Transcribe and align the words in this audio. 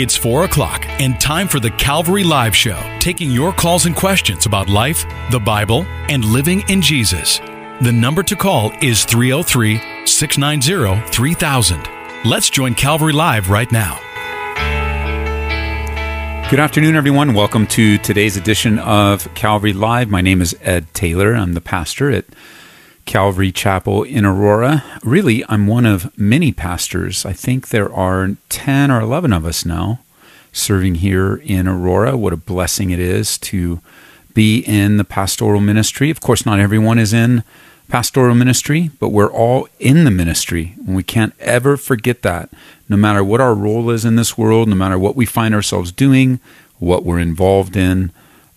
It's 0.00 0.16
4 0.16 0.44
o'clock 0.44 0.86
and 1.00 1.20
time 1.20 1.48
for 1.48 1.58
the 1.58 1.72
Calvary 1.72 2.22
Live 2.22 2.54
Show, 2.54 2.78
taking 3.00 3.32
your 3.32 3.52
calls 3.52 3.84
and 3.84 3.96
questions 3.96 4.46
about 4.46 4.68
life, 4.68 5.04
the 5.32 5.40
Bible, 5.40 5.86
and 6.08 6.24
living 6.24 6.62
in 6.68 6.80
Jesus. 6.80 7.40
The 7.80 7.90
number 7.90 8.22
to 8.22 8.36
call 8.36 8.70
is 8.80 9.04
303 9.04 10.06
690 10.06 11.10
3000. 11.10 11.88
Let's 12.24 12.48
join 12.48 12.76
Calvary 12.76 13.12
Live 13.12 13.50
right 13.50 13.72
now. 13.72 13.98
Good 16.48 16.60
afternoon, 16.60 16.94
everyone. 16.94 17.34
Welcome 17.34 17.66
to 17.66 17.98
today's 17.98 18.36
edition 18.36 18.78
of 18.78 19.34
Calvary 19.34 19.72
Live. 19.72 20.08
My 20.10 20.20
name 20.20 20.40
is 20.40 20.56
Ed 20.62 20.86
Taylor. 20.94 21.34
I'm 21.34 21.54
the 21.54 21.60
pastor 21.60 22.08
at 22.08 22.24
Calvary 23.08 23.50
Chapel 23.50 24.02
in 24.02 24.26
Aurora. 24.26 24.84
Really, 25.02 25.42
I'm 25.48 25.66
one 25.66 25.86
of 25.86 26.16
many 26.18 26.52
pastors. 26.52 27.24
I 27.24 27.32
think 27.32 27.68
there 27.68 27.90
are 27.90 28.36
10 28.50 28.90
or 28.90 29.00
11 29.00 29.32
of 29.32 29.46
us 29.46 29.64
now 29.64 30.00
serving 30.52 30.96
here 30.96 31.36
in 31.36 31.66
Aurora. 31.66 32.18
What 32.18 32.34
a 32.34 32.36
blessing 32.36 32.90
it 32.90 33.00
is 33.00 33.38
to 33.38 33.80
be 34.34 34.58
in 34.58 34.98
the 34.98 35.04
pastoral 35.04 35.62
ministry. 35.62 36.10
Of 36.10 36.20
course, 36.20 36.44
not 36.44 36.60
everyone 36.60 36.98
is 36.98 37.14
in 37.14 37.44
pastoral 37.88 38.34
ministry, 38.34 38.90
but 39.00 39.08
we're 39.08 39.32
all 39.32 39.68
in 39.80 40.04
the 40.04 40.10
ministry. 40.10 40.74
And 40.86 40.94
we 40.94 41.02
can't 41.02 41.32
ever 41.40 41.78
forget 41.78 42.20
that. 42.22 42.50
No 42.90 42.98
matter 42.98 43.24
what 43.24 43.40
our 43.40 43.54
role 43.54 43.88
is 43.88 44.04
in 44.04 44.16
this 44.16 44.36
world, 44.36 44.68
no 44.68 44.76
matter 44.76 44.98
what 44.98 45.16
we 45.16 45.24
find 45.24 45.54
ourselves 45.54 45.92
doing, 45.92 46.40
what 46.78 47.06
we're 47.06 47.20
involved 47.20 47.74
in, 47.74 48.12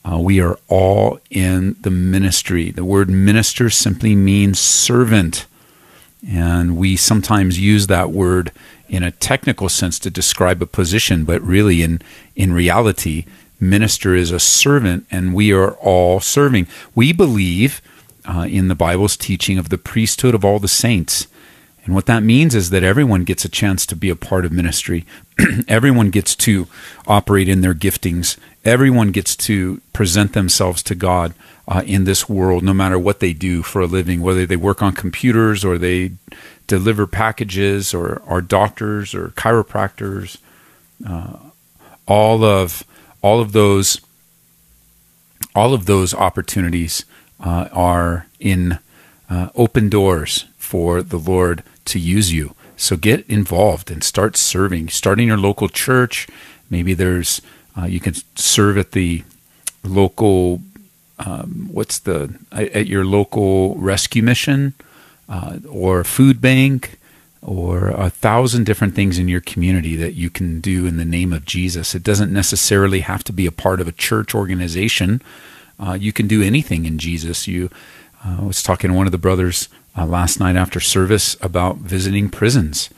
uh, 0.10 0.18
we 0.18 0.42
are 0.42 0.58
all 0.68 1.20
in 1.30 1.76
the 1.82 1.92
ministry. 1.92 2.72
The 2.72 2.86
word 2.86 3.10
minister 3.10 3.70
simply 3.70 4.16
means 4.16 4.60
servant. 4.60 5.46
And 6.28 6.78
we 6.78 6.96
sometimes 6.96 7.60
use 7.60 7.88
that 7.88 8.12
word 8.12 8.52
in 8.90 9.04
a 9.04 9.12
technical 9.12 9.70
sense 9.70 10.00
to 10.00 10.10
describe 10.10 10.62
a 10.62 10.66
position, 10.66 11.24
but 11.24 11.42
really, 11.42 11.82
in, 11.82 12.02
in 12.36 12.52
reality, 12.52 13.26
minister 13.60 14.16
is 14.16 14.32
a 14.32 14.40
servant, 14.40 15.06
and 15.10 15.34
we 15.34 15.54
are 15.54 15.72
all 15.74 16.20
serving. 16.20 16.68
We 16.94 17.14
believe 17.14 17.82
uh, 18.26 18.48
in 18.50 18.68
the 18.68 18.76
Bible's 18.76 19.16
teaching 19.16 19.58
of 19.58 19.70
the 19.70 19.78
priesthood 19.78 20.36
of 20.36 20.44
all 20.44 20.60
the 20.60 20.68
saints. 20.68 21.28
And 21.84 21.96
what 21.96 22.06
that 22.06 22.22
means 22.22 22.54
is 22.54 22.70
that 22.70 22.84
everyone 22.84 23.24
gets 23.24 23.44
a 23.44 23.50
chance 23.50 23.86
to 23.88 23.96
be 23.96 24.10
a 24.10 24.16
part 24.16 24.46
of 24.46 24.52
ministry. 24.52 25.06
everyone 25.68 26.12
gets 26.12 26.36
to 26.38 26.68
operate 27.08 27.50
in 27.50 27.62
their 27.62 27.74
giftings. 27.74 28.38
Everyone 28.64 29.12
gets 29.12 29.36
to 29.38 29.82
present 29.92 30.34
themselves 30.34 30.84
to 30.84 30.96
God 30.96 31.34
uh, 31.68 31.82
in 31.86 32.04
this 32.04 32.30
world, 32.30 32.64
no 32.64 32.74
matter 32.74 33.00
what 33.00 33.20
they 33.20 33.34
do 33.34 33.64
for 33.64 33.82
a 33.82 33.88
living, 33.88 34.22
whether 34.22 34.46
they 34.46 34.56
work 34.56 34.82
on 34.84 34.94
computers 34.94 35.66
or 35.66 35.78
they 35.78 36.12
deliver 36.68 37.08
packages 37.08 37.94
or 37.94 38.22
are 38.28 38.42
doctors 38.42 39.16
or 39.16 39.30
chiropractors. 39.30 40.38
Uh, 41.08 41.38
all 42.08 42.44
of 42.44 42.84
all 43.22 43.40
of 43.40 43.54
those 43.54 44.02
all 45.56 45.74
of 45.74 45.86
those 45.86 46.14
opportunities 46.14 47.06
uh, 47.40 47.68
are 47.72 48.28
in 48.40 48.80
uh, 49.30 49.50
open 49.56 49.90
doors 49.90 50.46
for 50.58 51.02
the 51.02 51.18
Lord 51.18 51.64
to 51.86 52.00
use 52.00 52.32
you. 52.34 52.56
So 52.78 52.96
get 52.96 53.28
involved 53.30 53.92
and 53.92 54.04
start 54.04 54.38
serving. 54.38 54.90
Starting 54.90 55.28
your 55.28 55.38
local 55.38 55.70
church. 55.70 56.28
Maybe 56.70 56.94
there's 56.94 57.42
uh, 57.78 57.86
you 57.86 58.00
can 58.00 58.16
serve 58.36 58.78
at 58.78 58.92
the 58.92 59.24
local. 59.84 60.62
Um, 61.20 61.70
what's 61.72 62.00
the 62.00 62.40
at 62.52 62.88
your 62.88 63.06
local 63.06 63.76
rescue 63.76 64.24
mission 64.24 64.74
uh, 65.30 65.60
or 65.70 66.04
food 66.04 66.42
bank 66.42 67.00
or 67.42 67.90
a 67.90 68.10
thousand 68.10 68.66
different 68.66 68.94
things 68.94 69.18
in 69.18 69.28
your 69.28 69.42
community 69.42 69.96
that 69.96 70.14
you 70.14 70.30
can 70.30 70.62
do 70.62 70.86
in 70.86 70.98
the 70.98 71.06
name 71.06 71.34
of 71.34 71.46
Jesus. 71.46 71.96
It 71.96 72.04
doesn't 72.04 72.32
necessarily 72.32 73.00
have 73.00 73.24
to 73.26 73.34
be 73.34 73.46
a 73.48 73.52
part 73.52 73.82
of 73.82 73.88
a 73.88 73.92
church 73.92 74.36
organization. 74.36 75.22
Uh, 75.80 75.94
you 75.94 76.14
can 76.14 76.28
do 76.28 76.44
anything 76.44 76.86
in 76.86 77.00
Jesus. 77.00 77.48
You, 77.48 77.72
uh, 78.24 78.38
I 78.42 78.44
was 78.44 78.62
talking 78.62 78.92
to 78.92 78.96
one 78.96 79.08
of 79.08 79.12
the 79.12 79.18
brothers 79.18 79.70
uh, 79.98 80.06
last 80.06 80.40
night 80.40 80.56
after 80.56 80.80
service 80.80 81.36
about 81.42 81.78
visiting 81.78 82.30
prisons. 82.30 82.90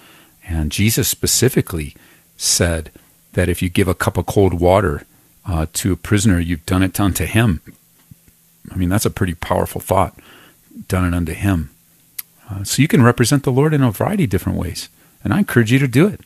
And 0.48 0.72
Jesus 0.72 1.08
specifically 1.08 1.96
said 2.38 2.92
that 3.34 3.50
if 3.50 3.62
you 3.62 3.70
give 3.70 3.88
a 3.88 3.96
cup 3.96 4.18
of 4.18 4.26
cold 4.26 4.60
water 4.60 5.06
uh, 5.46 5.68
to 5.74 5.94
a 5.94 5.98
prisoner, 5.98 6.40
you've 6.40 6.66
done 6.66 6.84
it 6.84 7.00
unto 7.00 7.26
him. 7.26 7.62
I 8.72 8.76
mean, 8.76 8.90
that's 8.90 9.06
a 9.06 9.12
pretty 9.12 9.34
powerful 9.34 9.82
thought. 9.82 10.18
Done 10.88 11.06
it 11.06 11.16
unto 11.16 11.34
him. 11.34 11.72
Uh, 12.50 12.64
so 12.64 12.82
you 12.82 12.88
can 12.88 13.04
represent 13.04 13.44
the 13.44 13.52
Lord 13.52 13.74
in 13.74 13.84
a 13.84 13.92
variety 13.92 14.26
of 14.26 14.30
different 14.30 14.58
ways. 14.58 14.90
And 15.24 15.34
I 15.34 15.40
encourage 15.40 15.72
you 15.72 15.80
to 15.80 15.88
do 15.88 16.08
it. 16.08 16.22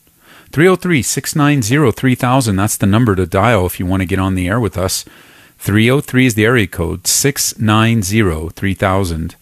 303 0.52 1.02
690 1.02 1.92
3000. 1.92 2.56
That's 2.56 2.78
the 2.78 2.86
number 2.86 3.16
to 3.16 3.26
dial 3.26 3.66
if 3.66 3.80
you 3.80 3.86
want 3.86 4.02
to 4.02 4.08
get 4.08 4.20
on 4.20 4.36
the 4.36 4.48
air 4.48 4.60
with 4.60 4.78
us. 4.78 5.06
303 5.60 6.26
is 6.26 6.36
the 6.36 6.46
area 6.46 6.68
code 6.68 7.08
690 7.08 8.50
3000. 8.50 9.36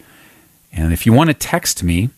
And 0.75 0.93
if 0.93 1.05
you 1.05 1.13
want 1.13 1.29
to 1.29 1.33
text 1.33 1.83
me, 1.83 2.09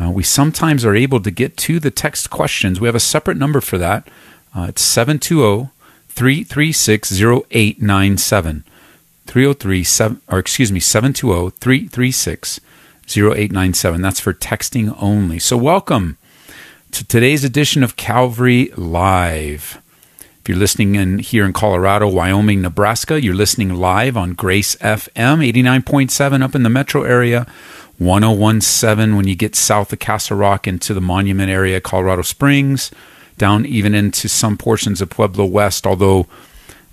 uh, 0.00 0.10
we 0.10 0.22
sometimes 0.22 0.84
are 0.84 0.94
able 0.94 1.20
to 1.20 1.30
get 1.30 1.56
to 1.58 1.80
the 1.80 1.90
text 1.90 2.30
questions. 2.30 2.80
We 2.80 2.88
have 2.88 2.94
a 2.94 3.00
separate 3.00 3.36
number 3.36 3.60
for 3.60 3.78
that. 3.78 4.08
Uh, 4.54 4.66
it's 4.68 4.82
720 4.82 5.70
336 6.08 7.20
0897. 7.20 8.64
303 9.26 9.84
or 10.28 10.38
excuse 10.38 10.70
me 10.70 10.80
720 10.80 11.50
336 11.50 12.60
0897 13.08 14.00
that's 14.00 14.20
for 14.20 14.32
texting 14.32 14.96
only 15.02 15.38
so 15.38 15.56
welcome 15.56 16.16
to 16.92 17.04
today's 17.04 17.42
edition 17.44 17.82
of 17.82 17.96
calvary 17.96 18.70
live 18.76 19.82
if 20.40 20.48
you're 20.48 20.56
listening 20.56 20.94
in 20.94 21.18
here 21.18 21.44
in 21.44 21.52
colorado 21.52 22.08
wyoming 22.08 22.62
nebraska 22.62 23.20
you're 23.20 23.34
listening 23.34 23.74
live 23.74 24.16
on 24.16 24.32
grace 24.32 24.76
fm 24.76 25.44
89.7 25.52 26.42
up 26.42 26.54
in 26.54 26.62
the 26.62 26.70
metro 26.70 27.02
area 27.02 27.46
1017 27.98 29.16
when 29.16 29.26
you 29.26 29.34
get 29.34 29.56
south 29.56 29.92
of 29.92 29.98
Castle 29.98 30.36
Rock 30.36 30.66
into 30.66 30.92
the 30.92 31.00
Monument 31.00 31.50
area, 31.50 31.80
Colorado 31.80 32.22
Springs, 32.22 32.90
down 33.38 33.64
even 33.64 33.94
into 33.94 34.28
some 34.28 34.56
portions 34.56 35.00
of 35.00 35.10
Pueblo 35.10 35.44
West, 35.44 35.86
although 35.86 36.26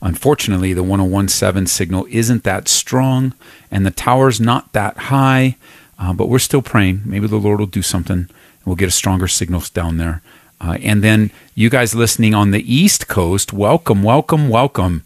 unfortunately 0.01 0.73
the 0.73 0.83
1017 0.83 1.67
signal 1.67 2.05
isn't 2.09 2.43
that 2.43 2.67
strong 2.67 3.33
and 3.71 3.85
the 3.85 3.91
tower's 3.91 4.39
not 4.39 4.71
that 4.73 4.97
high, 4.97 5.57
uh, 5.99 6.13
but 6.13 6.27
we're 6.27 6.39
still 6.39 6.61
praying. 6.61 7.01
Maybe 7.05 7.27
the 7.27 7.37
Lord 7.37 7.59
will 7.59 7.67
do 7.67 7.81
something 7.81 8.17
and 8.17 8.65
we'll 8.65 8.75
get 8.75 8.87
a 8.87 8.91
stronger 8.91 9.27
signal 9.27 9.63
down 9.73 9.97
there. 9.97 10.21
Uh, 10.61 10.77
and 10.81 11.03
then 11.03 11.31
you 11.55 11.69
guys 11.69 11.93
listening 11.93 12.33
on 12.33 12.51
the 12.51 12.73
East 12.73 13.09
Coast, 13.09 13.51
welcome, 13.51 14.03
welcome, 14.03 14.47
welcome. 14.47 15.03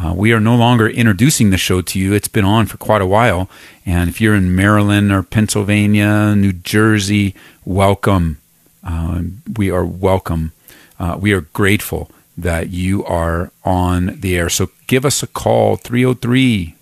Uh, 0.00 0.14
we 0.14 0.32
are 0.32 0.38
no 0.38 0.54
longer 0.54 0.88
introducing 0.88 1.50
the 1.50 1.58
show 1.58 1.80
to 1.80 1.98
you. 1.98 2.12
It's 2.12 2.28
been 2.28 2.44
on 2.44 2.66
for 2.66 2.76
quite 2.76 3.02
a 3.02 3.06
while. 3.06 3.50
And 3.84 4.08
if 4.08 4.20
you're 4.20 4.34
in 4.34 4.54
Maryland 4.54 5.10
or 5.10 5.24
Pennsylvania, 5.24 6.36
New 6.36 6.52
Jersey, 6.52 7.34
welcome. 7.64 8.38
Uh, 8.84 9.22
we 9.56 9.72
are 9.72 9.84
welcome. 9.84 10.52
Uh, 11.00 11.18
we 11.20 11.32
are 11.32 11.40
grateful 11.40 12.12
that 12.36 12.70
you 12.70 13.04
are 13.06 13.50
on 13.64 14.20
the 14.20 14.36
air. 14.36 14.48
So 14.48 14.70
give 14.86 15.04
us 15.04 15.24
a 15.24 15.26
call 15.26 15.74
303 15.76 16.76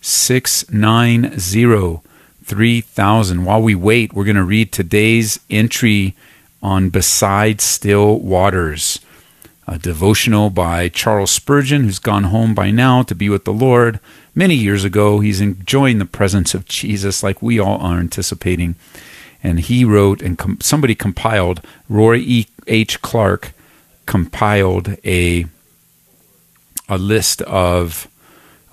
690 0.00 2.00
3000. 2.44 3.44
While 3.44 3.62
we 3.62 3.74
wait, 3.74 4.14
we're 4.14 4.24
going 4.24 4.36
to 4.36 4.42
read 4.42 4.72
today's 4.72 5.38
entry 5.50 6.16
on 6.62 6.88
Beside 6.88 7.60
Still 7.60 8.18
Waters 8.18 9.00
a 9.66 9.78
devotional 9.78 10.50
by 10.50 10.88
Charles 10.88 11.30
Spurgeon, 11.30 11.84
who's 11.84 11.98
gone 11.98 12.24
home 12.24 12.54
by 12.54 12.70
now 12.70 13.02
to 13.02 13.14
be 13.14 13.28
with 13.28 13.44
the 13.44 13.52
Lord. 13.52 14.00
Many 14.34 14.54
years 14.54 14.84
ago, 14.84 15.20
he's 15.20 15.40
enjoying 15.40 15.98
the 15.98 16.04
presence 16.04 16.54
of 16.54 16.64
Jesus 16.64 17.22
like 17.22 17.42
we 17.42 17.58
all 17.58 17.78
are 17.80 17.98
anticipating. 17.98 18.74
And 19.42 19.60
he 19.60 19.84
wrote, 19.84 20.22
and 20.22 20.38
com- 20.38 20.58
somebody 20.60 20.94
compiled, 20.94 21.60
Roy 21.88 22.16
E. 22.16 22.46
H. 22.66 23.02
Clark 23.02 23.52
compiled 24.06 24.96
a, 25.04 25.46
a 26.88 26.98
list 26.98 27.42
of, 27.42 28.08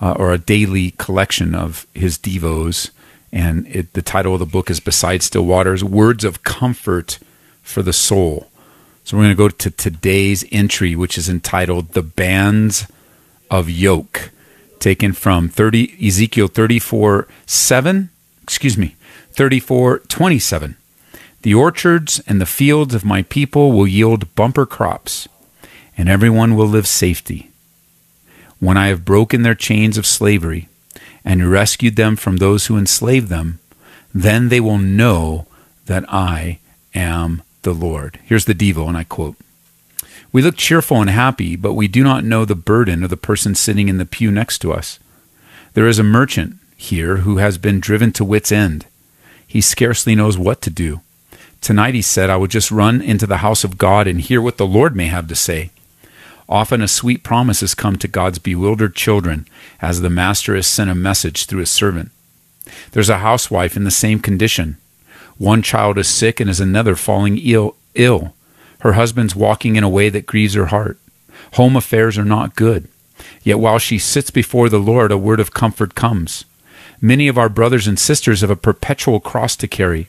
uh, 0.00 0.12
or 0.12 0.32
a 0.32 0.38
daily 0.38 0.92
collection 0.92 1.54
of 1.54 1.86
his 1.94 2.18
devos. 2.18 2.90
And 3.32 3.66
it, 3.68 3.92
the 3.92 4.02
title 4.02 4.34
of 4.34 4.40
the 4.40 4.46
book 4.46 4.70
is 4.70 4.80
Beside 4.80 5.22
Still 5.22 5.44
Waters 5.46 5.84
Words 5.84 6.24
of 6.24 6.42
Comfort 6.42 7.18
for 7.62 7.82
the 7.82 7.92
Soul. 7.92 8.49
So 9.10 9.16
we're 9.16 9.24
going 9.24 9.34
to 9.34 9.36
go 9.36 9.48
to 9.48 9.70
today's 9.72 10.44
entry, 10.52 10.94
which 10.94 11.18
is 11.18 11.28
entitled 11.28 11.94
The 11.94 12.02
Bands 12.02 12.86
of 13.50 13.68
Yoke, 13.68 14.30
taken 14.78 15.14
from 15.14 15.48
30, 15.48 15.96
Ezekiel 16.00 16.46
34 16.46 17.26
7, 17.44 18.10
excuse 18.40 18.78
me, 18.78 18.94
34 19.32 19.98
27. 19.98 20.76
The 21.42 21.54
orchards 21.54 22.22
and 22.28 22.40
the 22.40 22.46
fields 22.46 22.94
of 22.94 23.04
my 23.04 23.22
people 23.22 23.72
will 23.72 23.88
yield 23.88 24.32
bumper 24.36 24.64
crops, 24.64 25.26
and 25.98 26.08
everyone 26.08 26.54
will 26.54 26.68
live 26.68 26.86
safety. 26.86 27.50
When 28.60 28.76
I 28.76 28.86
have 28.86 29.04
broken 29.04 29.42
their 29.42 29.56
chains 29.56 29.98
of 29.98 30.06
slavery 30.06 30.68
and 31.24 31.50
rescued 31.50 31.96
them 31.96 32.14
from 32.14 32.36
those 32.36 32.66
who 32.66 32.78
enslave 32.78 33.28
them, 33.28 33.58
then 34.14 34.50
they 34.50 34.60
will 34.60 34.78
know 34.78 35.48
that 35.86 36.04
I 36.08 36.60
am 36.94 37.42
the 37.62 37.74
Lord. 37.74 38.18
Here's 38.24 38.44
the 38.44 38.54
Devo, 38.54 38.88
and 38.88 38.96
I 38.96 39.04
quote 39.04 39.36
We 40.32 40.42
look 40.42 40.56
cheerful 40.56 41.00
and 41.00 41.10
happy, 41.10 41.56
but 41.56 41.74
we 41.74 41.88
do 41.88 42.02
not 42.02 42.24
know 42.24 42.44
the 42.44 42.54
burden 42.54 43.04
of 43.04 43.10
the 43.10 43.16
person 43.16 43.54
sitting 43.54 43.88
in 43.88 43.98
the 43.98 44.04
pew 44.04 44.30
next 44.30 44.58
to 44.58 44.72
us. 44.72 44.98
There 45.74 45.86
is 45.86 45.98
a 45.98 46.04
merchant 46.04 46.56
here 46.76 47.18
who 47.18 47.36
has 47.36 47.58
been 47.58 47.80
driven 47.80 48.12
to 48.12 48.24
wit's 48.24 48.50
end. 48.50 48.86
He 49.46 49.60
scarcely 49.60 50.14
knows 50.14 50.38
what 50.38 50.62
to 50.62 50.70
do. 50.70 51.00
Tonight, 51.60 51.94
he 51.94 52.02
said, 52.02 52.30
I 52.30 52.36
will 52.36 52.46
just 52.46 52.70
run 52.70 53.02
into 53.02 53.26
the 53.26 53.38
house 53.38 53.64
of 53.64 53.76
God 53.78 54.06
and 54.06 54.20
hear 54.20 54.40
what 54.40 54.56
the 54.56 54.66
Lord 54.66 54.96
may 54.96 55.06
have 55.06 55.28
to 55.28 55.34
say. 55.34 55.70
Often 56.48 56.82
a 56.82 56.88
sweet 56.88 57.22
promise 57.22 57.60
has 57.60 57.74
come 57.74 57.96
to 57.96 58.08
God's 58.08 58.38
bewildered 58.38 58.96
children 58.96 59.46
as 59.80 60.00
the 60.00 60.10
Master 60.10 60.56
has 60.56 60.66
sent 60.66 60.90
a 60.90 60.94
message 60.94 61.46
through 61.46 61.60
his 61.60 61.70
servant. 61.70 62.10
There's 62.92 63.08
a 63.08 63.18
housewife 63.18 63.76
in 63.76 63.84
the 63.84 63.90
same 63.90 64.18
condition. 64.18 64.78
One 65.40 65.62
child 65.62 65.96
is 65.96 66.06
sick 66.06 66.38
and 66.38 66.50
is 66.50 66.60
another 66.60 66.94
falling 66.94 67.38
ill. 67.38 67.74
ill. 67.94 68.34
Her 68.80 68.92
husband's 68.92 69.34
walking 69.34 69.76
in 69.76 69.82
a 69.82 69.88
way 69.88 70.10
that 70.10 70.26
grieves 70.26 70.52
her 70.52 70.66
heart. 70.66 70.98
Home 71.54 71.76
affairs 71.76 72.18
are 72.18 72.26
not 72.26 72.54
good. 72.54 72.88
Yet 73.42 73.58
while 73.58 73.78
she 73.78 73.98
sits 73.98 74.30
before 74.30 74.68
the 74.68 74.78
Lord, 74.78 75.10
a 75.10 75.16
word 75.16 75.40
of 75.40 75.54
comfort 75.54 75.94
comes. 75.94 76.44
Many 77.00 77.26
of 77.26 77.38
our 77.38 77.48
brothers 77.48 77.86
and 77.86 77.98
sisters 77.98 78.42
have 78.42 78.50
a 78.50 78.54
perpetual 78.54 79.18
cross 79.18 79.56
to 79.56 79.66
carry. 79.66 80.08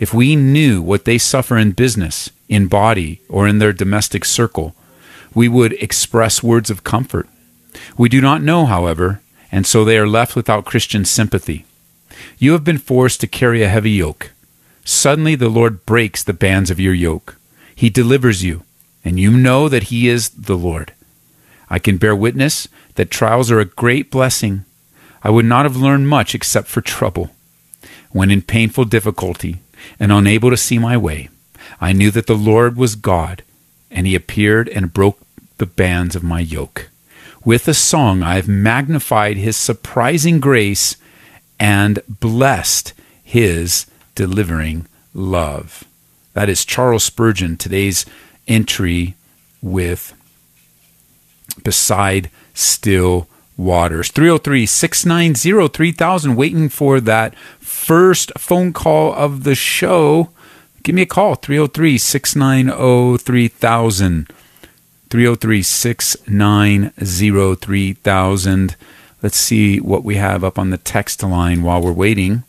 If 0.00 0.12
we 0.12 0.34
knew 0.34 0.82
what 0.82 1.04
they 1.04 1.18
suffer 1.18 1.56
in 1.56 1.70
business, 1.70 2.30
in 2.48 2.66
body, 2.66 3.20
or 3.28 3.46
in 3.46 3.60
their 3.60 3.72
domestic 3.72 4.24
circle, 4.24 4.74
we 5.36 5.46
would 5.46 5.74
express 5.74 6.42
words 6.42 6.68
of 6.68 6.82
comfort. 6.82 7.28
We 7.96 8.08
do 8.08 8.20
not 8.20 8.42
know, 8.42 8.66
however, 8.66 9.20
and 9.52 9.68
so 9.68 9.84
they 9.84 9.98
are 9.98 10.08
left 10.08 10.34
without 10.34 10.64
Christian 10.64 11.04
sympathy. 11.04 11.64
You 12.38 12.50
have 12.52 12.64
been 12.64 12.78
forced 12.78 13.20
to 13.20 13.28
carry 13.28 13.62
a 13.62 13.68
heavy 13.68 13.92
yoke. 13.92 14.32
Suddenly 14.84 15.34
the 15.34 15.48
Lord 15.48 15.86
breaks 15.86 16.22
the 16.22 16.34
bands 16.34 16.70
of 16.70 16.78
your 16.78 16.94
yoke. 16.94 17.38
He 17.74 17.88
delivers 17.88 18.44
you, 18.44 18.62
and 19.04 19.18
you 19.18 19.30
know 19.30 19.68
that 19.68 19.84
He 19.84 20.08
is 20.08 20.28
the 20.28 20.56
Lord. 20.56 20.92
I 21.70 21.78
can 21.78 21.96
bear 21.96 22.14
witness 22.14 22.68
that 22.94 23.10
trials 23.10 23.50
are 23.50 23.60
a 23.60 23.64
great 23.64 24.10
blessing. 24.10 24.64
I 25.22 25.30
would 25.30 25.46
not 25.46 25.64
have 25.64 25.76
learned 25.76 26.08
much 26.08 26.34
except 26.34 26.68
for 26.68 26.82
trouble. 26.82 27.30
When 28.10 28.30
in 28.30 28.42
painful 28.42 28.84
difficulty 28.84 29.56
and 29.98 30.12
unable 30.12 30.50
to 30.50 30.56
see 30.56 30.78
my 30.78 30.96
way, 30.96 31.30
I 31.80 31.92
knew 31.92 32.10
that 32.10 32.26
the 32.26 32.36
Lord 32.36 32.76
was 32.76 32.94
God, 32.94 33.42
and 33.90 34.06
He 34.06 34.14
appeared 34.14 34.68
and 34.68 34.92
broke 34.92 35.18
the 35.56 35.66
bands 35.66 36.14
of 36.14 36.22
my 36.22 36.40
yoke. 36.40 36.90
With 37.44 37.66
a 37.68 37.74
song, 37.74 38.22
I 38.22 38.34
have 38.34 38.48
magnified 38.48 39.36
His 39.36 39.56
surprising 39.56 40.40
grace 40.40 40.96
and 41.58 42.00
blessed 42.08 42.92
His 43.22 43.86
delivering 44.14 44.86
love. 45.12 45.84
That 46.32 46.48
is 46.48 46.64
Charles 46.64 47.04
Spurgeon, 47.04 47.56
today's 47.56 48.04
entry 48.48 49.14
with 49.62 50.12
Beside 51.62 52.30
Still 52.52 53.28
Waters. 53.56 54.10
303 54.10 54.66
690 54.66 55.68
3000, 55.68 56.36
waiting 56.36 56.68
for 56.68 57.00
that 57.00 57.36
first 57.60 58.32
phone 58.36 58.72
call 58.72 59.14
of 59.14 59.44
the 59.44 59.54
show. 59.54 60.30
Give 60.82 60.94
me 60.94 61.02
a 61.02 61.06
call, 61.06 61.36
303 61.36 61.96
690 61.96 63.18
3000. 63.18 64.28
303 65.10 65.62
690 65.62 67.54
3000. 67.54 68.76
Let's 69.22 69.36
see 69.36 69.78
what 69.80 70.04
we 70.04 70.16
have 70.16 70.42
up 70.42 70.58
on 70.58 70.70
the 70.70 70.76
text 70.76 71.22
line 71.22 71.62
while 71.62 71.80
we're 71.80 71.92
waiting. 71.92 72.42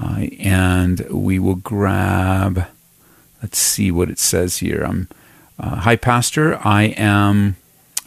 Uh, 0.00 0.26
and 0.38 1.00
we 1.10 1.38
will 1.38 1.54
grab 1.54 2.66
Let's 3.42 3.58
see 3.58 3.90
what 3.90 4.10
it 4.10 4.18
says 4.18 4.58
here. 4.58 4.82
I'm, 4.82 5.08
uh, 5.58 5.76
hi, 5.76 5.96
Pastor. 5.96 6.58
I 6.66 6.84
am 6.96 7.56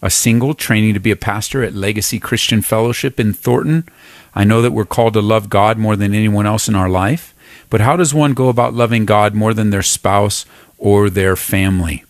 a 0.02 0.10
single 0.10 0.54
training 0.54 0.94
to 0.96 1.00
be 1.00 1.12
a 1.12 1.16
pastor 1.16 1.64
at 1.64 1.74
Legacy 1.74 2.20
Christian 2.20 2.62
Fellowship 2.62 3.20
in 3.20 3.34
Thornton. 3.34 3.88
I 4.34 4.44
know 4.44 4.62
that 4.62 4.72
we're 4.72 4.86
called 4.86 5.14
to 5.14 5.22
love 5.22 5.50
God 5.50 5.78
more 5.78 5.96
than 5.96 6.14
anyone 6.14 6.46
else 6.46 6.68
in 6.68 6.76
our 6.76 6.90
life, 6.90 7.34
but 7.70 7.82
how 7.82 7.96
does 7.96 8.14
one 8.14 8.34
go 8.34 8.50
about 8.50 8.74
loving 8.74 9.06
God 9.06 9.34
more 9.34 9.54
than 9.54 9.70
their 9.70 9.82
spouse 9.82 10.46
or 10.78 11.10
their 11.10 11.36
family? 11.36 12.04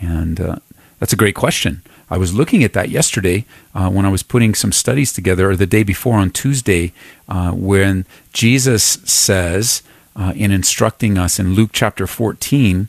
And 0.00 0.40
uh, 0.40 0.56
that's 1.02 1.12
a 1.12 1.16
great 1.16 1.34
question. 1.34 1.82
I 2.10 2.16
was 2.16 2.32
looking 2.32 2.62
at 2.62 2.74
that 2.74 2.88
yesterday 2.88 3.44
uh, 3.74 3.90
when 3.90 4.06
I 4.06 4.08
was 4.08 4.22
putting 4.22 4.54
some 4.54 4.70
studies 4.70 5.12
together, 5.12 5.50
or 5.50 5.56
the 5.56 5.66
day 5.66 5.82
before 5.82 6.14
on 6.14 6.30
Tuesday, 6.30 6.92
uh, 7.28 7.50
when 7.50 8.06
Jesus 8.32 8.84
says, 8.84 9.82
uh, 10.14 10.32
in 10.36 10.52
instructing 10.52 11.18
us 11.18 11.40
in 11.40 11.54
Luke 11.54 11.70
chapter 11.72 12.06
14, 12.06 12.86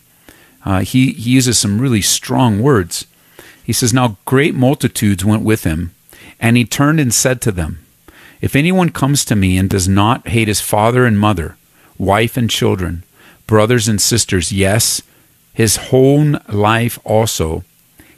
uh, 0.64 0.82
he, 0.82 1.14
he 1.14 1.32
uses 1.32 1.58
some 1.58 1.82
really 1.82 2.04
strong 2.04 2.62
words. 2.62 3.08
He 3.64 3.74
says, 3.74 3.96
Now 3.96 4.18
great 4.26 4.54
multitudes 4.54 5.26
went 5.26 5.42
with 5.42 5.64
him, 5.64 5.96
and 6.40 6.56
he 6.56 6.66
turned 6.66 7.00
and 7.00 7.12
said 7.12 7.42
to 7.42 7.52
them, 7.52 7.84
If 8.42 8.56
anyone 8.56 8.92
comes 8.92 9.26
to 9.26 9.36
me 9.36 9.58
and 9.58 9.68
does 9.68 9.88
not 9.88 10.28
hate 10.28 10.48
his 10.48 10.62
father 10.62 11.08
and 11.08 11.20
mother, 11.20 11.58
wife 11.98 12.38
and 12.38 12.48
children, 12.48 13.06
brothers 13.48 13.88
and 13.88 14.00
sisters, 14.00 14.54
yes, 14.54 15.02
his 15.52 15.78
whole 15.78 16.36
life 16.48 17.00
also, 17.04 17.64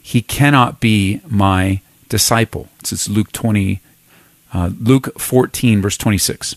he 0.06 0.22
cannot 0.22 0.78
be 0.78 1.20
my 1.26 1.80
disciple. 2.08 2.68
Is 2.84 3.08
Luke 3.08 3.32
20, 3.32 3.80
uh, 4.54 4.70
Luke 4.78 5.18
14, 5.18 5.82
verse 5.82 5.96
26. 5.96 6.54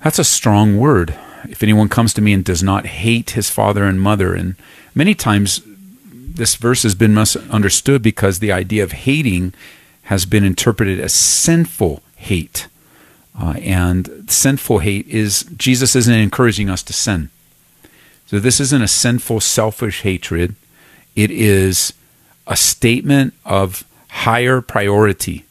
That's 0.00 0.20
a 0.20 0.24
strong 0.24 0.78
word. 0.78 1.18
If 1.48 1.64
anyone 1.64 1.88
comes 1.88 2.14
to 2.14 2.20
me 2.20 2.32
and 2.32 2.44
does 2.44 2.62
not 2.62 2.86
hate 2.86 3.30
his 3.30 3.50
father 3.50 3.82
and 3.82 4.00
mother, 4.00 4.32
and 4.32 4.54
many 4.94 5.12
times 5.12 5.60
this 6.04 6.54
verse 6.54 6.84
has 6.84 6.94
been 6.94 7.12
misunderstood 7.12 8.00
because 8.00 8.38
the 8.38 8.52
idea 8.52 8.84
of 8.84 8.92
hating 8.92 9.52
has 10.02 10.24
been 10.24 10.44
interpreted 10.44 11.00
as 11.00 11.12
sinful 11.12 12.00
hate. 12.14 12.68
Uh, 13.36 13.54
and 13.60 14.30
sinful 14.30 14.78
hate 14.78 15.08
is, 15.08 15.42
Jesus 15.56 15.96
isn't 15.96 16.14
encouraging 16.14 16.70
us 16.70 16.84
to 16.84 16.92
sin. 16.92 17.28
So 18.26 18.38
this 18.38 18.60
isn't 18.60 18.82
a 18.82 18.86
sinful, 18.86 19.40
selfish 19.40 20.02
hatred. 20.02 20.54
It 21.16 21.30
is 21.30 21.94
a 22.46 22.56
statement 22.56 23.34
of 23.44 23.84
higher 24.08 24.60
priority. 24.60 25.44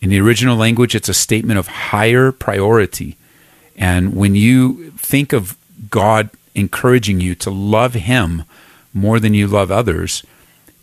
In 0.00 0.10
the 0.10 0.20
original 0.20 0.56
language, 0.56 0.94
it's 0.94 1.08
a 1.08 1.14
statement 1.14 1.58
of 1.58 1.68
higher 1.68 2.32
priority. 2.32 3.16
And 3.76 4.14
when 4.14 4.34
you 4.34 4.90
think 4.98 5.32
of 5.32 5.56
God 5.90 6.28
encouraging 6.54 7.20
you 7.20 7.34
to 7.36 7.50
love 7.50 7.94
Him 7.94 8.42
more 8.92 9.18
than 9.18 9.32
you 9.32 9.46
love 9.46 9.70
others, 9.70 10.24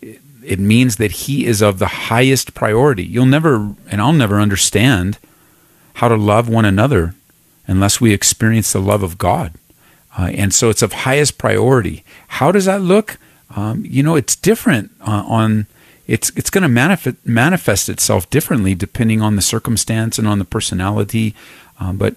it 0.02 0.58
means 0.58 0.96
that 0.96 1.12
He 1.12 1.44
is 1.44 1.60
of 1.60 1.78
the 1.78 1.86
highest 1.86 2.54
priority. 2.54 3.04
You'll 3.04 3.26
never, 3.26 3.74
and 3.90 4.00
I'll 4.00 4.12
never 4.14 4.40
understand 4.40 5.18
how 5.94 6.08
to 6.08 6.16
love 6.16 6.48
one 6.48 6.64
another 6.64 7.14
unless 7.66 8.00
we 8.00 8.12
experience 8.12 8.72
the 8.72 8.80
love 8.80 9.02
of 9.02 9.18
God. 9.18 9.52
Uh, 10.18 10.30
and 10.34 10.52
so 10.52 10.70
it's 10.70 10.82
of 10.82 10.92
highest 10.92 11.38
priority. 11.38 12.04
How 12.28 12.50
does 12.50 12.64
that 12.64 12.80
look? 12.80 13.18
Um, 13.56 13.84
you 13.84 14.02
know, 14.02 14.16
it's 14.16 14.36
different 14.36 14.92
uh, 15.00 15.24
on 15.26 15.66
it's 16.06 16.30
it's 16.30 16.50
going 16.50 16.62
to 16.62 16.68
manifest 16.68 17.16
manifest 17.24 17.88
itself 17.88 18.28
differently 18.30 18.74
depending 18.74 19.22
on 19.22 19.36
the 19.36 19.42
circumstance 19.42 20.18
and 20.18 20.26
on 20.26 20.38
the 20.38 20.44
personality. 20.44 21.34
Um, 21.78 21.96
but 21.96 22.14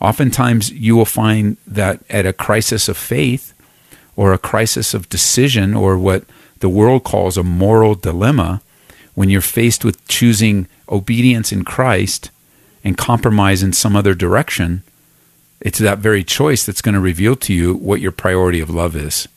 oftentimes 0.00 0.70
you 0.70 0.96
will 0.96 1.04
find 1.04 1.56
that 1.66 2.00
at 2.10 2.26
a 2.26 2.32
crisis 2.32 2.88
of 2.88 2.96
faith 2.96 3.52
or 4.16 4.32
a 4.32 4.38
crisis 4.38 4.94
of 4.94 5.08
decision 5.08 5.74
or 5.74 5.98
what 5.98 6.24
the 6.60 6.68
world 6.68 7.04
calls 7.04 7.36
a 7.36 7.42
moral 7.42 7.94
dilemma, 7.94 8.62
when 9.14 9.28
you're 9.28 9.40
faced 9.40 9.84
with 9.84 10.06
choosing 10.08 10.66
obedience 10.88 11.52
in 11.52 11.64
Christ 11.64 12.30
and 12.82 12.96
compromise 12.96 13.62
in 13.62 13.72
some 13.72 13.96
other 13.96 14.14
direction, 14.14 14.82
it's 15.60 15.78
that 15.78 15.98
very 15.98 16.24
choice 16.24 16.64
that's 16.64 16.82
going 16.82 16.94
to 16.94 17.00
reveal 17.00 17.36
to 17.36 17.52
you 17.52 17.74
what 17.74 18.00
your 18.00 18.12
priority 18.12 18.60
of 18.60 18.70
love 18.70 18.96
is. 18.96 19.28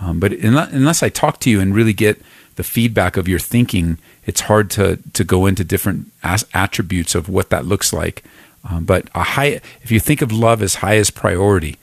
Um, 0.00 0.20
but 0.20 0.32
unless 0.32 1.02
I 1.02 1.08
talk 1.08 1.40
to 1.40 1.50
you 1.50 1.60
and 1.60 1.74
really 1.74 1.92
get 1.92 2.20
the 2.56 2.62
feedback 2.62 3.16
of 3.16 3.28
your 3.28 3.38
thinking, 3.38 3.98
it's 4.26 4.42
hard 4.42 4.70
to 4.72 4.98
to 5.12 5.24
go 5.24 5.46
into 5.46 5.64
different 5.64 6.12
as- 6.22 6.46
attributes 6.54 7.14
of 7.14 7.28
what 7.28 7.50
that 7.50 7.64
looks 7.66 7.92
like. 7.92 8.22
Um, 8.68 8.84
but 8.84 9.08
a 9.14 9.22
high, 9.22 9.60
if 9.82 9.90
you 9.90 10.00
think 10.00 10.22
of 10.22 10.32
love 10.32 10.62
as 10.62 10.76
highest 10.76 11.14
priority, 11.14 11.76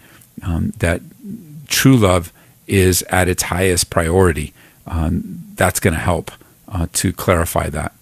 um, 0.43 0.73
that 0.79 1.01
true 1.67 1.95
love 1.97 2.31
is 2.67 3.03
at 3.03 3.27
its 3.27 3.43
highest 3.43 3.89
priority. 3.89 4.53
Um, 4.87 5.43
that's 5.55 5.79
going 5.79 5.93
to 5.93 5.99
help 5.99 6.31
uh, 6.67 6.87
to 6.93 7.13
clarify 7.13 7.69
that. 7.69 7.93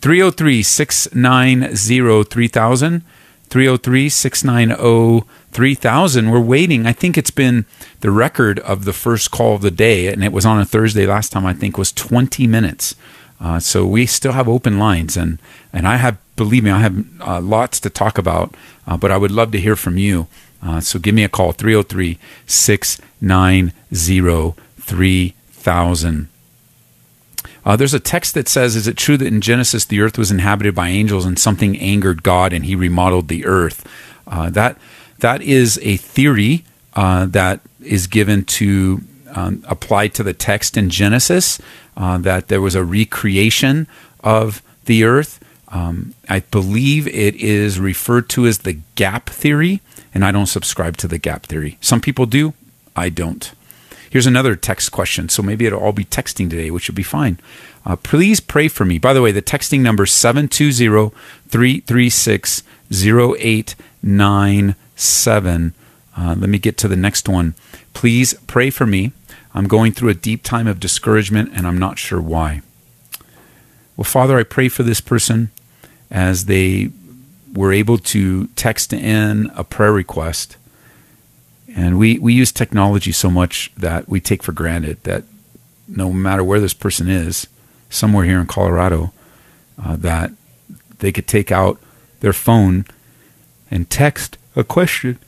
303 0.00 0.62
690 0.62 2.24
3000. 2.24 3.02
303 3.48 4.08
690 4.08 5.26
3000. 5.58 6.30
We're 6.30 6.38
waiting. 6.38 6.86
I 6.86 6.92
think 6.92 7.18
it's 7.18 7.32
been 7.32 7.66
the 7.98 8.12
record 8.12 8.60
of 8.60 8.84
the 8.84 8.92
first 8.92 9.32
call 9.32 9.56
of 9.56 9.60
the 9.60 9.72
day, 9.72 10.06
and 10.06 10.22
it 10.22 10.30
was 10.30 10.46
on 10.46 10.60
a 10.60 10.64
Thursday 10.64 11.04
last 11.04 11.32
time, 11.32 11.44
I 11.44 11.52
think, 11.52 11.76
was 11.76 11.90
20 11.90 12.46
minutes. 12.46 12.94
Uh, 13.40 13.58
so 13.58 13.84
we 13.84 14.06
still 14.06 14.30
have 14.30 14.48
open 14.48 14.78
lines, 14.78 15.16
and, 15.16 15.40
and 15.72 15.88
I 15.88 15.96
have, 15.96 16.16
believe 16.36 16.62
me, 16.62 16.70
I 16.70 16.78
have 16.78 17.04
uh, 17.20 17.40
lots 17.40 17.80
to 17.80 17.90
talk 17.90 18.18
about, 18.18 18.54
uh, 18.86 18.96
but 18.96 19.10
I 19.10 19.16
would 19.16 19.32
love 19.32 19.50
to 19.50 19.58
hear 19.58 19.74
from 19.74 19.98
you. 19.98 20.28
Uh, 20.62 20.78
so 20.78 21.00
give 21.00 21.12
me 21.12 21.24
a 21.24 21.28
call, 21.28 21.50
303 21.50 22.20
690 22.46 24.62
3000. 24.78 26.28
Uh, 27.64 27.74
there's 27.74 27.94
a 27.94 27.98
text 27.98 28.34
that 28.34 28.46
says, 28.46 28.76
Is 28.76 28.86
it 28.86 28.96
true 28.96 29.16
that 29.16 29.26
in 29.26 29.40
Genesis 29.40 29.84
the 29.84 30.02
earth 30.02 30.18
was 30.18 30.30
inhabited 30.30 30.76
by 30.76 30.86
angels 30.86 31.26
and 31.26 31.36
something 31.36 31.76
angered 31.80 32.22
God 32.22 32.52
and 32.52 32.64
he 32.64 32.76
remodeled 32.76 33.26
the 33.26 33.44
earth? 33.44 33.84
Uh, 34.24 34.50
that, 34.50 34.78
that 35.18 35.42
is 35.42 35.78
a 35.82 35.96
theory 35.96 36.64
uh, 36.94 37.26
that 37.26 37.60
is 37.80 38.06
given 38.06 38.44
to 38.44 39.02
um, 39.34 39.64
apply 39.68 40.08
to 40.08 40.22
the 40.22 40.34
text 40.34 40.76
in 40.76 40.90
Genesis, 40.90 41.60
uh, 41.96 42.18
that 42.18 42.48
there 42.48 42.60
was 42.60 42.74
a 42.74 42.84
recreation 42.84 43.86
of 44.20 44.62
the 44.86 45.04
earth. 45.04 45.40
Um, 45.68 46.14
I 46.28 46.40
believe 46.40 47.06
it 47.06 47.34
is 47.36 47.78
referred 47.78 48.28
to 48.30 48.46
as 48.46 48.58
the 48.58 48.78
gap 48.94 49.28
theory, 49.28 49.80
and 50.14 50.24
I 50.24 50.32
don't 50.32 50.46
subscribe 50.46 50.96
to 50.98 51.08
the 51.08 51.18
gap 51.18 51.46
theory. 51.46 51.76
Some 51.80 52.00
people 52.00 52.26
do, 52.26 52.54
I 52.96 53.10
don't. 53.10 53.52
Here's 54.10 54.26
another 54.26 54.56
text 54.56 54.90
question. 54.90 55.28
So 55.28 55.42
maybe 55.42 55.66
it'll 55.66 55.80
all 55.80 55.92
be 55.92 56.04
texting 56.04 56.48
today, 56.48 56.70
which 56.70 56.88
would 56.88 56.96
be 56.96 57.02
fine. 57.02 57.38
Uh, 57.84 57.96
please 57.96 58.40
pray 58.40 58.68
for 58.68 58.84
me. 58.84 58.98
By 58.98 59.12
the 59.12 59.20
way, 59.20 59.32
the 59.32 59.42
texting 59.42 59.80
number 59.80 60.04
is 60.04 60.12
720 60.12 61.14
336 61.48 62.62
0897. 64.98 65.74
Uh, 66.16 66.34
let 66.36 66.50
me 66.50 66.58
get 66.58 66.76
to 66.78 66.88
the 66.88 66.96
next 66.96 67.28
one. 67.28 67.54
Please 67.94 68.34
pray 68.46 68.70
for 68.70 68.86
me. 68.86 69.12
I'm 69.54 69.68
going 69.68 69.92
through 69.92 70.10
a 70.10 70.14
deep 70.14 70.42
time 70.42 70.66
of 70.66 70.80
discouragement 70.80 71.50
and 71.54 71.66
I'm 71.66 71.78
not 71.78 71.98
sure 71.98 72.20
why. 72.20 72.62
Well, 73.96 74.04
Father, 74.04 74.38
I 74.38 74.42
pray 74.42 74.68
for 74.68 74.82
this 74.82 75.00
person 75.00 75.50
as 76.10 76.46
they 76.46 76.90
were 77.54 77.72
able 77.72 77.98
to 77.98 78.46
text 78.48 78.92
in 78.92 79.50
a 79.54 79.64
prayer 79.64 79.92
request. 79.92 80.56
And 81.74 81.98
we, 81.98 82.18
we 82.18 82.32
use 82.32 82.50
technology 82.52 83.12
so 83.12 83.30
much 83.30 83.72
that 83.76 84.08
we 84.08 84.20
take 84.20 84.42
for 84.42 84.52
granted 84.52 85.02
that 85.04 85.24
no 85.86 86.12
matter 86.12 86.44
where 86.44 86.60
this 86.60 86.74
person 86.74 87.08
is, 87.08 87.46
somewhere 87.90 88.24
here 88.24 88.40
in 88.40 88.46
Colorado, 88.46 89.12
uh, 89.82 89.96
that 89.96 90.32
they 90.98 91.12
could 91.12 91.26
take 91.26 91.50
out 91.52 91.80
their 92.20 92.32
phone 92.32 92.84
and 93.70 93.88
text 93.88 94.37
a 94.56 94.64
question 94.64 95.18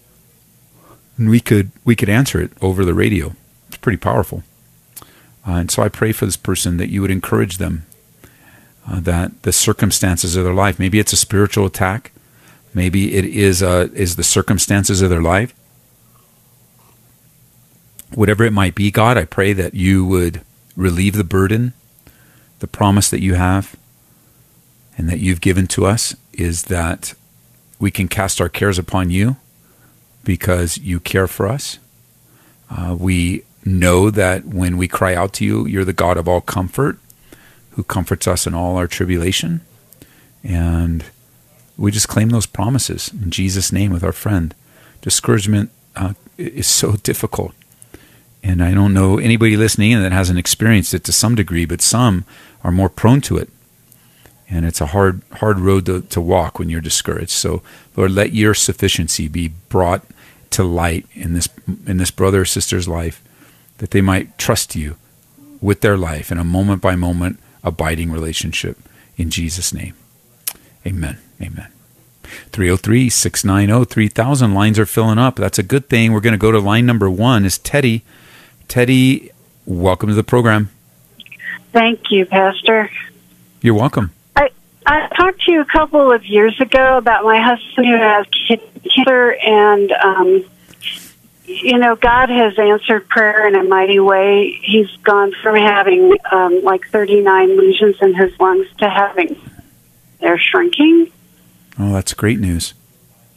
and 1.21 1.29
we 1.29 1.39
could 1.39 1.71
we 1.85 1.95
could 1.95 2.09
answer 2.09 2.41
it 2.41 2.50
over 2.62 2.85
the 2.85 2.95
radio. 2.95 3.35
It's 3.69 3.77
pretty 3.77 3.99
powerful. 3.99 4.43
Uh, 5.47 5.53
and 5.53 5.71
so 5.71 5.83
I 5.83 5.89
pray 5.89 6.12
for 6.12 6.25
this 6.25 6.37
person 6.37 6.79
that 6.79 6.89
you 6.89 7.03
would 7.03 7.11
encourage 7.11 7.59
them 7.59 7.85
uh, 8.89 9.00
that 9.00 9.43
the 9.43 9.53
circumstances 9.53 10.35
of 10.35 10.45
their 10.45 10.55
life, 10.55 10.79
maybe 10.79 10.99
it's 10.99 11.12
a 11.12 11.17
spiritual 11.17 11.67
attack, 11.67 12.12
maybe 12.73 13.15
it 13.15 13.27
is 13.27 13.62
uh, 13.62 13.89
is 13.93 14.17
the 14.17 14.25
circumstances 14.25 15.03
of 15.03 15.11
their 15.11 15.23
life. 15.23 15.55
Whatever 18.15 18.45
it 18.45 18.53
might 18.53 18.75
be, 18.75 18.91
God, 18.91 19.19
I 19.19 19.25
pray 19.25 19.53
that 19.53 19.75
you 19.75 20.05
would 20.05 20.41
relieve 20.75 21.15
the 21.15 21.25
burden. 21.25 21.75
The 22.59 22.67
promise 22.67 23.09
that 23.11 23.23
you 23.23 23.35
have 23.35 23.77
and 24.99 25.09
that 25.09 25.21
you've 25.21 25.41
given 25.41 25.67
to 25.69 25.87
us 25.87 26.17
is 26.33 26.65
that 26.65 27.15
we 27.81 27.91
can 27.91 28.07
cast 28.07 28.41
our 28.41 28.49
cares 28.49 28.79
upon 28.79 29.11
you 29.11 29.37
because 30.23 30.79
you 30.79 31.01
care 31.01 31.27
for 31.27 31.49
us. 31.49 31.79
Uh, 32.71 32.95
we 32.97 33.43
know 33.65 34.11
that 34.11 34.45
when 34.45 34.77
we 34.77 34.87
cry 34.87 35.15
out 35.15 35.33
to 35.33 35.45
you, 35.45 35.67
you're 35.67 35.85
the 35.85 35.93
God 35.93 36.17
of 36.17 36.29
all 36.29 36.41
comfort 36.41 36.99
who 37.71 37.83
comforts 37.83 38.29
us 38.29 38.47
in 38.47 38.55
all 38.55 38.77
our 38.77 38.87
tribulation. 38.87 39.63
And 40.45 41.05
we 41.77 41.91
just 41.91 42.09
claim 42.09 42.29
those 42.29 42.47
promises 42.47 43.11
in 43.13 43.31
Jesus' 43.31 43.73
name 43.73 43.93
with 43.93 44.05
our 44.05 44.13
friend. 44.13 44.55
Discouragement 45.01 45.71
uh, 45.97 46.15
is 46.37 46.67
so 46.67 46.93
difficult. 46.97 47.55
And 48.43 48.63
I 48.63 48.73
don't 48.73 48.95
know 48.95 49.19
anybody 49.19 49.57
listening 49.57 50.01
that 50.01 50.13
hasn't 50.13 50.39
experienced 50.39 50.95
it 50.95 51.05
to 51.05 51.13
some 51.13 51.35
degree, 51.35 51.65
but 51.65 51.81
some 51.83 52.25
are 52.63 52.73
more 52.73 52.89
prone 52.89 53.21
to 53.23 53.37
it. 53.37 53.51
And 54.50 54.66
it's 54.66 54.80
a 54.80 54.87
hard, 54.87 55.23
hard 55.35 55.61
road 55.61 55.87
to, 55.87 56.02
to 56.02 56.21
walk 56.21 56.59
when 56.59 56.69
you're 56.69 56.80
discouraged. 56.80 57.30
So, 57.30 57.62
Lord, 57.97 58.11
let 58.11 58.33
your 58.33 58.52
sufficiency 58.54 59.28
be 59.28 59.49
brought 59.69 60.04
to 60.50 60.64
light 60.64 61.07
in 61.14 61.35
this 61.35 61.49
in 61.87 61.99
this 61.99 62.11
brother 62.11 62.40
or 62.40 62.45
sister's 62.45 62.88
life, 62.88 63.23
that 63.78 63.92
they 63.92 64.00
might 64.00 64.37
trust 64.38 64.75
you 64.75 64.97
with 65.61 65.80
their 65.80 65.97
life 65.97 66.33
in 66.33 66.38
a 66.38 66.45
moment 66.45 66.83
by 66.83 66.97
moment 66.97 67.38
abiding 67.62 68.11
relationship. 68.11 68.78
In 69.16 69.30
Jesus' 69.30 69.73
name. 69.73 69.95
Amen. 70.87 71.19
Amen. 71.40 71.69
303 72.52 73.11
690 73.11 73.85
3000. 73.85 74.54
Lines 74.54 74.78
are 74.78 74.87
filling 74.87 75.19
up. 75.19 75.37
That's 75.37 75.59
a 75.59 75.62
good 75.62 75.88
thing. 75.88 76.12
We're 76.12 76.21
going 76.21 76.33
to 76.33 76.38
go 76.38 76.52
to 76.52 76.59
line 76.59 76.87
number 76.87 77.11
one. 77.11 77.45
Is 77.45 77.59
Teddy. 77.59 78.02
Teddy, 78.69 79.30
welcome 79.66 80.09
to 80.09 80.14
the 80.14 80.25
program. 80.25 80.71
Thank 81.73 82.11
you, 82.11 82.26
Pastor. 82.26 82.90
You're 83.61 83.75
welcome. 83.75 84.12
I, 84.87 85.09
talked 85.09 85.43
to 85.43 85.53
you 85.53 85.61
a 85.61 85.67
couple 85.67 86.13
of 86.13 86.25
years 86.25 86.59
ago 86.61 86.97
about 86.97 87.25
my 87.25 87.41
husband 87.41 87.87
who 87.87 87.97
has 87.97 88.27
cancer, 88.49 89.33
and 89.35 89.93
um, 89.93 90.45
you 91.45 91.79
know, 91.79 91.97
God 91.97 92.29
has 92.29 92.59
answered 92.59 93.09
prayer 93.09 93.47
in 93.49 93.57
a 93.57 93.65
mighty 93.65 93.99
way. 93.99 94.59
He's 94.63 94.91
gone 94.99 95.33
from 95.43 95.57
having 95.57 96.17
um, 96.31 96.63
like 96.63 96.87
39 96.89 97.59
lesions 97.59 97.97
in 98.01 98.15
his 98.15 98.39
lungs 98.39 98.69
to 98.79 98.89
having 98.89 99.37
they're 100.21 100.39
shrinking. 100.39 101.11
Oh, 101.79 101.93
that's 101.93 102.15
great 102.15 102.39
news. 102.39 102.75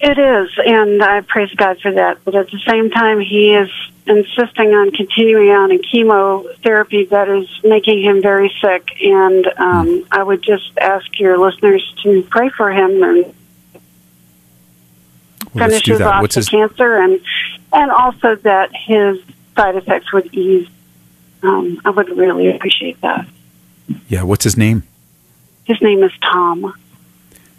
It 0.06 0.20
is, 0.20 0.50
and 0.58 1.02
I 1.02 1.22
praise 1.22 1.54
God 1.54 1.80
for 1.80 1.94
that. 1.94 2.18
But 2.26 2.36
at 2.36 2.52
the 2.52 2.60
same 2.60 2.90
time, 2.90 3.22
he 3.22 3.54
is 3.54 3.70
insisting 4.06 4.74
on 4.74 4.92
continuing 4.92 5.50
on 5.52 5.72
a 5.72 5.78
chemotherapy 5.78 7.06
that 7.06 7.30
is 7.30 7.48
making 7.64 8.04
him 8.04 8.22
very 8.22 8.52
sick. 8.62 8.86
And 9.02 9.48
um. 9.58 10.06
I 10.12 10.22
would 10.22 10.42
just 10.42 10.78
ask 10.78 11.20
your 11.20 11.38
listeners 11.38 11.82
to 12.04 12.22
pray 12.24 12.50
for 12.50 12.70
him 12.70 13.02
and 13.02 13.34
well, 15.54 15.70
finishes 15.70 16.02
off 16.02 16.22
What's 16.22 16.36
the 16.36 16.40
his... 16.40 16.50
cancer, 16.50 16.98
and 16.98 17.22
and 17.72 17.90
also 17.90 18.36
that 18.36 18.72
his 18.76 19.22
side 19.56 19.78
effects 19.78 20.12
would 20.12 20.34
ease. 20.34 20.68
Um, 21.44 21.80
I 21.86 21.92
would 21.92 22.10
really 22.10 22.50
appreciate 22.54 23.00
that. 23.00 23.26
Yeah, 24.10 24.24
what's 24.24 24.44
his 24.44 24.58
name? 24.58 24.84
His 25.64 25.82
name 25.82 26.04
is 26.04 26.12
Tom. 26.22 26.74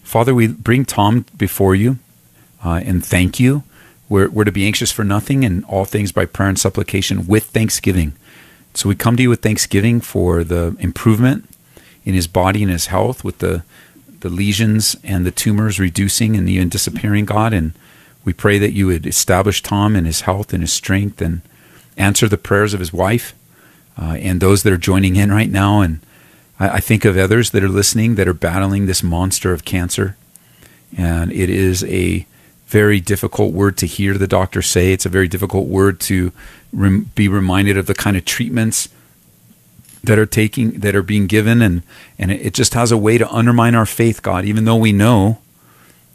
Father, 0.02 0.34
we 0.34 0.46
bring 0.48 0.84
Tom 0.84 1.24
before 1.38 1.74
you 1.74 1.98
uh, 2.64 2.80
and 2.84 3.04
thank 3.04 3.38
you. 3.38 3.62
We're, 4.08 4.28
we're 4.28 4.44
to 4.44 4.52
be 4.52 4.66
anxious 4.66 4.92
for 4.92 5.04
nothing 5.04 5.44
and 5.44 5.64
all 5.66 5.84
things 5.84 6.12
by 6.12 6.26
prayer 6.26 6.48
and 6.48 6.58
supplication 6.58 7.26
with 7.26 7.44
thanksgiving. 7.44 8.14
So 8.74 8.88
we 8.88 8.94
come 8.94 9.16
to 9.16 9.22
you 9.22 9.30
with 9.30 9.42
thanksgiving 9.42 10.00
for 10.00 10.42
the 10.42 10.76
improvement 10.78 11.48
in 12.04 12.14
his 12.14 12.26
body 12.26 12.62
and 12.62 12.72
his 12.72 12.86
health, 12.86 13.24
with 13.24 13.38
the 13.38 13.62
the 14.24 14.30
lesions 14.30 14.96
and 15.04 15.26
the 15.26 15.30
tumors 15.30 15.78
reducing 15.78 16.34
and 16.34 16.48
even 16.48 16.70
disappearing, 16.70 17.26
God. 17.26 17.52
And 17.52 17.74
we 18.24 18.32
pray 18.32 18.58
that 18.58 18.72
you 18.72 18.86
would 18.86 19.06
establish 19.06 19.62
Tom 19.62 19.94
in 19.94 20.06
his 20.06 20.22
health 20.22 20.54
and 20.54 20.62
his 20.62 20.72
strength 20.72 21.20
and 21.20 21.42
answer 21.98 22.26
the 22.26 22.38
prayers 22.38 22.72
of 22.72 22.80
his 22.80 22.90
wife 22.90 23.34
uh, 24.00 24.16
and 24.18 24.40
those 24.40 24.62
that 24.62 24.72
are 24.72 24.78
joining 24.78 25.16
in 25.16 25.30
right 25.30 25.50
now. 25.50 25.82
And 25.82 26.00
I, 26.58 26.68
I 26.70 26.80
think 26.80 27.04
of 27.04 27.18
others 27.18 27.50
that 27.50 27.62
are 27.62 27.68
listening 27.68 28.14
that 28.14 28.26
are 28.26 28.32
battling 28.32 28.86
this 28.86 29.02
monster 29.02 29.52
of 29.52 29.66
cancer. 29.66 30.16
And 30.96 31.30
it 31.30 31.50
is 31.50 31.84
a 31.84 32.26
very 32.74 32.98
difficult 32.98 33.52
word 33.52 33.76
to 33.76 33.86
hear 33.86 34.18
the 34.18 34.26
doctor 34.26 34.60
say. 34.60 34.92
It's 34.92 35.06
a 35.06 35.08
very 35.08 35.28
difficult 35.28 35.68
word 35.68 36.00
to 36.00 36.32
rem- 36.72 37.08
be 37.14 37.28
reminded 37.28 37.78
of 37.78 37.86
the 37.86 37.94
kind 37.94 38.16
of 38.16 38.24
treatments 38.24 38.88
that 40.02 40.18
are 40.18 40.26
taking 40.26 40.80
that 40.80 40.96
are 40.96 41.02
being 41.04 41.28
given. 41.28 41.62
And 41.62 41.84
and 42.18 42.32
it 42.32 42.52
just 42.52 42.74
has 42.74 42.90
a 42.90 42.98
way 42.98 43.16
to 43.16 43.30
undermine 43.30 43.76
our 43.76 43.86
faith 43.86 44.22
god 44.22 44.44
even 44.44 44.64
though 44.64 44.74
we 44.74 44.92
know 44.92 45.38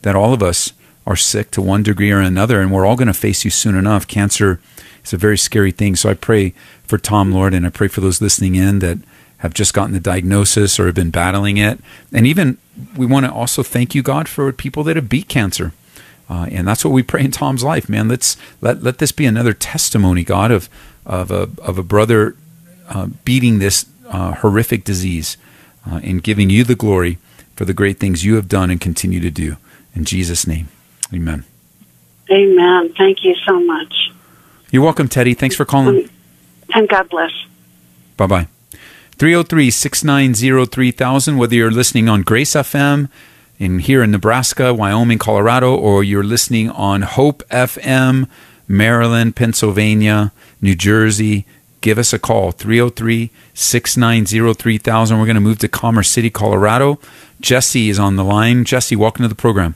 that 0.01 0.17
all 0.17 0.33
of 0.33 0.43
us 0.43 0.73
are 1.07 1.15
sick 1.15 1.49
to 1.51 1.61
one 1.61 1.81
degree 1.81 2.11
or 2.11 2.19
another 2.19 2.59
and 2.59 2.73
we're 2.73 2.85
all 2.85 2.97
going 2.97 3.07
to 3.07 3.13
face 3.13 3.45
you 3.45 3.51
soon 3.51 3.75
enough. 3.75 4.05
Cancer 4.05 4.59
is 5.01 5.13
a 5.13 5.17
very 5.17 5.37
scary 5.37 5.71
thing. 5.71 5.95
So 5.95 6.09
i 6.09 6.13
pray 6.13 6.53
for 6.83 6.97
tom 6.97 7.31
lord 7.31 7.53
and 7.53 7.65
i 7.65 7.69
pray 7.69 7.87
for 7.87 8.01
those 8.01 8.19
listening 8.21 8.55
in 8.55 8.79
that 8.79 8.97
have 9.37 9.53
just 9.53 9.73
gotten 9.73 9.93
the 9.93 10.01
diagnosis 10.01 10.77
or 10.77 10.87
have 10.87 10.95
been 10.95 11.09
battling 11.09 11.55
it. 11.55 11.79
And 12.11 12.27
even 12.27 12.57
we 12.97 13.05
want 13.05 13.25
to 13.25 13.31
also 13.31 13.63
thank 13.63 13.95
you 13.95 14.03
god 14.03 14.27
for 14.27 14.51
people 14.51 14.83
that 14.83 14.97
have 14.97 15.07
beat 15.07 15.29
cancer 15.29 15.71
uh, 16.29 16.47
and 16.51 16.67
that's 16.67 16.85
what 16.85 16.91
we 16.91 17.01
pray 17.01 17.23
in 17.23 17.31
Tom's 17.31 17.63
life, 17.63 17.89
man. 17.89 18.07
Let's 18.07 18.37
let 18.61 18.83
let 18.83 18.99
this 18.99 19.11
be 19.11 19.25
another 19.25 19.53
testimony, 19.53 20.23
God, 20.23 20.51
of 20.51 20.69
of 21.05 21.31
a 21.31 21.49
of 21.61 21.77
a 21.77 21.83
brother 21.83 22.35
uh, 22.87 23.07
beating 23.25 23.59
this 23.59 23.85
uh, 24.07 24.35
horrific 24.35 24.83
disease 24.83 25.37
uh, 25.89 25.99
and 26.03 26.21
giving 26.21 26.49
you 26.49 26.63
the 26.63 26.75
glory 26.75 27.17
for 27.55 27.65
the 27.65 27.73
great 27.73 27.99
things 27.99 28.23
you 28.23 28.35
have 28.35 28.47
done 28.47 28.69
and 28.69 28.79
continue 28.79 29.19
to 29.19 29.31
do. 29.31 29.57
In 29.95 30.05
Jesus' 30.05 30.45
name, 30.45 30.69
amen. 31.13 31.45
Amen. 32.31 32.93
Thank 32.93 33.23
you 33.23 33.35
so 33.47 33.59
much. 33.59 34.11
You're 34.71 34.83
welcome, 34.83 35.07
Teddy. 35.07 35.33
Thanks 35.33 35.55
for 35.55 35.65
calling. 35.65 36.09
And 36.75 36.87
God 36.87 37.09
bless. 37.09 37.31
Bye 38.17 38.27
bye. 38.27 38.47
303 39.17 39.71
690 39.71 40.65
3000, 40.67 41.37
whether 41.37 41.55
you're 41.55 41.71
listening 41.71 42.07
on 42.07 42.21
Grace 42.21 42.51
FM 42.51 43.09
in 43.59 43.79
here 43.79 44.01
in 44.01 44.11
Nebraska, 44.11 44.73
Wyoming, 44.73 45.17
Colorado, 45.17 45.75
or 45.75 46.03
you're 46.03 46.23
listening 46.23 46.69
on 46.69 47.01
Hope 47.01 47.43
FM, 47.49 48.27
Maryland, 48.67 49.35
Pennsylvania, 49.35 50.31
New 50.61 50.75
Jersey, 50.75 51.45
give 51.81 51.97
us 51.97 52.13
a 52.13 52.19
call 52.19 52.51
303 52.51 53.29
690 53.53 54.53
3000. 54.53 55.19
We're 55.19 55.25
going 55.25 55.35
to 55.35 55.41
move 55.41 55.59
to 55.59 55.67
Commerce 55.67 56.09
City, 56.09 56.29
Colorado. 56.29 56.99
Jesse 57.41 57.89
is 57.89 57.99
on 57.99 58.15
the 58.15 58.23
line. 58.23 58.63
Jesse, 58.63 58.95
welcome 58.95 59.23
to 59.23 59.29
the 59.29 59.35
program. 59.35 59.75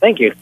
Thank 0.00 0.18
you. 0.18 0.34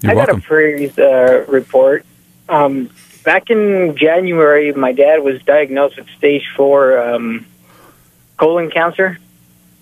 You're 0.00 0.12
I 0.12 0.14
welcome. 0.16 0.40
got 0.40 0.44
a 0.44 0.48
praise 0.48 0.98
uh, 0.98 1.44
report. 1.48 2.04
Um, 2.48 2.90
back 3.24 3.48
in 3.48 3.96
January, 3.96 4.72
my 4.72 4.92
dad 4.92 5.22
was 5.22 5.40
diagnosed 5.42 5.96
with 5.96 6.08
stage 6.10 6.48
four 6.56 6.98
um, 6.98 7.46
colon 8.36 8.70
cancer. 8.70 9.18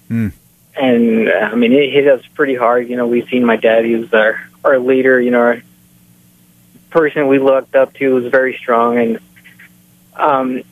Hmm. 0.09 0.29
And, 0.77 1.29
uh, 1.29 1.51
I 1.53 1.55
mean, 1.55 1.73
it 1.73 1.93
hit 1.93 2.09
us 2.09 2.25
pretty 2.35 2.57
hard. 2.57 2.89
You 2.89 2.97
know, 2.97 3.07
we've 3.07 3.29
seen 3.29 3.45
my 3.45 3.57
dad, 3.57 3.85
he 3.85 3.95
was 3.95 4.13
our, 4.13 4.49
our 4.65 4.79
leader, 4.79 5.21
you 5.21 5.31
know, 5.31 5.41
our 5.41 5.63
person 6.91 7.29
we 7.29 7.39
looked 7.39 7.77
up 7.77 7.95
to 7.95 8.15
was 8.15 8.27
very 8.27 8.57
strong. 8.57 8.99
And 8.99 9.19
um, 10.15 10.63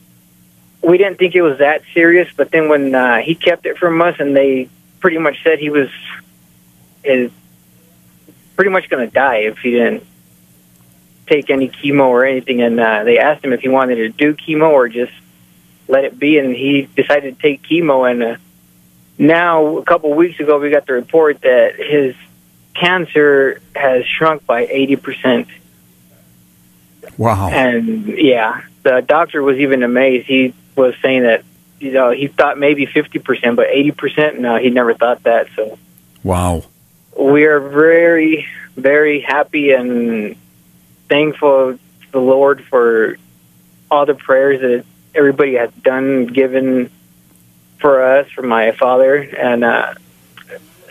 we 0.81 0.97
didn't 0.97 1.17
think 1.17 1.35
it 1.35 1.41
was 1.41 1.59
that 1.59 1.83
serious, 1.93 2.29
but 2.35 2.51
then 2.51 2.67
when 2.69 2.93
uh, 2.93 3.19
he 3.19 3.35
kept 3.35 3.65
it 3.65 3.77
from 3.77 4.01
us 4.01 4.15
and 4.19 4.35
they 4.35 4.69
pretty 4.99 5.17
much 5.17 5.41
said 5.43 5.59
he 5.59 5.69
was 5.69 5.89
is 7.03 7.31
pretty 8.55 8.71
much 8.71 8.89
going 8.89 9.05
to 9.05 9.13
die 9.13 9.39
if 9.39 9.57
he 9.57 9.71
didn't 9.71 10.05
take 11.27 11.49
any 11.49 11.69
chemo 11.69 12.05
or 12.05 12.25
anything. 12.25 12.61
And 12.61 12.79
uh, 12.79 13.03
they 13.03 13.19
asked 13.19 13.43
him 13.43 13.53
if 13.53 13.61
he 13.61 13.69
wanted 13.69 13.95
to 13.95 14.09
do 14.09 14.33
chemo 14.33 14.69
or 14.69 14.89
just 14.89 15.11
let 15.87 16.05
it 16.05 16.17
be, 16.17 16.37
and 16.37 16.55
he 16.55 16.83
decided 16.95 17.35
to 17.35 17.41
take 17.41 17.63
chemo. 17.63 18.09
And 18.09 18.23
uh, 18.23 18.37
now, 19.17 19.77
a 19.77 19.83
couple 19.83 20.11
of 20.11 20.17
weeks 20.17 20.39
ago, 20.39 20.59
we 20.59 20.69
got 20.69 20.85
the 20.85 20.93
report 20.93 21.41
that 21.41 21.75
his 21.75 22.15
cancer 22.73 23.61
has 23.75 24.05
shrunk 24.05 24.45
by 24.45 24.65
eighty 24.65 24.95
percent. 24.95 25.47
Wow. 27.17 27.49
And 27.49 28.07
yeah, 28.07 28.61
the 28.81 29.01
doctor 29.01 29.43
was 29.43 29.57
even 29.57 29.83
amazed. 29.83 30.27
He 30.27 30.53
was 30.75 30.95
saying 31.01 31.23
that 31.23 31.43
you 31.79 31.91
know 31.91 32.11
he 32.11 32.27
thought 32.27 32.57
maybe 32.57 32.85
fifty 32.85 33.19
percent, 33.19 33.55
but 33.55 33.67
eighty 33.69 33.91
percent. 33.91 34.39
No, 34.39 34.57
he 34.57 34.69
never 34.69 34.93
thought 34.93 35.23
that. 35.23 35.47
So 35.55 35.77
Wow. 36.23 36.63
we 37.17 37.45
are 37.45 37.59
very, 37.59 38.47
very 38.75 39.19
happy 39.21 39.71
and 39.71 40.35
thankful 41.09 41.73
to 41.73 42.11
the 42.11 42.19
Lord 42.19 42.63
for 42.63 43.17
all 43.91 44.05
the 44.05 44.15
prayers 44.15 44.61
that 44.61 44.85
everybody 45.13 45.53
has 45.55 45.71
done, 45.73 46.25
given 46.25 46.89
for 47.83 48.01
us, 48.01 48.29
for 48.31 48.43
my 48.43 48.71
father, 48.71 49.17
and 49.17 49.61
uh, 49.65 49.93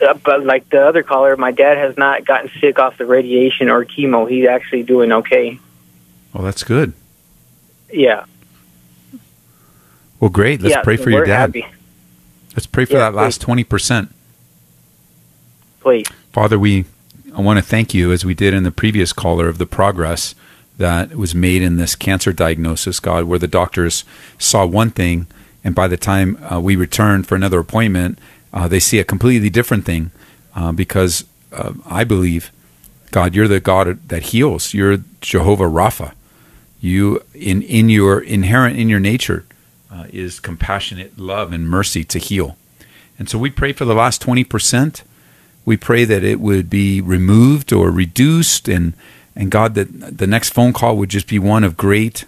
uh, 0.03 0.15
but 0.23 0.45
like 0.45 0.69
the 0.69 0.87
other 0.87 1.03
caller, 1.03 1.35
my 1.39 1.51
dad 1.51 1.79
has 1.79 1.97
not 1.97 2.27
gotten 2.27 2.51
sick 2.61 2.79
off 2.79 2.99
the 2.99 3.07
radiation 3.07 3.71
or 3.71 3.87
chemo. 3.87 4.29
He's 4.29 4.47
actually 4.47 4.83
doing 4.83 5.11
okay. 5.11 5.59
Well, 6.35 6.45
that's 6.45 6.63
good. 6.63 6.93
Yeah. 7.91 8.27
Well, 10.21 10.29
great. 10.29 10.61
Let's 10.61 10.75
yeah, 10.75 10.83
pray 10.83 10.99
for 10.99 11.09
your 11.09 11.25
dad. 11.25 11.57
Happy. 11.57 11.67
Let's 12.55 12.67
pray 12.67 12.85
for 12.85 12.93
Yeah, 12.93 13.11
that 13.11 13.15
last 13.15 13.41
20%. 13.41 14.11
Please. 15.81 16.07
Father, 16.31 16.59
we 16.59 16.85
I 17.35 17.41
want 17.41 17.59
to 17.59 17.65
thank 17.65 17.95
you 17.95 18.13
as 18.13 18.23
we 18.23 18.35
did 18.35 18.53
in 18.53 18.65
the 18.65 18.71
previous 18.71 19.15
caller 19.15 19.49
of 19.49 19.57
the 19.57 19.65
progress 19.65 20.35
that 20.77 21.15
was 21.15 21.35
made 21.35 21.63
in 21.63 21.79
this 21.79 21.95
cancer 21.95 22.35
diagnosis, 22.35 23.01
God, 23.01 23.25
where 23.25 23.39
the 23.39 23.49
doctors 23.49 24.05
saw 24.39 24.67
one 24.67 24.91
thing, 24.91 25.27
and 25.65 25.75
by 25.75 25.89
the 25.89 25.97
time 25.97 26.39
uh, 26.51 26.61
we 26.61 26.77
return 26.77 27.23
for 27.23 27.35
another 27.35 27.59
appointment, 27.59 28.19
uh, 28.53 28.69
they 28.69 28.81
see 28.81 28.99
a 28.99 29.05
completely 29.05 29.51
different 29.51 29.85
thing. 29.85 30.11
Uh, 30.55 30.71
because 30.71 31.25
uh, 31.53 31.73
I 31.87 32.05
believe, 32.05 32.53
God, 33.11 33.35
you're 33.35 33.49
the 33.49 33.61
God 33.61 34.09
that 34.09 34.25
heals. 34.25 34.75
You're 34.75 34.99
Jehovah 35.21 35.65
Rapha. 35.65 36.13
You 36.81 37.23
in 37.33 37.63
in 37.63 37.89
your 37.89 38.21
inherent 38.21 38.79
in 38.79 38.89
your 38.89 39.01
nature 39.01 39.47
uh, 39.91 40.07
is 40.11 40.41
compassionate 40.41 41.19
love 41.19 41.53
and 41.53 41.69
mercy 41.69 42.05
to 42.05 42.19
heal. 42.19 42.57
And 43.19 43.31
so 43.31 43.39
we 43.39 43.51
pray 43.51 43.73
for 43.73 43.85
the 43.85 43.95
last 43.95 44.21
twenty 44.21 44.45
percent 44.45 45.05
we 45.65 45.77
pray 45.77 46.05
that 46.05 46.25
it 46.25 46.41
would 46.41 46.69
be 46.69 47.01
removed 47.01 47.73
or 47.73 47.91
reduced 47.91 48.69
and 48.69 48.95
and 49.35 49.51
God 49.51 49.75
that 49.75 50.19
the 50.19 50.27
next 50.27 50.51
phone 50.51 50.73
call 50.73 50.97
would 50.97 51.09
just 51.09 51.27
be 51.27 51.39
one 51.39 51.65
of 51.65 51.77
great 51.77 52.25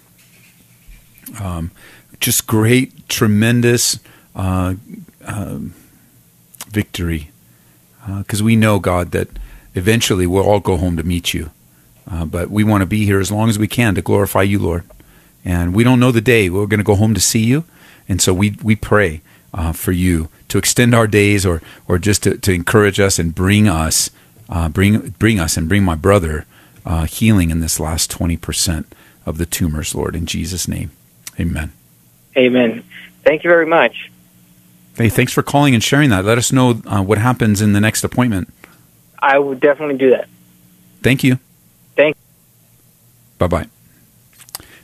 um, 1.39 1.71
just 2.19 2.47
great 2.47 3.07
tremendous 3.09 3.99
uh, 4.35 4.75
uh, 5.25 5.59
victory. 6.67 7.31
Because 8.19 8.43
we 8.43 8.55
know 8.55 8.79
God 8.79 9.11
that 9.11 9.29
eventually 9.73 10.27
we'll 10.27 10.43
all 10.43 10.59
go 10.59 10.77
home 10.77 10.97
to 10.97 11.03
meet 11.03 11.33
you. 11.33 11.51
Uh, 12.09 12.25
but 12.25 12.49
we 12.51 12.63
want 12.63 12.81
to 12.81 12.85
be 12.85 13.05
here 13.05 13.19
as 13.19 13.31
long 13.31 13.49
as 13.49 13.57
we 13.57 13.67
can 13.67 13.95
to 13.95 14.01
glorify 14.01 14.43
you 14.43 14.59
Lord. 14.59 14.83
And 15.43 15.75
we 15.75 15.83
don't 15.83 15.99
know 15.99 16.11
the 16.11 16.21
day 16.21 16.49
we're 16.49 16.67
going 16.67 16.79
to 16.79 16.83
go 16.83 16.95
home 16.95 17.13
to 17.13 17.21
see 17.21 17.43
you. 17.43 17.65
And 18.07 18.21
so 18.21 18.33
we 18.33 18.57
we 18.61 18.75
pray 18.75 19.21
uh, 19.53 19.71
for 19.71 19.91
you 19.91 20.29
to 20.49 20.57
extend 20.57 20.93
our 20.93 21.07
days 21.07 21.45
or 21.45 21.61
or 21.87 21.97
just 21.97 22.23
to, 22.23 22.37
to 22.37 22.51
encourage 22.51 22.99
us 22.99 23.17
and 23.17 23.33
bring 23.33 23.67
us 23.67 24.11
uh, 24.49 24.69
bring 24.69 25.09
bring 25.17 25.39
us 25.39 25.57
and 25.57 25.67
bring 25.67 25.83
my 25.83 25.95
brother 25.95 26.45
uh, 26.85 27.05
healing 27.05 27.49
in 27.49 27.61
this 27.61 27.79
last 27.79 28.11
20% 28.11 28.85
of 29.25 29.39
the 29.39 29.45
tumors 29.47 29.95
lord 29.95 30.15
in 30.15 30.27
jesus 30.27 30.67
name. 30.67 30.91
Amen 31.39 31.71
Amen. 32.37 32.83
Thank 33.23 33.43
you 33.43 33.49
very 33.49 33.65
much. 33.65 34.11
hey 34.97 35.09
thanks 35.09 35.33
for 35.33 35.41
calling 35.43 35.73
and 35.73 35.83
sharing 35.83 36.09
that. 36.11 36.23
Let 36.25 36.37
us 36.37 36.51
know 36.51 36.81
uh, 36.85 37.01
what 37.01 37.17
happens 37.17 37.61
in 37.61 37.73
the 37.73 37.81
next 37.81 38.03
appointment. 38.03 38.49
I 39.19 39.39
would 39.39 39.59
definitely 39.59 39.97
do 39.97 40.11
that. 40.11 40.27
thank 41.01 41.23
you. 41.23 41.39
Thank- 41.95 42.15
bye-bye. 43.37 43.67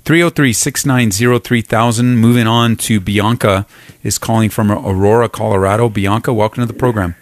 303-690-3000 0.06 2.16
moving 2.18 2.48
on 2.48 2.76
to 2.76 3.00
bianca 3.00 3.66
is 4.04 4.18
calling 4.18 4.50
from 4.50 4.72
aurora 4.72 5.30
colorado. 5.30 5.90
Bianca 5.90 6.34
welcome 6.34 6.62
to 6.66 6.66
the 6.66 6.74
program. 6.78 7.16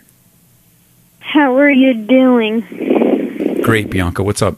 How 1.20 1.56
are 1.58 1.70
you 1.70 1.94
doing? 1.94 2.62
great 3.62 3.90
bianca. 3.90 4.24
What's 4.24 4.42
up? 4.42 4.58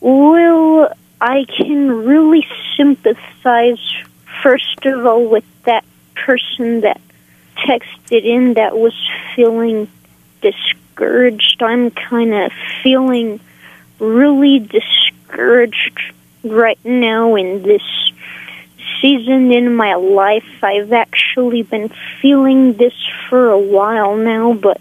Well, 0.00 0.92
I 1.20 1.44
can 1.56 2.04
really 2.04 2.46
sympathize, 2.76 3.80
first 4.42 4.84
of 4.84 5.06
all, 5.06 5.28
with 5.28 5.44
that 5.64 5.84
person 6.14 6.80
that 6.80 7.00
texted 7.56 8.24
in 8.24 8.54
that 8.54 8.76
was 8.76 8.94
feeling 9.34 9.88
discouraged. 10.40 11.62
I'm 11.62 11.90
kind 11.90 12.34
of 12.34 12.52
feeling 12.82 13.40
really 13.98 14.58
discouraged 14.58 16.00
right 16.44 16.78
now 16.84 17.36
in 17.36 17.62
this 17.62 17.82
season 19.00 19.52
in 19.52 19.74
my 19.74 19.94
life. 19.94 20.62
I've 20.62 20.92
actually 20.92 21.62
been 21.62 21.90
feeling 22.20 22.74
this 22.74 22.94
for 23.28 23.50
a 23.50 23.58
while 23.58 24.16
now, 24.16 24.54
but 24.54 24.80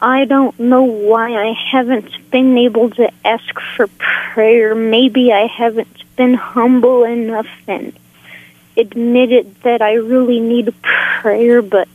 I 0.00 0.24
don't 0.24 0.58
know 0.58 0.84
why 0.84 1.34
I 1.34 1.52
haven't 1.52 2.30
been 2.30 2.56
able 2.56 2.90
to 2.90 3.10
ask 3.24 3.58
for 3.76 3.88
prayer. 3.98 4.74
Maybe 4.74 5.32
I 5.32 5.46
haven't 5.46 6.16
been 6.16 6.34
humble 6.34 7.04
enough 7.04 7.48
and 7.66 7.92
admitted 8.78 9.54
that 9.62 9.82
I 9.82 9.94
really 9.94 10.40
need 10.40 10.72
prayer, 10.82 11.60
but 11.60 11.88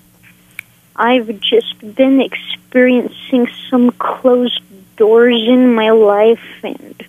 I've 0.95 1.39
just 1.39 1.79
been 1.95 2.21
experiencing 2.21 3.47
some 3.69 3.91
closed 3.91 4.61
doors 4.97 5.41
in 5.47 5.73
my 5.73 5.89
life, 5.91 6.43
and 6.63 7.01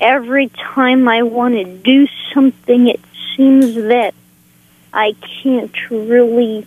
every 0.00 0.48
time 0.48 1.08
I 1.08 1.22
want 1.22 1.54
to 1.54 1.64
do 1.64 2.06
something, 2.34 2.88
it 2.88 3.00
seems 3.36 3.74
that 3.74 4.14
I 4.92 5.14
can't 5.42 5.90
really 5.90 6.66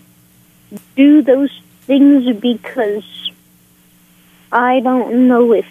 do 0.96 1.22
those 1.22 1.52
things 1.82 2.36
because 2.38 3.32
I 4.52 4.80
don't 4.80 5.28
know 5.28 5.54
if 5.54 5.68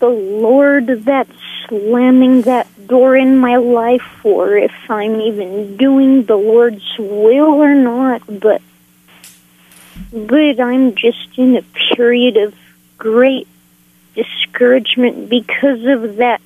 the 0.00 0.08
Lord 0.08 0.86
that's 1.04 1.30
slamming 1.68 2.42
that 2.42 2.66
door 2.88 3.16
in 3.16 3.38
my 3.38 3.56
life 3.56 4.24
or 4.24 4.56
if 4.56 4.72
I'm 4.88 5.20
even 5.20 5.76
doing 5.76 6.24
the 6.24 6.36
Lord's 6.36 6.98
will 6.98 7.54
or 7.62 7.74
not, 7.74 8.22
but 8.26 8.60
but 10.12 10.58
I'm 10.58 10.94
just 10.94 11.38
in 11.38 11.56
a 11.56 11.62
period 11.94 12.36
of 12.36 12.54
great 12.98 13.46
discouragement 14.14 15.28
because 15.28 15.84
of 15.84 16.16
that 16.16 16.40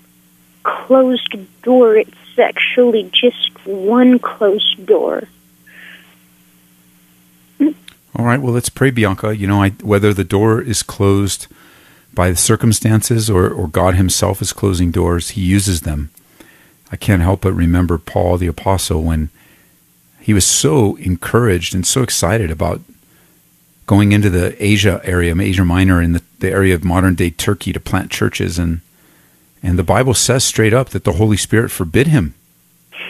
closed 0.65 1.37
door. 1.63 1.97
It's 1.97 2.39
actually 2.39 3.11
just 3.13 3.65
one 3.65 4.19
closed 4.19 4.85
door. 4.85 5.29
All 8.17 8.25
right. 8.25 8.41
Well, 8.41 8.53
let's 8.53 8.69
pray, 8.69 8.91
Bianca. 8.91 9.37
You 9.37 9.47
know, 9.47 9.63
I, 9.63 9.71
whether 9.71 10.13
the 10.13 10.25
door 10.25 10.61
is 10.61 10.83
closed 10.83 11.47
by 12.15 12.31
the 12.31 12.37
circumstances 12.37 13.29
or, 13.29 13.49
or 13.49 13.69
God 13.69 13.95
Himself 13.95 14.41
is 14.41 14.53
closing 14.53 14.91
doors, 14.91 15.31
He 15.31 15.43
uses 15.43 15.83
them. 15.83 16.11
I 16.93 16.97
can't 16.97 17.23
help 17.23 17.43
but 17.43 17.53
remember 17.53 17.99
Paul 17.99 18.39
the 18.39 18.47
Apostle 18.47 19.03
when 19.03 19.31
he 20.21 20.33
was 20.33 20.47
so 20.47 20.97
encouraged 20.97 21.75
and 21.75 21.87
so 21.87 22.03
excited 22.03 22.51
about 22.51 22.81
going 23.87 24.13
into 24.13 24.31
the 24.31 24.57
Asia 24.65 25.01
area, 25.05 25.39
Asia 25.39 25.65
Minor, 25.65 26.01
in 26.01 26.13
the, 26.13 26.23
the 26.39 26.51
area 26.51 26.75
of 26.75 26.83
modern 26.83 27.15
day 27.15 27.29
Turkey 27.29 27.75
to 27.75 27.81
plant 27.81 28.11
churches. 28.11 28.59
And, 28.59 28.81
and 29.63 29.79
the 29.79 29.83
Bible 29.83 30.15
says 30.15 30.43
straight 30.45 30.73
up 30.73 30.91
that 30.91 31.05
the 31.05 31.13
Holy 31.13 31.37
Spirit 31.37 31.71
forbid 31.71 32.07
him 32.07 32.35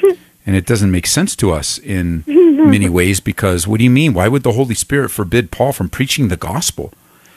And 0.46 0.56
it 0.56 0.66
doesn't 0.66 0.90
make 0.90 1.06
sense 1.06 1.34
to 1.36 1.52
us 1.52 1.78
in 1.78 2.24
many 2.26 2.88
ways 2.88 3.20
because 3.20 3.66
what 3.66 3.78
do 3.78 3.84
you 3.84 3.90
mean? 3.90 4.12
Why 4.12 4.28
would 4.28 4.42
the 4.42 4.52
Holy 4.52 4.74
Spirit 4.74 5.10
forbid 5.10 5.50
Paul 5.50 5.72
from 5.72 5.88
preaching 5.88 6.28
the 6.28 6.36
gospel? 6.36 6.92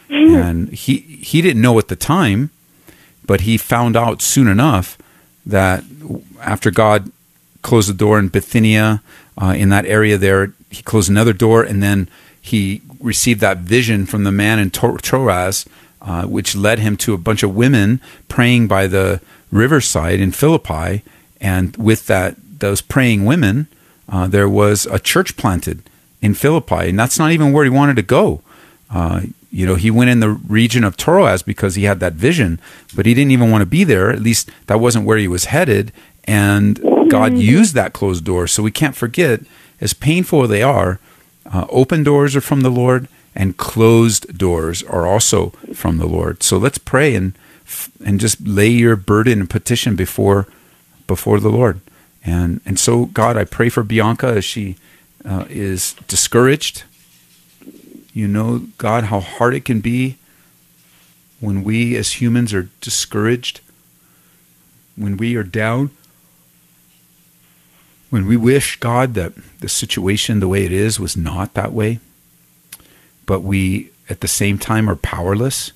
And 0.10 0.70
he 0.70 0.98
he 0.98 1.42
didn't 1.42 1.62
know 1.62 1.78
at 1.80 1.88
the 1.88 1.96
time, 1.96 2.50
but 3.26 3.42
he 3.42 3.58
found 3.58 3.96
out 3.96 4.22
soon 4.22 4.48
enough 4.48 4.98
that 5.46 5.84
after 6.42 6.72
God 6.72 7.12
closed 7.62 7.90
the 7.90 7.94
door 7.94 8.20
in 8.20 8.30
Bithynia, 8.30 9.02
uh, 9.42 9.54
in 9.58 9.70
that 9.70 9.86
area 9.86 10.18
there, 10.18 10.54
he 10.70 10.84
closed 10.84 11.10
another 11.10 11.34
door, 11.34 11.64
and 11.64 11.82
then 11.82 12.10
he 12.40 12.82
received 13.00 13.42
that 13.42 13.60
vision 13.60 14.06
from 14.06 14.24
the 14.24 14.32
man 14.32 14.60
in 14.60 14.72
Troas, 14.72 15.66
uh, 16.02 16.26
which 16.26 16.56
led 16.56 16.80
him 16.80 16.98
to 16.98 17.14
a 17.14 17.18
bunch 17.18 17.44
of 17.44 17.56
women 17.56 18.02
praying 18.28 18.68
by 18.68 18.88
the 18.88 19.22
riverside 19.52 20.20
in 20.20 20.32
Philippi, 20.32 21.04
and 21.40 21.76
with 21.78 22.08
that 22.08 22.36
those 22.60 22.82
praying 22.82 23.26
women, 23.26 23.68
uh, 24.10 24.28
there 24.28 24.50
was 24.50 24.86
a 24.88 25.00
church 25.00 25.38
planted 25.38 25.84
in 26.22 26.34
Philippi, 26.34 26.90
and 26.90 27.00
that's 27.00 27.20
not 27.20 27.32
even 27.32 27.54
where 27.54 27.64
he 27.64 27.70
wanted 27.70 27.96
to 27.96 28.02
go. 28.02 28.42
Uh, 28.90 29.22
you 29.52 29.66
know, 29.66 29.76
he 29.76 29.90
went 29.90 30.10
in 30.10 30.20
the 30.20 30.30
region 30.30 30.84
of 30.84 30.98
Troas 30.98 31.42
because 31.42 31.76
he 31.76 31.84
had 31.84 32.00
that 32.00 32.14
vision, 32.14 32.60
but 32.96 33.06
he 33.06 33.14
didn't 33.14 33.32
even 33.32 33.52
want 33.52 33.62
to 33.62 33.66
be 33.66 33.84
there. 33.84 34.12
At 34.12 34.22
least 34.22 34.50
that 34.68 34.80
wasn't 34.80 35.06
where 35.06 35.18
he 35.18 35.28
was 35.28 35.46
headed. 35.46 35.92
And 36.26 36.80
God 37.10 37.38
used 37.38 37.74
that 37.74 37.94
closed 37.94 38.26
door. 38.26 38.48
So 38.48 38.62
we 38.62 38.72
can't 38.72 38.96
forget, 38.96 39.42
as 39.80 39.94
painful 39.94 40.44
as 40.44 40.50
they 40.50 40.62
are, 40.62 41.00
uh, 41.52 41.66
open 41.70 42.04
doors 42.04 42.36
are 42.36 42.42
from 42.42 42.62
the 42.62 42.70
Lord, 42.70 43.08
and 43.34 43.56
closed 43.56 44.38
doors 44.38 44.84
are 44.84 45.08
also 45.08 45.50
from 45.74 45.98
the 45.98 46.08
Lord. 46.08 46.44
So 46.44 46.58
let's 46.58 46.78
pray 46.78 47.16
and 47.16 47.34
and 48.04 48.20
just 48.20 48.40
lay 48.48 48.70
your 48.70 48.96
burden 48.96 49.42
and 49.42 49.50
petition 49.50 49.96
before 49.96 50.48
before 51.06 51.40
the 51.40 51.50
Lord. 51.50 51.80
And 52.26 52.60
and 52.66 52.78
so 52.80 53.06
God, 53.06 53.38
I 53.38 53.46
pray 53.46 53.70
for 53.70 53.84
Bianca 53.84 54.28
as 54.28 54.44
she 54.44 54.76
uh, 55.24 55.46
is 55.50 55.94
discouraged 56.08 56.84
you 58.18 58.28
know, 58.28 58.66
God, 58.80 59.06
how 59.06 59.20
hard 59.20 59.54
it 59.54 59.64
can 59.64 59.80
be 59.80 60.18
when 61.40 61.64
we 61.64 61.96
as 61.96 62.20
humans 62.20 62.52
are 62.52 62.68
discouraged, 62.82 63.62
when 64.96 65.18
we 65.18 65.36
are 65.36 65.44
down, 65.44 65.92
when 68.10 68.26
we 68.26 68.36
wish, 68.36 68.80
God, 68.80 69.14
that 69.14 69.34
the 69.60 69.70
situation 69.70 70.40
the 70.40 70.48
way 70.48 70.66
it 70.66 70.72
is 70.72 71.00
was 71.00 71.16
not 71.16 71.54
that 71.54 71.74
way, 71.74 72.00
but 73.28 73.44
we 73.44 73.92
at 74.10 74.22
the 74.22 74.28
same 74.28 74.58
time 74.58 74.90
are 74.90 74.96
powerless 74.96 75.72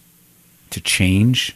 to 0.72 0.82
change, 0.82 1.56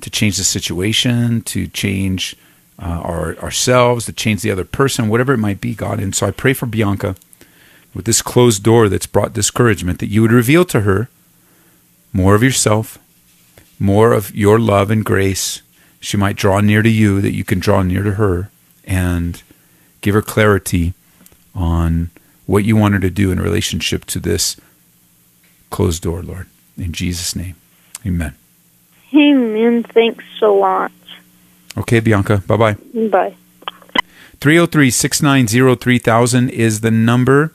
to 0.00 0.10
change 0.10 0.38
the 0.38 0.42
situation, 0.42 1.40
to 1.42 1.68
change 1.68 2.34
uh, 2.80 3.00
our, 3.00 3.36
ourselves, 3.36 4.06
to 4.06 4.12
change 4.12 4.42
the 4.42 4.50
other 4.50 4.64
person, 4.64 5.08
whatever 5.08 5.34
it 5.34 5.38
might 5.38 5.60
be, 5.60 5.72
God. 5.72 6.00
And 6.00 6.16
so 6.16 6.26
I 6.26 6.32
pray 6.32 6.52
for 6.52 6.66
Bianca 6.66 7.14
with 7.94 8.04
this 8.04 8.22
closed 8.22 8.62
door 8.62 8.88
that's 8.88 9.06
brought 9.06 9.32
discouragement, 9.32 10.00
that 10.00 10.08
you 10.08 10.22
would 10.22 10.32
reveal 10.32 10.64
to 10.66 10.80
her 10.80 11.08
more 12.12 12.34
of 12.34 12.42
yourself, 12.42 12.98
more 13.78 14.12
of 14.12 14.34
your 14.34 14.58
love 14.58 14.90
and 14.90 15.04
grace. 15.04 15.62
She 16.00 16.16
might 16.16 16.36
draw 16.36 16.60
near 16.60 16.82
to 16.82 16.90
you, 16.90 17.20
that 17.20 17.32
you 17.32 17.44
can 17.44 17.60
draw 17.60 17.82
near 17.82 18.02
to 18.02 18.12
her, 18.12 18.50
and 18.84 19.42
give 20.00 20.14
her 20.14 20.22
clarity 20.22 20.94
on 21.54 22.10
what 22.46 22.64
you 22.64 22.76
want 22.76 22.94
her 22.94 23.00
to 23.00 23.10
do 23.10 23.32
in 23.32 23.40
relationship 23.40 24.04
to 24.06 24.20
this 24.20 24.60
closed 25.70 26.02
door, 26.02 26.22
Lord. 26.22 26.46
In 26.76 26.92
Jesus' 26.92 27.34
name, 27.34 27.54
amen. 28.04 28.34
Amen. 29.14 29.82
Thanks 29.84 30.24
a 30.42 30.48
lot. 30.48 30.92
Okay, 31.76 32.00
Bianca. 32.00 32.42
Bye 32.46 32.56
bye. 32.56 32.74
Bye. 33.08 33.36
303 34.40 34.90
690 34.90 35.76
3000 35.76 36.50
is 36.50 36.80
the 36.80 36.90
number. 36.90 37.52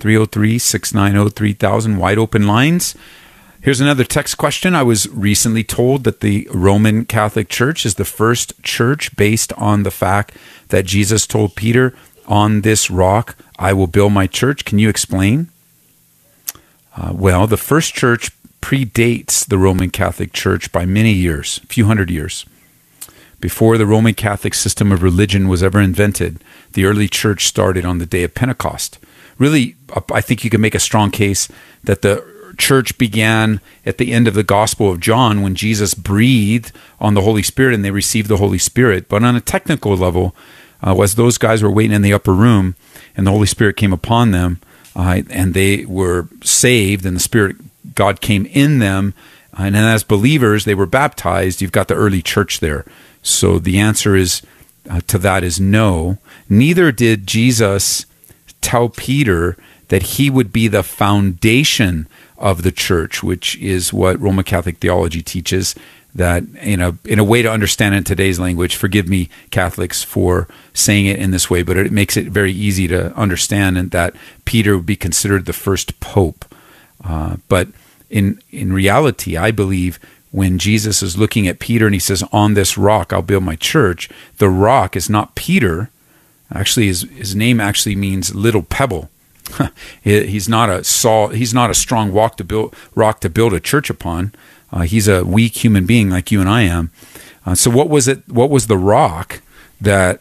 303 0.00 0.58
690 0.58 1.30
3000, 1.30 1.96
wide 1.96 2.18
open 2.18 2.46
lines. 2.46 2.94
Here's 3.62 3.80
another 3.80 4.04
text 4.04 4.38
question. 4.38 4.74
I 4.74 4.82
was 4.82 5.06
recently 5.10 5.62
told 5.62 6.04
that 6.04 6.20
the 6.20 6.48
Roman 6.50 7.04
Catholic 7.04 7.50
Church 7.50 7.84
is 7.84 7.96
the 7.96 8.06
first 8.06 8.60
church 8.62 9.14
based 9.16 9.52
on 9.52 9.82
the 9.82 9.90
fact 9.90 10.34
that 10.68 10.86
Jesus 10.86 11.26
told 11.26 11.54
Peter, 11.54 11.94
On 12.26 12.62
this 12.62 12.90
rock 12.90 13.36
I 13.58 13.74
will 13.74 13.86
build 13.86 14.14
my 14.14 14.26
church. 14.26 14.64
Can 14.64 14.78
you 14.78 14.88
explain? 14.88 15.50
Uh, 16.96 17.12
well, 17.14 17.46
the 17.46 17.58
first 17.58 17.92
church 17.92 18.30
predates 18.62 19.46
the 19.46 19.58
Roman 19.58 19.90
Catholic 19.90 20.32
Church 20.32 20.72
by 20.72 20.86
many 20.86 21.12
years, 21.12 21.60
a 21.62 21.66
few 21.66 21.84
hundred 21.84 22.10
years. 22.10 22.46
Before 23.40 23.76
the 23.76 23.86
Roman 23.86 24.14
Catholic 24.14 24.54
system 24.54 24.90
of 24.90 25.02
religion 25.02 25.48
was 25.48 25.62
ever 25.62 25.80
invented, 25.80 26.42
the 26.72 26.86
early 26.86 27.08
church 27.08 27.46
started 27.46 27.84
on 27.84 27.98
the 27.98 28.06
day 28.06 28.22
of 28.22 28.34
Pentecost 28.34 28.98
really, 29.40 29.74
I 30.12 30.20
think 30.20 30.44
you 30.44 30.50
can 30.50 30.60
make 30.60 30.76
a 30.76 30.80
strong 30.80 31.10
case 31.10 31.48
that 31.82 32.02
the 32.02 32.24
church 32.58 32.98
began 32.98 33.60
at 33.86 33.98
the 33.98 34.12
end 34.12 34.28
of 34.28 34.34
the 34.34 34.44
Gospel 34.44 34.90
of 34.90 35.00
John 35.00 35.42
when 35.42 35.54
Jesus 35.54 35.94
breathed 35.94 36.72
on 37.00 37.14
the 37.14 37.22
Holy 37.22 37.42
Spirit 37.42 37.74
and 37.74 37.84
they 37.84 37.90
received 37.90 38.28
the 38.28 38.36
Holy 38.36 38.58
Spirit. 38.58 39.08
But 39.08 39.24
on 39.24 39.34
a 39.34 39.40
technical 39.40 39.96
level, 39.96 40.36
uh, 40.86 41.00
as 41.00 41.14
those 41.14 41.38
guys 41.38 41.62
were 41.62 41.70
waiting 41.70 41.96
in 41.96 42.02
the 42.02 42.12
upper 42.12 42.34
room 42.34 42.76
and 43.16 43.26
the 43.26 43.30
Holy 43.30 43.46
Spirit 43.46 43.76
came 43.76 43.92
upon 43.92 44.30
them 44.30 44.60
uh, 44.94 45.22
and 45.30 45.54
they 45.54 45.86
were 45.86 46.28
saved 46.44 47.06
and 47.06 47.16
the 47.16 47.20
Spirit, 47.20 47.56
God 47.94 48.20
came 48.20 48.46
in 48.46 48.78
them. 48.78 49.14
And 49.56 49.74
then 49.74 49.84
as 49.84 50.04
believers, 50.04 50.64
they 50.64 50.74
were 50.74 50.86
baptized. 50.86 51.60
You've 51.60 51.72
got 51.72 51.88
the 51.88 51.94
early 51.94 52.22
church 52.22 52.60
there. 52.60 52.84
So 53.22 53.58
the 53.58 53.78
answer 53.78 54.14
is 54.14 54.42
uh, 54.88 55.00
to 55.06 55.18
that 55.18 55.44
is 55.44 55.58
no. 55.58 56.18
Neither 56.48 56.92
did 56.92 57.26
Jesus 57.26 58.06
tell 58.60 58.88
Peter 58.88 59.56
that 59.88 60.02
he 60.02 60.30
would 60.30 60.52
be 60.52 60.68
the 60.68 60.82
foundation 60.82 62.06
of 62.38 62.62
the 62.62 62.72
church, 62.72 63.22
which 63.22 63.56
is 63.58 63.92
what 63.92 64.20
Roman 64.20 64.44
Catholic 64.44 64.78
theology 64.78 65.22
teaches. 65.22 65.74
That 66.12 66.42
in 66.60 66.80
a 66.80 66.96
in 67.04 67.20
a 67.20 67.24
way 67.24 67.40
to 67.42 67.50
understand 67.50 67.94
in 67.94 68.02
today's 68.02 68.40
language, 68.40 68.74
forgive 68.74 69.08
me, 69.08 69.28
Catholics, 69.52 70.02
for 70.02 70.48
saying 70.74 71.06
it 71.06 71.20
in 71.20 71.30
this 71.30 71.48
way, 71.48 71.62
but 71.62 71.76
it 71.76 71.92
makes 71.92 72.16
it 72.16 72.26
very 72.26 72.52
easy 72.52 72.88
to 72.88 73.14
understand, 73.14 73.78
and 73.78 73.92
that 73.92 74.16
Peter 74.44 74.76
would 74.76 74.86
be 74.86 74.96
considered 74.96 75.46
the 75.46 75.52
first 75.52 76.00
pope. 76.00 76.44
Uh, 77.04 77.36
but 77.46 77.68
in 78.08 78.40
in 78.50 78.72
reality, 78.72 79.36
I 79.36 79.52
believe 79.52 80.00
when 80.32 80.58
Jesus 80.58 81.00
is 81.00 81.16
looking 81.16 81.46
at 81.46 81.60
Peter 81.60 81.86
and 81.86 81.94
he 81.94 82.00
says, 82.00 82.24
"On 82.32 82.54
this 82.54 82.76
rock 82.76 83.12
I'll 83.12 83.22
build 83.22 83.44
my 83.44 83.56
church," 83.56 84.08
the 84.38 84.48
rock 84.48 84.96
is 84.96 85.08
not 85.08 85.36
Peter, 85.36 85.90
Actually, 86.52 86.86
his, 86.86 87.02
his 87.02 87.34
name 87.34 87.60
actually 87.60 87.94
means 87.94 88.34
little 88.34 88.62
pebble. 88.62 89.10
he's 90.02 90.48
not 90.48 90.68
a 90.68 90.84
saw. 90.84 91.28
He's 91.28 91.54
not 91.54 91.70
a 91.70 91.74
strong 91.74 92.12
rock 92.12 92.36
to 92.36 92.44
build 92.44 92.74
rock 92.94 93.20
to 93.20 93.30
build 93.30 93.52
a 93.52 93.60
church 93.60 93.90
upon. 93.90 94.32
Uh, 94.72 94.82
he's 94.82 95.08
a 95.08 95.24
weak 95.24 95.64
human 95.64 95.86
being 95.86 96.10
like 96.10 96.30
you 96.30 96.40
and 96.40 96.48
I 96.48 96.62
am. 96.62 96.90
Uh, 97.44 97.54
so 97.54 97.70
what 97.70 97.88
was 97.88 98.06
it? 98.08 98.28
What 98.28 98.50
was 98.50 98.66
the 98.66 98.78
rock 98.78 99.42
that 99.80 100.20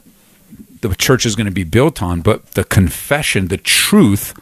the 0.82 0.96
church 0.96 1.26
is 1.26 1.36
going 1.36 1.46
to 1.46 1.52
be 1.52 1.64
built 1.64 2.02
on? 2.02 2.22
But 2.22 2.52
the 2.52 2.64
confession, 2.64 3.48
the 3.48 3.58
truth. 3.58 4.38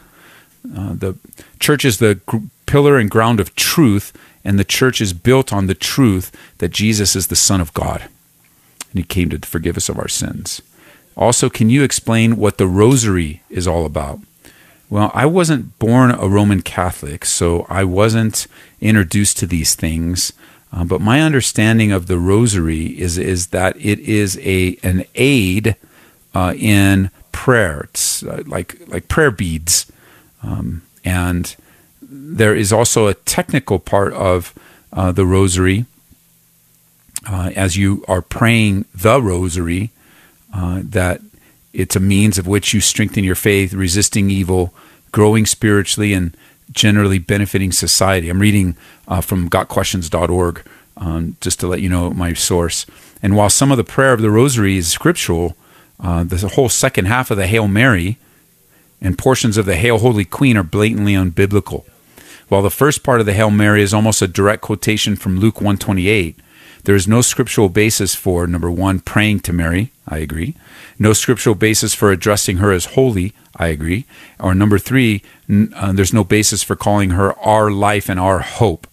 Uh, 0.76 0.94
the 0.94 1.16
church 1.60 1.84
is 1.84 1.98
the 1.98 2.16
gr- 2.26 2.38
pillar 2.66 2.98
and 2.98 3.10
ground 3.10 3.40
of 3.40 3.54
truth, 3.54 4.12
and 4.44 4.58
the 4.58 4.64
church 4.64 5.00
is 5.00 5.12
built 5.12 5.52
on 5.52 5.66
the 5.66 5.74
truth 5.74 6.30
that 6.58 6.70
Jesus 6.70 7.16
is 7.16 7.28
the 7.28 7.36
Son 7.36 7.60
of 7.60 7.72
God, 7.72 8.02
and 8.90 8.98
He 8.98 9.02
came 9.02 9.30
to 9.30 9.38
forgive 9.38 9.76
us 9.76 9.88
of 9.88 9.98
our 9.98 10.08
sins. 10.08 10.60
Also, 11.18 11.50
can 11.50 11.68
you 11.68 11.82
explain 11.82 12.36
what 12.36 12.58
the 12.58 12.68
rosary 12.68 13.42
is 13.50 13.66
all 13.66 13.84
about? 13.84 14.20
Well, 14.88 15.10
I 15.12 15.26
wasn't 15.26 15.76
born 15.80 16.12
a 16.12 16.28
Roman 16.28 16.62
Catholic, 16.62 17.24
so 17.24 17.66
I 17.68 17.82
wasn't 17.82 18.46
introduced 18.80 19.36
to 19.38 19.46
these 19.46 19.74
things. 19.74 20.32
Uh, 20.72 20.84
but 20.84 21.00
my 21.00 21.20
understanding 21.20 21.90
of 21.90 22.06
the 22.06 22.18
rosary 22.18 22.86
is 22.98 23.18
is 23.18 23.48
that 23.48 23.76
it 23.76 23.98
is 24.00 24.38
a 24.42 24.78
an 24.82 25.04
aid 25.16 25.76
uh, 26.34 26.54
in 26.56 27.10
prayer. 27.32 27.88
It's 27.90 28.22
uh, 28.22 28.44
like 28.46 28.78
like 28.86 29.08
prayer 29.08 29.30
beads, 29.30 29.90
um, 30.42 30.82
and 31.04 31.56
there 32.00 32.54
is 32.54 32.72
also 32.72 33.08
a 33.08 33.14
technical 33.14 33.78
part 33.78 34.12
of 34.12 34.54
uh, 34.92 35.10
the 35.10 35.26
rosary 35.26 35.84
uh, 37.26 37.50
as 37.56 37.76
you 37.76 38.04
are 38.06 38.22
praying 38.22 38.84
the 38.94 39.20
rosary 39.20 39.90
uh, 40.54 40.82
that 40.84 41.20
it's 41.72 41.96
a 41.96 42.00
means 42.00 42.38
of 42.38 42.46
which 42.46 42.72
you 42.72 42.80
strengthen 42.80 43.24
your 43.24 43.34
faith, 43.34 43.72
resisting 43.72 44.30
evil, 44.30 44.74
growing 45.12 45.46
spiritually, 45.46 46.12
and 46.12 46.36
generally 46.72 47.18
benefiting 47.18 47.72
society. 47.72 48.28
I'm 48.28 48.40
reading 48.40 48.76
uh, 49.06 49.20
from 49.20 49.48
gotquestions.org 49.48 50.64
um, 50.96 51.36
just 51.40 51.60
to 51.60 51.66
let 51.66 51.80
you 51.80 51.88
know 51.88 52.10
my 52.10 52.32
source. 52.32 52.86
And 53.22 53.36
while 53.36 53.50
some 53.50 53.70
of 53.70 53.76
the 53.76 53.84
prayer 53.84 54.12
of 54.12 54.20
the 54.20 54.30
rosary 54.30 54.76
is 54.76 54.90
scriptural, 54.90 55.56
uh, 56.00 56.24
the 56.24 56.48
whole 56.48 56.68
second 56.68 57.06
half 57.06 57.30
of 57.30 57.36
the 57.36 57.46
Hail 57.46 57.68
Mary 57.68 58.18
and 59.00 59.18
portions 59.18 59.56
of 59.56 59.66
the 59.66 59.76
Hail 59.76 59.98
Holy 59.98 60.24
Queen 60.24 60.56
are 60.56 60.62
blatantly 60.62 61.14
unbiblical. 61.14 61.84
While 62.48 62.62
the 62.62 62.70
first 62.70 63.02
part 63.02 63.20
of 63.20 63.26
the 63.26 63.34
Hail 63.34 63.50
Mary 63.50 63.82
is 63.82 63.92
almost 63.92 64.22
a 64.22 64.28
direct 64.28 64.62
quotation 64.62 65.16
from 65.16 65.38
Luke 65.38 65.56
128, 65.56 66.38
There 66.88 66.96
is 66.96 67.06
no 67.06 67.20
scriptural 67.20 67.68
basis 67.68 68.14
for, 68.14 68.46
number 68.46 68.70
one, 68.70 69.00
praying 69.00 69.40
to 69.40 69.52
Mary. 69.52 69.92
I 70.08 70.20
agree. 70.20 70.54
No 70.98 71.12
scriptural 71.12 71.54
basis 71.54 71.92
for 71.92 72.10
addressing 72.10 72.56
her 72.56 72.72
as 72.72 72.96
holy. 72.96 73.34
I 73.54 73.66
agree. 73.66 74.06
Or 74.40 74.54
number 74.54 74.78
three, 74.78 75.20
n- 75.50 75.70
uh, 75.76 75.92
there's 75.92 76.14
no 76.14 76.24
basis 76.24 76.62
for 76.62 76.76
calling 76.76 77.10
her 77.10 77.38
our 77.40 77.70
life 77.70 78.08
and 78.08 78.18
our 78.18 78.38
hope. 78.38 78.86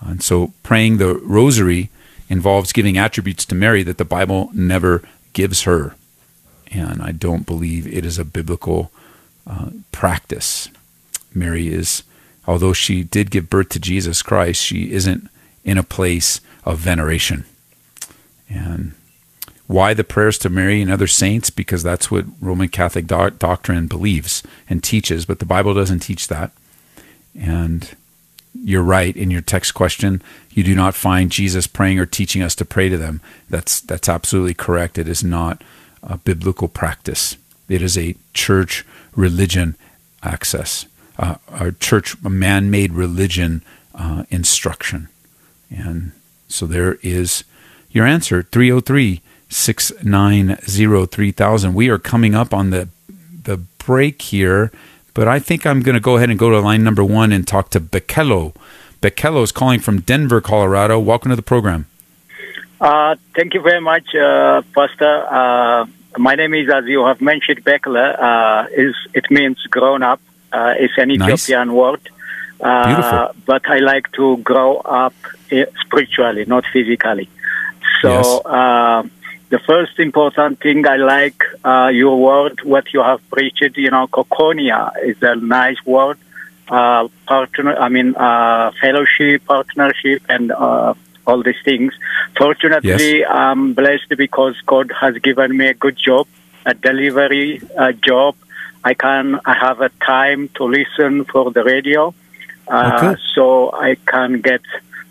And 0.00 0.22
so 0.22 0.52
praying 0.62 0.98
the 0.98 1.16
rosary 1.16 1.90
involves 2.28 2.72
giving 2.72 2.96
attributes 2.96 3.44
to 3.46 3.56
Mary 3.56 3.82
that 3.82 3.98
the 3.98 4.04
Bible 4.04 4.50
never 4.54 5.02
gives 5.32 5.62
her. 5.62 5.96
And 6.70 7.02
I 7.02 7.10
don't 7.10 7.44
believe 7.44 7.84
it 7.88 8.06
is 8.06 8.20
a 8.20 8.24
biblical 8.24 8.92
uh, 9.44 9.70
practice. 9.90 10.68
Mary 11.34 11.66
is, 11.66 12.04
although 12.46 12.72
she 12.72 13.02
did 13.02 13.32
give 13.32 13.50
birth 13.50 13.70
to 13.70 13.80
Jesus 13.80 14.22
Christ, 14.22 14.62
she 14.62 14.92
isn't 14.92 15.28
in 15.64 15.78
a 15.78 15.82
place 15.82 16.40
of 16.64 16.78
veneration. 16.78 17.44
And 18.48 18.92
why 19.66 19.94
the 19.94 20.04
prayers 20.04 20.38
to 20.38 20.48
Mary 20.48 20.80
and 20.80 20.90
other 20.90 21.06
saints? 21.06 21.50
Because 21.50 21.82
that's 21.82 22.10
what 22.10 22.24
Roman 22.40 22.68
Catholic 22.68 23.06
do- 23.06 23.30
doctrine 23.30 23.86
believes 23.86 24.42
and 24.68 24.82
teaches, 24.82 25.26
but 25.26 25.38
the 25.38 25.46
Bible 25.46 25.74
doesn't 25.74 26.00
teach 26.00 26.28
that. 26.28 26.52
And 27.38 27.94
you're 28.54 28.82
right 28.82 29.16
in 29.16 29.30
your 29.30 29.42
text 29.42 29.74
question. 29.74 30.22
You 30.50 30.64
do 30.64 30.74
not 30.74 30.94
find 30.94 31.30
Jesus 31.30 31.66
praying 31.66 31.98
or 31.98 32.06
teaching 32.06 32.42
us 32.42 32.54
to 32.56 32.64
pray 32.64 32.88
to 32.88 32.96
them. 32.96 33.20
That's 33.50 33.80
that's 33.80 34.08
absolutely 34.08 34.54
correct. 34.54 34.98
It 34.98 35.06
is 35.06 35.22
not 35.22 35.62
a 36.02 36.16
biblical 36.16 36.68
practice. 36.68 37.36
It 37.68 37.82
is 37.82 37.98
a 37.98 38.16
church 38.32 38.84
religion 39.14 39.76
access, 40.22 40.86
uh, 41.18 41.36
a 41.52 41.72
church 41.72 42.20
man-made 42.22 42.92
religion 42.92 43.62
uh, 43.94 44.24
instruction, 44.30 45.08
and 45.70 46.12
so 46.48 46.66
there 46.66 46.98
is 47.02 47.44
your 47.90 48.06
answer 48.06 48.42
303 48.42 49.20
690 49.50 51.06
3000. 51.06 51.74
We 51.74 51.88
are 51.88 51.98
coming 51.98 52.34
up 52.34 52.52
on 52.52 52.70
the 52.70 52.88
the 53.44 53.58
break 53.78 54.22
here. 54.22 54.70
But 55.14 55.26
I 55.26 55.40
think 55.40 55.66
I'm 55.66 55.80
going 55.82 55.94
to 55.94 56.00
go 56.00 56.16
ahead 56.16 56.30
and 56.30 56.38
go 56.38 56.50
to 56.50 56.60
line 56.60 56.84
number 56.84 57.02
one 57.02 57.32
and 57.32 57.44
talk 57.46 57.70
to 57.70 57.80
Bekelo. 57.80 58.54
Bekelo 59.02 59.42
is 59.42 59.50
calling 59.50 59.80
from 59.80 60.00
Denver, 60.02 60.40
Colorado. 60.40 60.98
Welcome 61.00 61.30
to 61.30 61.36
the 61.36 61.42
program. 61.42 61.86
Uh, 62.80 63.16
thank 63.34 63.54
you 63.54 63.60
very 63.60 63.80
much, 63.80 64.14
uh, 64.14 64.62
Pastor. 64.74 65.26
Uh, 65.28 65.86
my 66.18 66.36
name 66.36 66.54
is, 66.54 66.70
as 66.72 66.84
you 66.84 67.04
have 67.04 67.20
mentioned, 67.20 67.64
Bekele. 67.64 68.16
Uh, 68.16 68.66
is 68.70 68.94
it 69.12 69.28
means 69.30 69.60
grown 69.70 70.04
up? 70.04 70.20
Uh, 70.52 70.74
it's 70.78 70.94
an 70.96 71.08
Nice. 71.08 71.48
Ethiopian 71.48 71.72
word. 71.74 72.08
Uh. 72.60 73.32
But 73.46 73.68
I 73.68 73.78
like 73.78 74.10
to 74.12 74.36
grow 74.38 74.76
up 74.78 75.14
eh, 75.50 75.66
spiritually, 75.84 76.44
not 76.46 76.64
physically. 76.72 77.28
So 78.02 78.10
Yes. 78.10 78.26
uh, 78.44 79.02
the 79.50 79.58
first 79.60 79.98
important 79.98 80.60
thing 80.60 80.86
I 80.86 80.96
like 80.96 81.42
uh, 81.64 81.90
your 81.92 82.16
word, 82.18 82.60
what 82.64 82.92
you 82.92 83.02
have 83.02 83.20
preached. 83.30 83.76
You 83.76 83.90
know, 83.90 84.06
kokonia 84.08 84.92
is 85.02 85.16
a 85.22 85.34
nice 85.36 85.80
word. 85.86 86.18
Uh, 86.68 87.08
partner, 87.26 87.74
I 87.76 87.88
mean, 87.88 88.14
uh, 88.14 88.72
fellowship, 88.78 89.42
partnership, 89.46 90.22
and 90.28 90.52
uh, 90.52 90.92
all 91.26 91.42
these 91.42 91.62
things. 91.64 91.94
Fortunately, 92.36 93.24
I'm 93.24 93.72
blessed 93.72 94.12
because 94.18 94.54
God 94.66 94.92
has 95.00 95.16
given 95.18 95.56
me 95.56 95.68
a 95.68 95.74
good 95.74 95.96
job, 95.96 96.26
a 96.66 96.74
delivery 96.74 97.62
uh, 97.76 97.92
job. 97.92 98.34
I 98.84 98.92
can, 98.92 99.40
I 99.46 99.54
have 99.54 99.80
a 99.80 99.88
time 100.04 100.50
to 100.56 100.64
listen 100.64 101.24
for 101.24 101.50
the 101.50 101.64
radio, 101.64 102.12
uh, 102.70 102.98
Oh, 103.02 103.16
so 103.34 103.72
I 103.72 103.96
can 104.06 104.40
get 104.40 104.62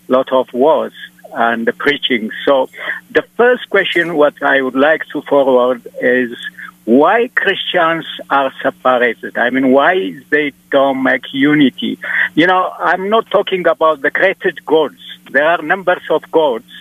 lot 0.07 0.31
of 0.31 0.51
words 0.53 0.95
and 1.33 1.67
the 1.67 1.73
preaching. 1.73 2.31
So 2.45 2.69
the 3.11 3.23
first 3.35 3.69
question 3.69 4.15
what 4.15 4.41
I 4.41 4.61
would 4.61 4.75
like 4.75 5.05
to 5.07 5.21
forward 5.23 5.85
is 6.01 6.37
why 6.85 7.27
Christians 7.35 8.05
are 8.29 8.53
separated. 8.63 9.37
I 9.37 9.49
mean, 9.49 9.71
why 9.71 10.15
they 10.29 10.53
don't 10.71 11.03
make 11.03 11.33
unity. 11.33 11.99
You 12.33 12.47
know, 12.47 12.73
I'm 12.79 13.09
not 13.09 13.29
talking 13.29 13.67
about 13.67 14.01
the 14.01 14.11
created 14.11 14.65
gods. 14.65 15.01
There 15.29 15.45
are 15.45 15.61
numbers 15.61 16.03
of 16.09 16.29
gods, 16.31 16.71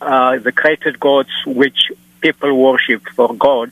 uh, 0.00 0.38
the 0.38 0.52
created 0.52 0.98
gods 0.98 1.28
which 1.44 1.92
people 2.26 2.52
worship 2.68 3.02
for 3.16 3.34
God. 3.34 3.70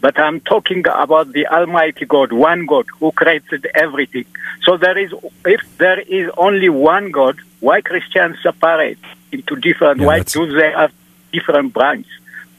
But 0.00 0.18
I'm 0.18 0.38
talking 0.40 0.80
about 0.86 1.32
the 1.32 1.46
Almighty 1.46 2.04
God, 2.04 2.32
one 2.32 2.66
God 2.66 2.86
who 2.98 3.10
created 3.12 3.66
everything. 3.74 4.26
So 4.62 4.76
there 4.76 4.96
is, 4.96 5.12
if 5.44 5.62
there 5.78 6.00
is 6.00 6.30
only 6.36 6.68
one 6.68 7.10
God, 7.10 7.36
why 7.60 7.80
Christians 7.80 8.36
separate 8.42 8.98
into 9.32 9.56
different? 9.56 10.00
Yeah, 10.00 10.06
why 10.06 10.20
do 10.20 10.42
they 10.60 10.70
have 10.70 10.92
different 11.32 11.72
branches? 11.72 12.12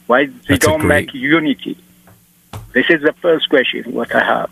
Why 0.07 0.25
they 0.47 0.57
don't 0.57 0.81
great- 0.81 1.07
make 1.07 1.13
unity? 1.13 1.77
This 2.73 2.89
is 2.89 3.01
the 3.01 3.13
first 3.13 3.49
question 3.49 3.83
what 3.93 4.13
I 4.13 4.23
have. 4.23 4.49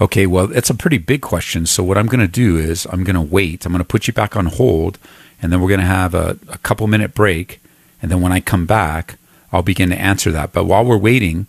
Okay, 0.00 0.26
well, 0.26 0.50
it's 0.58 0.70
a 0.70 0.74
pretty 0.74 0.96
big 0.96 1.20
question. 1.20 1.66
So, 1.66 1.84
what 1.84 1.98
I'm 1.98 2.06
going 2.06 2.26
to 2.30 2.34
do 2.46 2.56
is 2.56 2.86
I'm 2.90 3.04
going 3.04 3.20
to 3.22 3.28
wait. 3.38 3.66
I'm 3.66 3.72
going 3.72 3.86
to 3.86 3.92
put 3.94 4.06
you 4.06 4.14
back 4.14 4.34
on 4.34 4.46
hold, 4.46 4.98
and 5.40 5.52
then 5.52 5.60
we're 5.60 5.68
going 5.68 5.86
to 5.88 5.94
have 6.00 6.14
a, 6.14 6.38
a 6.48 6.58
couple 6.58 6.86
minute 6.86 7.14
break. 7.14 7.60
And 8.00 8.10
then 8.10 8.22
when 8.22 8.32
I 8.32 8.40
come 8.40 8.64
back, 8.64 9.18
I'll 9.52 9.62
begin 9.62 9.90
to 9.90 10.00
answer 10.00 10.30
that. 10.32 10.52
But 10.52 10.64
while 10.64 10.84
we're 10.84 10.96
waiting, 10.96 11.46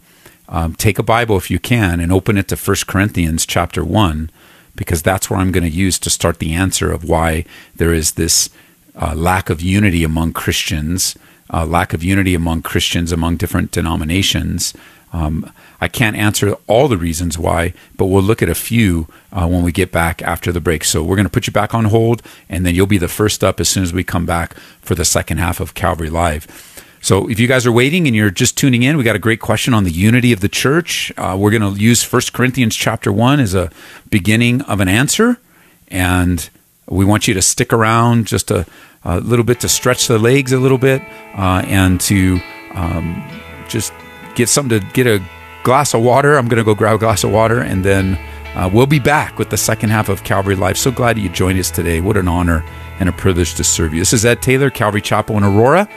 um, 0.50 0.76
take 0.76 1.00
a 1.00 1.04
Bible 1.04 1.38
if 1.38 1.50
you 1.50 1.60
can 1.60 2.00
and 2.00 2.12
open 2.12 2.38
it 2.38 2.48
to 2.50 2.56
1 2.56 2.78
Corinthians 2.88 3.46
chapter 3.46 3.84
1, 3.84 4.30
because 4.76 5.02
that's 5.02 5.30
where 5.30 5.40
I'm 5.40 5.52
going 5.52 5.64
to 5.64 5.70
use 5.70 6.00
to 6.00 6.10
start 6.10 6.40
the 6.40 6.54
answer 6.54 6.92
of 6.92 7.04
why 7.04 7.46
there 7.76 7.94
is 7.94 8.14
this 8.14 8.50
uh, 8.96 9.16
lack 9.16 9.50
of 9.50 9.62
unity 9.62 10.04
among 10.04 10.34
Christians, 10.34 11.16
uh, 11.54 11.66
lack 11.66 11.94
of 11.94 12.04
unity 12.04 12.34
among 12.34 12.62
Christians 12.62 13.12
among 13.12 13.38
different 13.38 13.72
denominations. 13.72 14.74
Um, 15.14 15.52
I 15.82 15.88
can't 15.88 16.16
answer 16.16 16.56
all 16.68 16.88
the 16.88 16.98
reasons 16.98 17.38
why, 17.38 17.74
but 17.98 18.06
we'll 18.06 18.22
look 18.22 18.42
at 18.42 18.50
a 18.50 18.56
few 18.56 19.08
uh, 19.34 19.48
when 19.48 19.64
we 19.64 19.72
get 19.72 19.92
back 19.92 20.22
after 20.22 20.52
the 20.52 20.62
break. 20.62 20.84
So 20.84 21.04
we're 21.04 21.16
going 21.16 21.26
to 21.26 21.32
put 21.32 21.48
you 21.48 21.54
back 21.54 21.74
on 21.74 21.86
hold, 21.86 22.22
and 22.48 22.66
then 22.66 22.76
you'll 22.76 22.88
be 22.88 22.98
the 22.98 23.08
first 23.08 23.44
up 23.44 23.60
as 23.60 23.68
soon 23.68 23.84
as 23.84 23.94
we 23.94 24.04
come 24.04 24.26
back 24.26 24.54
for 24.82 24.96
the 24.96 25.06
second 25.06 25.40
half 25.40 25.60
of 25.60 25.74
Calvary 25.74 26.10
Live. 26.10 26.71
So 27.02 27.28
if 27.28 27.40
you 27.40 27.48
guys 27.48 27.66
are 27.66 27.72
waiting 27.72 28.06
and 28.06 28.16
you're 28.16 28.30
just 28.30 28.56
tuning 28.56 28.84
in, 28.84 28.96
we 28.96 29.04
got 29.04 29.16
a 29.16 29.20
great 29.20 29.40
question 29.40 29.74
on 29.74 29.84
the 29.84 29.92
unity 29.92 30.32
of 30.32 30.40
the 30.40 30.48
church. 30.48 31.12
Uh, 31.18 31.36
we're 31.38 31.50
going 31.50 31.74
to 31.74 31.80
use 31.82 32.04
1 32.04 32.22
Corinthians 32.32 32.76
chapter 32.76 33.12
1 33.12 33.40
as 33.40 33.56
a 33.56 33.72
beginning 34.12 34.62
of 34.62 34.80
an 34.80 34.88
answer, 34.88 35.40
and 35.88 36.48
we 36.88 37.04
want 37.04 37.28
you 37.28 37.34
to 37.34 37.42
stick 37.42 37.74
around 37.74 38.28
just 38.28 38.52
a, 38.52 38.68
a 39.04 39.20
little 39.20 39.44
bit 39.46 39.60
to 39.62 39.70
stretch 39.70 40.08
the 40.08 40.20
legs 40.20 40.52
a 40.52 40.60
little 40.60 40.78
bit 40.78 41.02
uh, 41.36 41.64
and 41.66 42.00
to 42.02 42.40
um, 42.76 43.28
just 43.68 43.94
get 44.36 44.48
something 44.48 44.80
to 44.80 44.86
get 44.94 45.08
a 45.08 45.24
glass 45.64 45.96
of 45.96 46.04
water. 46.04 46.38
I'm 46.38 46.48
going 46.48 46.58
to 46.58 46.64
go 46.64 46.76
grab 46.76 46.96
a 46.96 47.00
glass 47.00 47.24
of 47.24 47.32
water 47.32 47.62
and 47.62 47.84
then 47.84 48.16
uh, 48.56 48.70
we'll 48.72 48.86
be 48.86 49.00
back 49.00 49.40
with 49.40 49.50
the 49.50 49.58
second 49.58 49.90
half 49.90 50.08
of 50.10 50.24
Calvary 50.24 50.56
Live. 50.56 50.78
So 50.78 50.92
glad 50.92 51.18
you 51.18 51.30
joined 51.30 51.60
us 51.60 51.72
today. 51.72 52.00
What 52.02 52.18
an 52.18 52.28
honor 52.28 52.64
and 53.00 53.10
a 53.10 53.12
privilege 53.12 53.56
to 53.56 53.64
serve 53.64 53.94
you. 53.94 54.02
This 54.02 54.14
is 54.14 54.26
Ed 54.26 54.42
Taylor, 54.42 54.70
Calvary 54.70 55.02
Chapel 55.02 55.38
in 55.38 55.44
Aurora, 55.44 55.88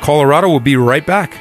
Colorado. 0.00 0.48
We'll 0.48 0.60
be 0.60 0.76
right 0.76 1.04
back. 1.04 1.40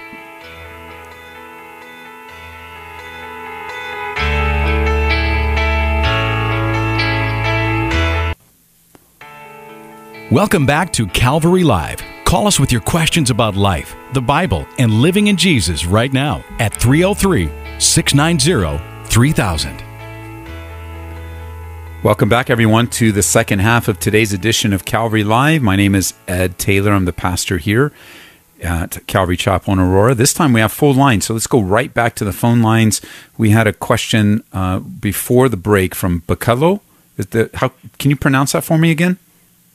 Welcome 10.29 10.65
back 10.65 10.91
to 10.91 11.07
Calvary 11.07 11.63
Live. 11.63 12.01
Call 12.25 12.47
us 12.47 12.59
with 12.59 12.69
your 12.69 12.81
questions 12.81 13.29
about 13.29 13.55
life, 13.55 13.95
the 14.11 14.21
Bible, 14.21 14.67
and 14.77 14.91
living 14.91 15.27
in 15.27 15.37
Jesus 15.37 15.85
right 15.85 16.11
now 16.11 16.43
at 16.59 16.73
303 16.73 17.49
690 17.79 18.83
3000. 19.05 19.83
Welcome 22.03 22.27
back, 22.27 22.49
everyone, 22.49 22.87
to 22.87 23.13
the 23.13 23.23
second 23.23 23.59
half 23.59 23.87
of 23.87 23.99
today's 23.99 24.33
edition 24.33 24.73
of 24.73 24.83
Calvary 24.83 25.23
Live. 25.23 25.61
My 25.61 25.77
name 25.77 25.95
is 25.95 26.13
Ed 26.27 26.57
Taylor. 26.59 26.91
I'm 26.91 27.05
the 27.05 27.13
pastor 27.13 27.57
here 27.57 27.93
at 28.61 29.05
Calvary 29.07 29.37
Chapel 29.37 29.73
in 29.73 29.79
Aurora. 29.79 30.15
This 30.15 30.33
time 30.33 30.53
we 30.53 30.61
have 30.61 30.71
full 30.71 30.93
lines, 30.93 31.25
so 31.25 31.33
let's 31.33 31.47
go 31.47 31.61
right 31.61 31.93
back 31.93 32.15
to 32.15 32.25
the 32.25 32.33
phone 32.33 32.61
lines. 32.61 33.01
We 33.37 33.51
had 33.51 33.67
a 33.67 33.73
question 33.73 34.43
uh, 34.53 34.79
before 34.79 35.49
the 35.49 35.57
break 35.57 35.95
from 35.95 36.21
Bakalo. 36.21 36.81
Is 37.17 37.27
the, 37.27 37.49
how 37.55 37.71
can 37.97 38.11
you 38.11 38.15
pronounce 38.15 38.51
that 38.51 38.63
for 38.63 38.77
me 38.77 38.91
again? 38.91 39.17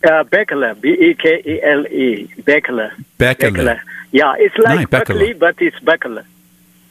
Uh, 0.04 0.24
Bekele, 0.24 0.80
B 0.80 0.90
E 0.90 1.14
K 1.14 1.42
E 1.44 1.62
L 1.62 1.86
E, 1.86 2.28
Bekele. 2.40 2.92
Bekele. 3.18 3.80
Yeah, 4.10 4.34
it's 4.36 4.56
like 4.58 4.90
Nice, 4.90 5.02
Bekele. 5.04 5.38
But 5.38 5.60
it's 5.62 5.78
Bekele. 5.78 6.24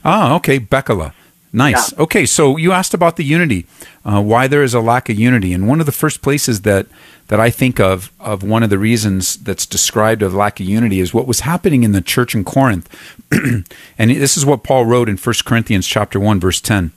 Ah, 0.03 0.35
okay, 0.35 0.59
Bekala. 0.59 1.13
Nice. 1.53 1.91
Yeah. 1.91 2.03
Okay, 2.03 2.25
so 2.25 2.55
you 2.55 2.71
asked 2.71 2.93
about 2.93 3.17
the 3.17 3.25
unity, 3.25 3.65
uh, 4.05 4.21
why 4.21 4.47
there 4.47 4.63
is 4.63 4.73
a 4.73 4.79
lack 4.79 5.09
of 5.09 5.19
unity, 5.19 5.53
and 5.53 5.67
one 5.67 5.81
of 5.81 5.85
the 5.85 5.91
first 5.91 6.21
places 6.21 6.61
that 6.61 6.87
that 7.27 7.39
I 7.39 7.49
think 7.49 7.79
of 7.79 8.11
of 8.19 8.41
one 8.41 8.63
of 8.63 8.69
the 8.69 8.77
reasons 8.77 9.35
that's 9.35 9.65
described 9.65 10.21
of 10.21 10.33
lack 10.33 10.59
of 10.59 10.65
unity 10.65 10.99
is 10.99 11.13
what 11.13 11.27
was 11.27 11.41
happening 11.41 11.83
in 11.83 11.91
the 11.91 12.01
church 12.01 12.33
in 12.33 12.45
Corinth, 12.45 12.89
and 13.31 14.11
this 14.11 14.37
is 14.37 14.45
what 14.45 14.63
Paul 14.63 14.85
wrote 14.85 15.09
in 15.09 15.17
1 15.17 15.35
Corinthians 15.45 15.87
chapter 15.87 16.19
one 16.19 16.39
verse 16.39 16.61
ten. 16.61 16.91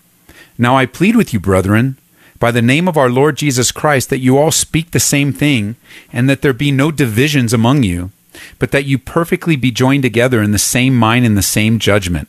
Now 0.57 0.77
I 0.77 0.87
plead 0.87 1.17
with 1.17 1.33
you, 1.33 1.41
brethren, 1.41 1.99
by 2.39 2.53
the 2.53 2.63
name 2.63 2.87
of 2.87 2.97
our 2.97 3.11
Lord 3.11 3.37
Jesus 3.37 3.73
Christ, 3.73 4.09
that 4.11 4.19
you 4.19 4.39
all 4.39 4.53
speak 4.53 4.93
the 4.93 5.01
same 5.01 5.33
thing, 5.33 5.75
and 6.13 6.31
that 6.31 6.43
there 6.43 6.53
be 6.53 6.71
no 6.71 6.93
divisions 6.93 7.53
among 7.53 7.83
you, 7.83 8.13
but 8.61 8.71
that 8.71 8.85
you 8.85 8.99
perfectly 8.99 9.57
be 9.57 9.73
joined 9.73 10.05
together 10.05 10.41
in 10.41 10.53
the 10.53 10.59
same 10.59 10.97
mind 10.97 11.27
and 11.27 11.37
the 11.37 11.43
same 11.43 11.81
judgment. 11.81 12.29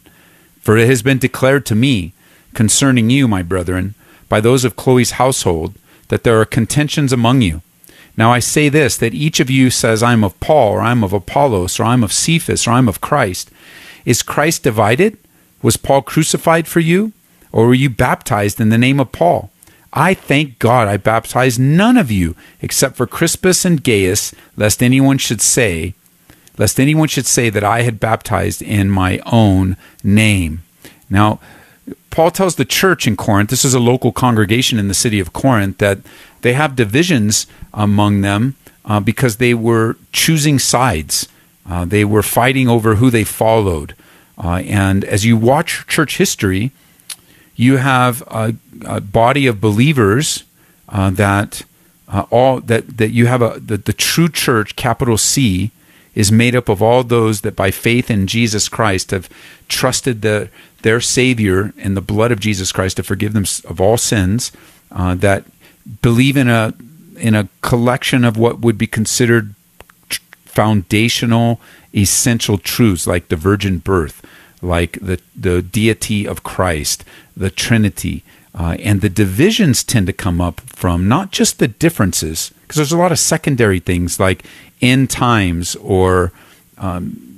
For 0.60 0.76
it 0.76 0.88
has 0.88 1.04
been 1.04 1.20
declared 1.20 1.68
to 1.68 1.76
me 1.76 2.14
concerning 2.56 3.12
you, 3.12 3.28
my 3.28 3.44
brethren, 3.44 3.94
by 4.28 4.42
those 4.42 4.66
of 4.66 4.76
Chloe's 4.76 5.12
household, 5.12 5.76
that 6.08 6.24
there 6.24 6.40
are 6.42 6.46
contentions 6.46 7.14
among 7.14 7.42
you. 7.42 7.62
Now 8.18 8.32
I 8.32 8.40
say 8.40 8.70
this 8.70 8.98
that 8.98 9.14
each 9.14 9.40
of 9.40 9.50
you 9.50 9.70
says, 9.70 10.02
I'm 10.02 10.24
of 10.24 10.40
Paul, 10.40 10.74
or 10.74 10.82
I'm 10.82 11.04
of 11.04 11.14
Apollos, 11.14 11.80
or 11.80 11.84
I'm 11.84 12.04
of 12.04 12.14
Cephas, 12.14 12.68
or 12.68 12.72
I'm 12.72 12.88
of 12.88 13.02
Christ. 13.02 13.52
Is 14.06 14.24
Christ 14.24 14.64
divided? 14.64 15.18
Was 15.62 15.78
Paul 15.78 16.02
crucified 16.02 16.68
for 16.68 16.80
you? 16.80 17.12
Or 17.52 17.68
were 17.68 17.74
you 17.74 17.90
baptized 17.90 18.60
in 18.60 18.70
the 18.70 18.78
name 18.78 19.00
of 19.00 19.12
Paul? 19.12 19.50
I 19.94 20.14
thank 20.14 20.60
God 20.60 20.88
I 20.88 20.98
baptized 20.98 21.60
none 21.60 21.98
of 21.98 22.12
you 22.12 22.36
except 22.62 22.98
for 22.98 23.08
Crispus 23.08 23.64
and 23.64 23.82
Gaius, 23.82 24.36
lest 24.58 24.84
anyone 24.84 25.18
should 25.18 25.42
say, 25.42 25.94
lest 26.58 26.80
anyone 26.80 27.08
should 27.08 27.26
say 27.26 27.50
that 27.50 27.64
I 27.64 27.84
had 27.84 28.00
baptized 28.00 28.62
in 28.62 28.90
my 28.90 29.20
own 29.26 29.78
name. 30.04 30.64
Now, 31.10 31.40
Paul 32.10 32.32
tells 32.32 32.56
the 32.56 32.66
church 32.66 33.08
in 33.08 33.16
Corinth, 33.16 33.50
this 33.50 33.66
is 33.66 33.74
a 33.74 33.80
local 33.80 34.12
congregation 34.12 34.80
in 34.80 34.88
the 34.88 34.94
city 34.94 35.20
of 35.20 35.34
Corinth, 35.34 35.78
that 35.80 36.00
they 36.42 36.54
have 36.54 36.76
divisions 36.76 37.48
among 37.74 38.22
them 38.22 38.56
uh, 38.86 39.00
because 39.00 39.38
they 39.38 39.54
were 39.54 39.98
choosing 40.12 40.60
sides. 40.60 41.28
Uh, 41.70 41.86
they 41.86 42.06
were 42.06 42.24
fighting 42.24 42.68
over 42.70 42.96
who 42.96 43.10
they 43.10 43.24
followed. 43.24 43.96
Uh, 44.38 44.62
and 44.66 45.04
as 45.04 45.26
you 45.26 45.36
watch 45.38 45.86
church 45.88 46.18
history, 46.18 46.72
you 47.56 47.78
have 47.78 48.22
a, 48.28 48.56
a 48.86 49.02
body 49.02 49.48
of 49.48 49.62
believers 49.62 50.44
uh, 50.90 51.10
that 51.10 51.64
uh, 52.08 52.26
all 52.30 52.60
that 52.62 52.98
that 52.98 53.10
you 53.10 53.26
have 53.26 53.42
a 53.42 53.60
the, 53.60 53.78
the 53.78 53.94
true 53.94 54.30
church, 54.30 54.76
capital 54.76 55.18
C, 55.18 55.72
is 56.14 56.32
made 56.32 56.56
up 56.56 56.70
of 56.70 56.82
all 56.82 57.04
those 57.04 57.42
that 57.42 57.56
by 57.56 57.72
faith 57.72 58.12
in 58.12 58.28
Jesus 58.28 58.70
Christ 58.70 59.12
have 59.12 59.30
trusted 59.68 60.22
the 60.22 60.50
their 60.86 61.02
Savior 61.02 61.74
in 61.78 61.96
the 61.96 62.02
blood 62.14 62.32
of 62.32 62.40
Jesus 62.40 62.72
Christ 62.72 62.98
to 62.98 63.04
forgive 63.04 63.34
them 63.34 63.46
of 63.68 63.82
all 63.82 63.98
sins. 63.98 64.52
Uh, 64.92 65.16
that 65.16 65.44
believe 66.04 66.38
in 66.38 66.48
a 66.48 66.76
in 67.18 67.34
a 67.34 67.50
collection 67.62 68.24
of 68.24 68.38
what 68.38 68.60
would 68.60 68.78
be 68.78 68.86
considered 68.86 69.56
foundational, 70.46 71.60
essential 71.96 72.60
truths 72.60 73.08
like 73.08 73.30
the 73.30 73.36
virgin 73.36 73.80
birth, 73.80 74.22
like 74.62 75.00
the, 75.02 75.20
the 75.36 75.64
deity 75.64 76.28
of 76.28 76.44
Christ, 76.44 77.04
the 77.36 77.50
Trinity. 77.50 78.24
Uh, 78.54 78.78
and 78.80 79.02
the 79.02 79.10
divisions 79.10 79.84
tend 79.84 80.06
to 80.06 80.14
come 80.14 80.40
up 80.40 80.62
from 80.62 81.08
not 81.08 81.32
just 81.32 81.58
the 81.58 81.68
differences, 81.68 82.54
because 82.62 82.76
there's 82.76 82.92
a 82.92 82.98
lot 82.98 83.12
of 83.12 83.20
secondary 83.20 83.80
things 83.80 84.20
like 84.20 84.46
end 84.82 85.10
times 85.10 85.76
or 85.78 86.32
um, 86.78 87.35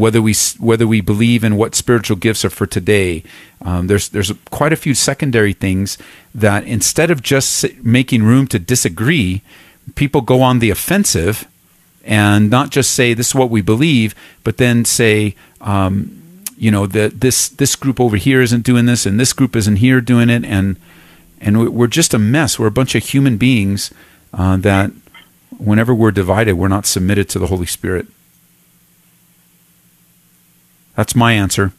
whether 0.00 0.20
we 0.20 0.34
whether 0.58 0.86
we 0.86 1.00
believe 1.00 1.44
in 1.44 1.56
what 1.56 1.74
spiritual 1.74 2.16
gifts 2.16 2.44
are 2.44 2.50
for 2.50 2.66
today. 2.66 3.22
Um, 3.62 3.86
there's 3.86 4.08
there's 4.08 4.32
quite 4.50 4.72
a 4.72 4.76
few 4.76 4.94
secondary 4.94 5.52
things 5.52 5.98
that 6.34 6.64
instead 6.64 7.10
of 7.10 7.22
just 7.22 7.66
making 7.82 8.22
room 8.22 8.46
to 8.48 8.58
disagree, 8.58 9.42
people 9.94 10.22
go 10.22 10.42
on 10.42 10.58
the 10.58 10.70
offensive 10.70 11.46
and 12.04 12.50
not 12.50 12.70
just 12.70 12.92
say 12.92 13.14
this 13.14 13.28
is 13.28 13.34
what 13.34 13.50
we 13.50 13.60
believe, 13.60 14.14
but 14.42 14.56
then 14.56 14.84
say. 14.84 15.36
Um, 15.60 16.16
you 16.56 16.70
know 16.70 16.86
that 16.86 17.20
this 17.22 17.48
this 17.48 17.74
group 17.74 17.98
over 17.98 18.18
here 18.18 18.42
isn't 18.42 18.64
doing 18.64 18.84
this 18.84 19.06
and 19.06 19.18
this 19.18 19.32
group 19.32 19.56
isn't 19.56 19.76
here 19.76 19.98
doing 20.02 20.28
it 20.28 20.44
and 20.44 20.76
and 21.40 21.72
we're 21.72 21.86
just 21.86 22.12
a 22.12 22.18
mess 22.18 22.58
we're 22.58 22.66
a 22.66 22.70
bunch 22.70 22.94
of 22.94 23.02
human 23.02 23.38
beings 23.38 23.90
uh, 24.34 24.58
that 24.58 24.90
whenever 25.56 25.94
we're 25.94 26.10
divided 26.10 26.52
we're 26.52 26.68
not 26.68 26.84
submitted 26.84 27.30
to 27.30 27.38
the 27.38 27.46
holy 27.46 27.64
spirit 27.64 28.06
that's 31.00 31.16
my 31.24 31.32
answer 31.44 31.72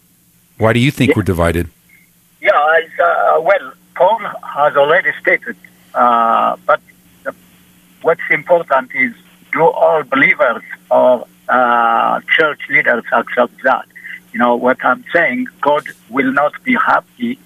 why 0.57 0.73
do 0.73 0.79
you 0.79 0.91
think 0.97 1.09
yeah. 1.09 1.17
we're 1.17 1.29
divided 1.33 1.69
yeah 2.41 2.57
uh, 3.07 3.39
well 3.49 3.67
paul 3.95 4.19
has 4.59 4.75
already 4.83 5.11
stated 5.21 5.57
uh, 5.93 6.55
but 6.65 6.81
what's 8.01 8.27
important 8.29 8.89
is 8.95 9.13
do 9.53 9.63
all 9.83 10.03
believers 10.03 10.63
or 10.89 11.27
uh, 11.49 12.19
church 12.35 12.61
leaders 12.69 13.03
accept 13.19 13.55
that 13.63 13.85
you 14.33 14.39
know, 14.39 14.55
what 14.55 14.83
I'm 14.83 15.03
saying, 15.13 15.47
God 15.61 15.85
will 16.09 16.31
not 16.31 16.53
be 16.63 16.75
happy 16.75 17.37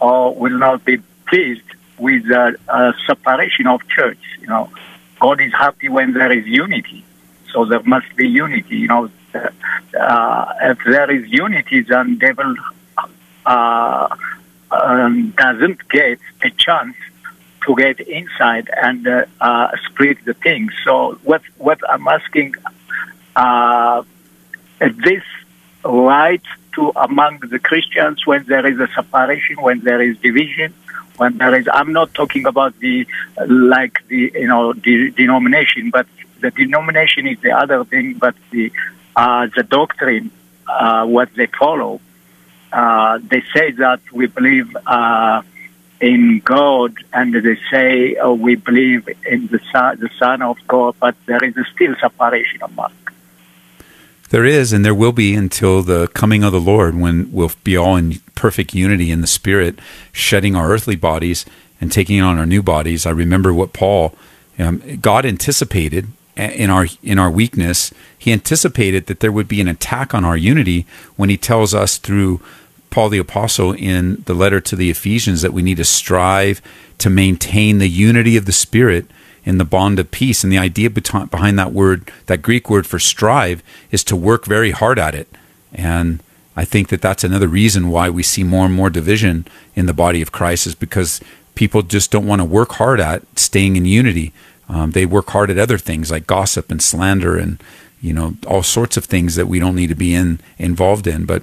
or 0.00 0.34
will 0.34 0.58
not 0.58 0.84
be 0.84 0.98
pleased 1.28 1.62
with 1.98 2.24
a, 2.30 2.56
a 2.68 2.94
separation 3.06 3.66
of 3.68 3.86
church. 3.88 4.18
You 4.40 4.48
know, 4.48 4.70
God 5.20 5.40
is 5.40 5.52
happy 5.52 5.88
when 5.88 6.14
there 6.14 6.32
is 6.32 6.46
unity. 6.46 7.04
So 7.52 7.64
there 7.64 7.82
must 7.82 8.14
be 8.16 8.28
unity. 8.28 8.76
You 8.76 8.88
know, 8.88 9.10
uh, 10.00 10.54
if 10.62 10.78
there 10.84 11.10
is 11.10 11.28
unity, 11.28 11.80
then 11.80 12.18
devil 12.18 12.54
uh, 13.46 14.16
um, 14.70 15.30
doesn't 15.36 15.88
get 15.88 16.18
a 16.42 16.50
chance 16.50 16.96
to 17.66 17.74
get 17.76 18.00
inside 18.00 18.68
and 18.82 19.06
uh, 19.06 19.24
uh, 19.40 19.68
split 19.86 20.24
the 20.24 20.34
things. 20.34 20.72
So 20.84 21.18
what 21.22 21.42
what 21.58 21.78
I'm 21.88 22.06
asking, 22.08 22.54
uh, 23.36 24.02
this 24.80 25.22
right 25.84 26.42
to 26.74 26.92
among 26.96 27.38
the 27.38 27.58
Christians 27.58 28.26
when 28.26 28.44
there 28.44 28.66
is 28.66 28.78
a 28.80 28.88
separation, 28.94 29.60
when 29.60 29.80
there 29.80 30.00
is 30.00 30.18
division, 30.18 30.74
when 31.16 31.38
there 31.38 31.54
is. 31.54 31.68
I'm 31.72 31.92
not 31.92 32.14
talking 32.14 32.46
about 32.46 32.78
the 32.80 33.06
like 33.46 34.06
the 34.08 34.32
you 34.34 34.48
know 34.48 34.72
the 34.72 35.10
denomination, 35.10 35.90
but 35.90 36.06
the 36.40 36.50
denomination 36.50 37.26
is 37.26 37.38
the 37.40 37.52
other 37.52 37.84
thing, 37.84 38.14
but 38.14 38.34
the 38.50 38.72
uh, 39.16 39.48
the 39.54 39.62
doctrine, 39.62 40.30
uh, 40.66 41.06
what 41.06 41.32
they 41.34 41.46
follow. 41.46 42.00
Uh, 42.72 43.18
they 43.22 43.42
say 43.54 43.70
that 43.72 44.00
we 44.12 44.26
believe 44.26 44.74
uh, 44.86 45.42
in 46.00 46.40
God, 46.44 46.96
and 47.12 47.34
they 47.34 47.58
say 47.70 48.16
uh, 48.16 48.32
we 48.32 48.56
believe 48.56 49.08
in 49.26 49.46
the 49.48 49.60
son, 49.70 49.98
the 50.00 50.10
Son 50.18 50.42
of 50.42 50.56
God, 50.66 50.96
but 50.98 51.14
there 51.26 51.44
is 51.44 51.54
still 51.74 51.94
separation 52.00 52.62
among. 52.62 52.92
There 54.30 54.46
is, 54.46 54.72
and 54.72 54.82
there 54.82 54.94
will 54.94 55.12
be 55.12 55.34
until 55.34 55.82
the 55.82 56.08
coming 56.08 56.42
of 56.42 56.52
the 56.52 56.60
Lord, 56.60 56.98
when 56.98 57.30
we'll 57.32 57.52
be 57.62 57.76
all 57.76 57.96
in 57.96 58.20
perfect 58.34 58.74
unity 58.74 59.10
in 59.10 59.20
the 59.20 59.26
Spirit, 59.26 59.78
shedding 60.10 60.56
our 60.56 60.70
earthly 60.70 60.96
bodies 60.96 61.44
and 61.82 61.92
taking 61.92 62.20
on 62.22 62.38
our 62.38 62.46
new 62.46 62.62
bodies. 62.62 63.04
I 63.04 63.10
remember 63.10 63.52
what 63.52 63.74
Paul, 63.74 64.14
um, 64.58 64.82
God 65.02 65.26
anticipated 65.26 66.06
in 66.36 66.70
our 66.70 66.86
in 67.02 67.18
our 67.18 67.30
weakness. 67.30 67.92
He 68.18 68.32
anticipated 68.32 69.06
that 69.06 69.20
there 69.20 69.32
would 69.32 69.48
be 69.48 69.60
an 69.60 69.68
attack 69.68 70.14
on 70.14 70.24
our 70.24 70.36
unity 70.36 70.86
when 71.16 71.28
he 71.28 71.36
tells 71.36 71.74
us 71.74 71.98
through 71.98 72.40
Paul 72.90 73.08
the 73.08 73.18
apostle 73.18 73.72
in 73.72 74.22
the 74.26 74.34
letter 74.34 74.60
to 74.60 74.76
the 74.76 74.90
Ephesians 74.90 75.42
that 75.42 75.52
we 75.52 75.62
need 75.62 75.78
to 75.78 75.84
strive 75.84 76.60
to 76.98 77.10
maintain 77.10 77.78
the 77.78 77.88
unity 77.88 78.36
of 78.36 78.44
the 78.44 78.52
Spirit 78.52 79.06
in 79.44 79.58
the 79.58 79.64
bond 79.64 79.98
of 79.98 80.10
peace. 80.10 80.44
And 80.44 80.52
the 80.52 80.58
idea 80.58 80.90
behind 80.90 81.58
that 81.58 81.72
word, 81.72 82.10
that 82.26 82.42
Greek 82.42 82.70
word 82.70 82.86
for 82.86 82.98
strive, 82.98 83.62
is 83.90 84.04
to 84.04 84.16
work 84.16 84.44
very 84.44 84.70
hard 84.70 84.98
at 84.98 85.14
it. 85.14 85.28
And 85.72 86.22
I 86.54 86.64
think 86.64 86.88
that 86.88 87.00
that's 87.00 87.24
another 87.24 87.48
reason 87.48 87.88
why 87.88 88.10
we 88.10 88.22
see 88.22 88.44
more 88.44 88.66
and 88.66 88.74
more 88.74 88.90
division 88.90 89.46
in 89.74 89.86
the 89.86 89.94
body 89.94 90.20
of 90.20 90.32
Christ 90.32 90.66
is 90.66 90.74
because 90.74 91.20
people 91.54 91.82
just 91.82 92.10
don't 92.10 92.26
want 92.26 92.40
to 92.40 92.44
work 92.44 92.72
hard 92.72 93.00
at 93.00 93.22
staying 93.38 93.76
in 93.76 93.84
unity. 93.84 94.32
Um, 94.68 94.92
they 94.92 95.06
work 95.06 95.30
hard 95.30 95.50
at 95.50 95.58
other 95.58 95.78
things 95.78 96.10
like 96.10 96.26
gossip 96.26 96.70
and 96.70 96.82
slander 96.82 97.36
and 97.36 97.62
you 98.00 98.12
know 98.12 98.36
all 98.46 98.62
sorts 98.62 98.96
of 98.96 99.04
things 99.04 99.36
that 99.36 99.46
we 99.46 99.58
don't 99.58 99.76
need 99.76 99.88
to 99.88 99.94
be 99.94 100.14
in 100.14 100.40
involved 100.58 101.06
in. 101.06 101.24
But 101.24 101.42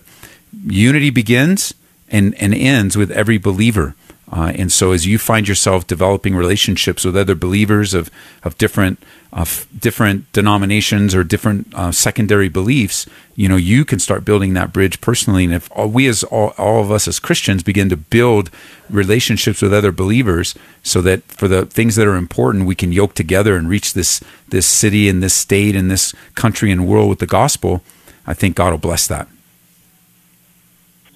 unity 0.65 1.09
begins 1.09 1.73
and, 2.09 2.35
and 2.35 2.53
ends 2.53 2.97
with 2.97 3.11
every 3.11 3.37
believer. 3.37 3.95
Uh, 4.31 4.53
and 4.55 4.71
so, 4.71 4.91
as 4.91 5.07
you 5.07 5.17
find 5.17 5.47
yourself 5.47 5.87
developing 5.87 6.35
relationships 6.35 7.03
with 7.03 7.17
other 7.17 7.35
believers 7.35 7.93
of 7.93 8.11
of 8.43 8.57
different 8.57 9.01
uh, 9.33 9.45
different 9.77 10.31
denominations 10.33 11.15
or 11.15 11.23
different 11.23 11.73
uh, 11.73 11.91
secondary 11.91 12.47
beliefs, 12.49 13.07
you 13.35 13.49
know, 13.49 13.55
you 13.55 13.85
can 13.85 13.97
start 13.99 14.25
building 14.25 14.53
that 14.53 14.71
bridge 14.71 15.01
personally. 15.01 15.45
And 15.45 15.53
if 15.53 15.69
all, 15.71 15.87
we, 15.87 16.07
as 16.07 16.23
all, 16.23 16.53
all 16.57 16.81
of 16.81 16.91
us 16.91 17.07
as 17.07 17.19
Christians, 17.19 17.63
begin 17.63 17.89
to 17.89 17.97
build 17.97 18.51
relationships 18.89 19.61
with 19.61 19.73
other 19.73 19.91
believers, 19.91 20.55
so 20.83 21.01
that 21.01 21.23
for 21.23 21.47
the 21.47 21.65
things 21.65 21.95
that 21.95 22.07
are 22.07 22.15
important, 22.15 22.65
we 22.65 22.75
can 22.75 22.91
yoke 22.91 23.15
together 23.15 23.55
and 23.55 23.67
reach 23.67 23.93
this 23.93 24.21
this 24.49 24.67
city 24.67 25.09
and 25.09 25.23
this 25.23 25.33
state 25.33 25.75
and 25.75 25.89
this 25.89 26.13
country 26.35 26.71
and 26.71 26.87
world 26.87 27.09
with 27.09 27.19
the 27.19 27.27
gospel. 27.27 27.81
I 28.27 28.35
think 28.35 28.55
God 28.55 28.71
will 28.71 28.77
bless 28.77 29.07
that. 29.07 29.27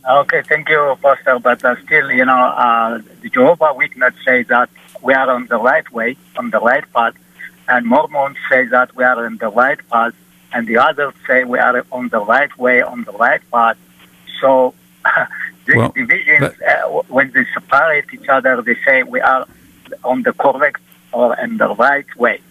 Okay, 0.05 0.41
thank 0.41 0.67
you, 0.69 0.97
Pastor. 1.01 1.39
But 1.39 1.63
uh, 1.63 1.75
still, 1.83 2.11
you 2.11 2.25
know, 2.25 2.33
uh, 2.33 3.01
the 3.21 3.29
Jehovah 3.29 3.73
Witness 3.73 4.13
say 4.25 4.43
that 4.43 4.69
we 5.01 5.13
are 5.13 5.29
on 5.29 5.47
the 5.47 5.57
right 5.57 5.89
way, 5.91 6.17
on 6.37 6.49
the 6.49 6.59
right 6.59 6.83
path, 6.93 7.13
and 7.69 7.85
Mormons 7.85 8.37
say 8.49 8.65
that 8.65 8.95
we 8.95 9.03
are 9.03 9.25
on 9.25 9.37
the 9.37 9.49
right 9.49 9.79
path, 9.89 10.13
and 10.51 10.67
the 10.67 10.77
others 10.77 11.13
say 11.25 11.45
we 11.45 11.57
are 11.57 11.85
on 11.91 12.09
the 12.09 12.19
right 12.19 12.55
way, 12.57 12.81
on 12.81 13.05
the 13.05 13.13
right 13.13 13.41
path. 13.49 13.77
So 14.41 14.73
these 15.65 15.77
well, 15.77 15.89
divisions, 15.89 16.51
uh, 16.61 16.81
when 17.07 17.31
they 17.31 17.45
separate 17.53 18.13
each 18.13 18.27
other, 18.27 18.61
they 18.61 18.75
say 18.85 19.03
we 19.03 19.21
are 19.21 19.47
on 20.03 20.23
the 20.23 20.33
correct 20.33 20.81
or 21.13 21.39
in 21.39 21.57
the 21.57 21.69
right 21.75 22.13
way. 22.17 22.41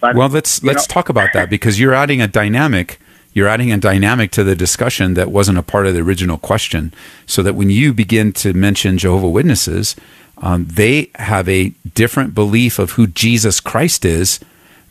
But, 0.00 0.16
Well, 0.16 0.28
let's 0.28 0.62
let's 0.62 0.88
know, 0.88 0.94
talk 0.94 1.08
about 1.08 1.32
that 1.34 1.50
because 1.50 1.78
you're 1.78 1.94
adding 1.94 2.22
a 2.22 2.28
dynamic. 2.28 2.98
You're 3.38 3.46
adding 3.46 3.70
a 3.70 3.78
dynamic 3.78 4.32
to 4.32 4.42
the 4.42 4.56
discussion 4.56 5.14
that 5.14 5.30
wasn't 5.30 5.58
a 5.58 5.62
part 5.62 5.86
of 5.86 5.94
the 5.94 6.00
original 6.00 6.38
question. 6.38 6.92
So 7.24 7.40
that 7.44 7.54
when 7.54 7.70
you 7.70 7.94
begin 7.94 8.32
to 8.32 8.52
mention 8.52 8.98
Jehovah 8.98 9.28
Witnesses, 9.28 9.94
um, 10.38 10.66
they 10.66 11.12
have 11.14 11.48
a 11.48 11.68
different 11.94 12.34
belief 12.34 12.80
of 12.80 12.92
who 12.92 13.06
Jesus 13.06 13.60
Christ 13.60 14.04
is 14.04 14.40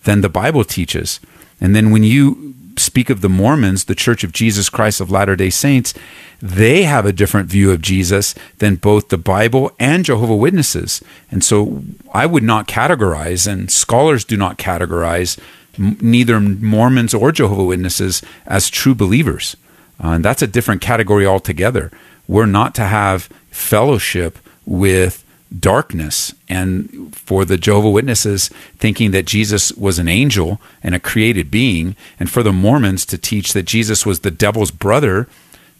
than 0.05 0.21
the 0.21 0.29
Bible 0.29 0.63
teaches. 0.63 1.19
And 1.59 1.75
then 1.75 1.91
when 1.91 2.03
you 2.03 2.55
speak 2.77 3.09
of 3.09 3.19
the 3.19 3.27
Mormons, 3.27 3.83
the 3.83 3.95
Church 3.95 4.23
of 4.23 4.31
Jesus 4.31 4.69
Christ 4.69 5.01
of 5.01 5.11
Latter 5.11 5.35
day 5.35 5.49
Saints, 5.49 5.93
they 6.41 6.83
have 6.83 7.05
a 7.05 7.11
different 7.11 7.49
view 7.49 7.71
of 7.71 7.81
Jesus 7.81 8.33
than 8.59 8.75
both 8.75 9.09
the 9.09 9.17
Bible 9.17 9.73
and 9.77 10.05
Jehovah 10.05 10.37
Witnesses. 10.37 11.01
And 11.29 11.43
so 11.43 11.83
I 12.13 12.25
would 12.25 12.43
not 12.43 12.65
categorize, 12.65 13.45
and 13.45 13.69
scholars 13.69 14.23
do 14.23 14.37
not 14.37 14.57
categorize 14.57 15.37
neither 15.77 16.39
Mormons 16.39 17.13
or 17.13 17.31
Jehovah 17.31 17.63
Witnesses 17.63 18.21
as 18.45 18.69
true 18.69 18.95
believers. 18.95 19.55
Uh, 20.03 20.09
and 20.09 20.25
that's 20.25 20.41
a 20.41 20.47
different 20.47 20.81
category 20.81 21.25
altogether. 21.25 21.91
We're 22.27 22.45
not 22.45 22.75
to 22.75 22.83
have 22.83 23.29
fellowship 23.51 24.37
with 24.65 25.23
darkness 25.57 26.33
and 26.49 27.15
for 27.15 27.45
the 27.45 27.57
Jehovah 27.57 27.89
Witnesses 27.89 28.49
thinking 28.77 29.11
that 29.11 29.25
Jesus 29.25 29.71
was 29.73 29.97
an 29.97 30.07
angel 30.07 30.59
and 30.83 30.93
a 30.93 30.99
created 30.99 31.49
being 31.49 31.95
and 32.19 32.29
for 32.29 32.43
the 32.43 32.51
Mormons 32.51 33.05
to 33.05 33.17
teach 33.17 33.53
that 33.53 33.63
Jesus 33.63 34.05
was 34.05 34.19
the 34.19 34.31
devil's 34.31 34.71
brother 34.71 35.27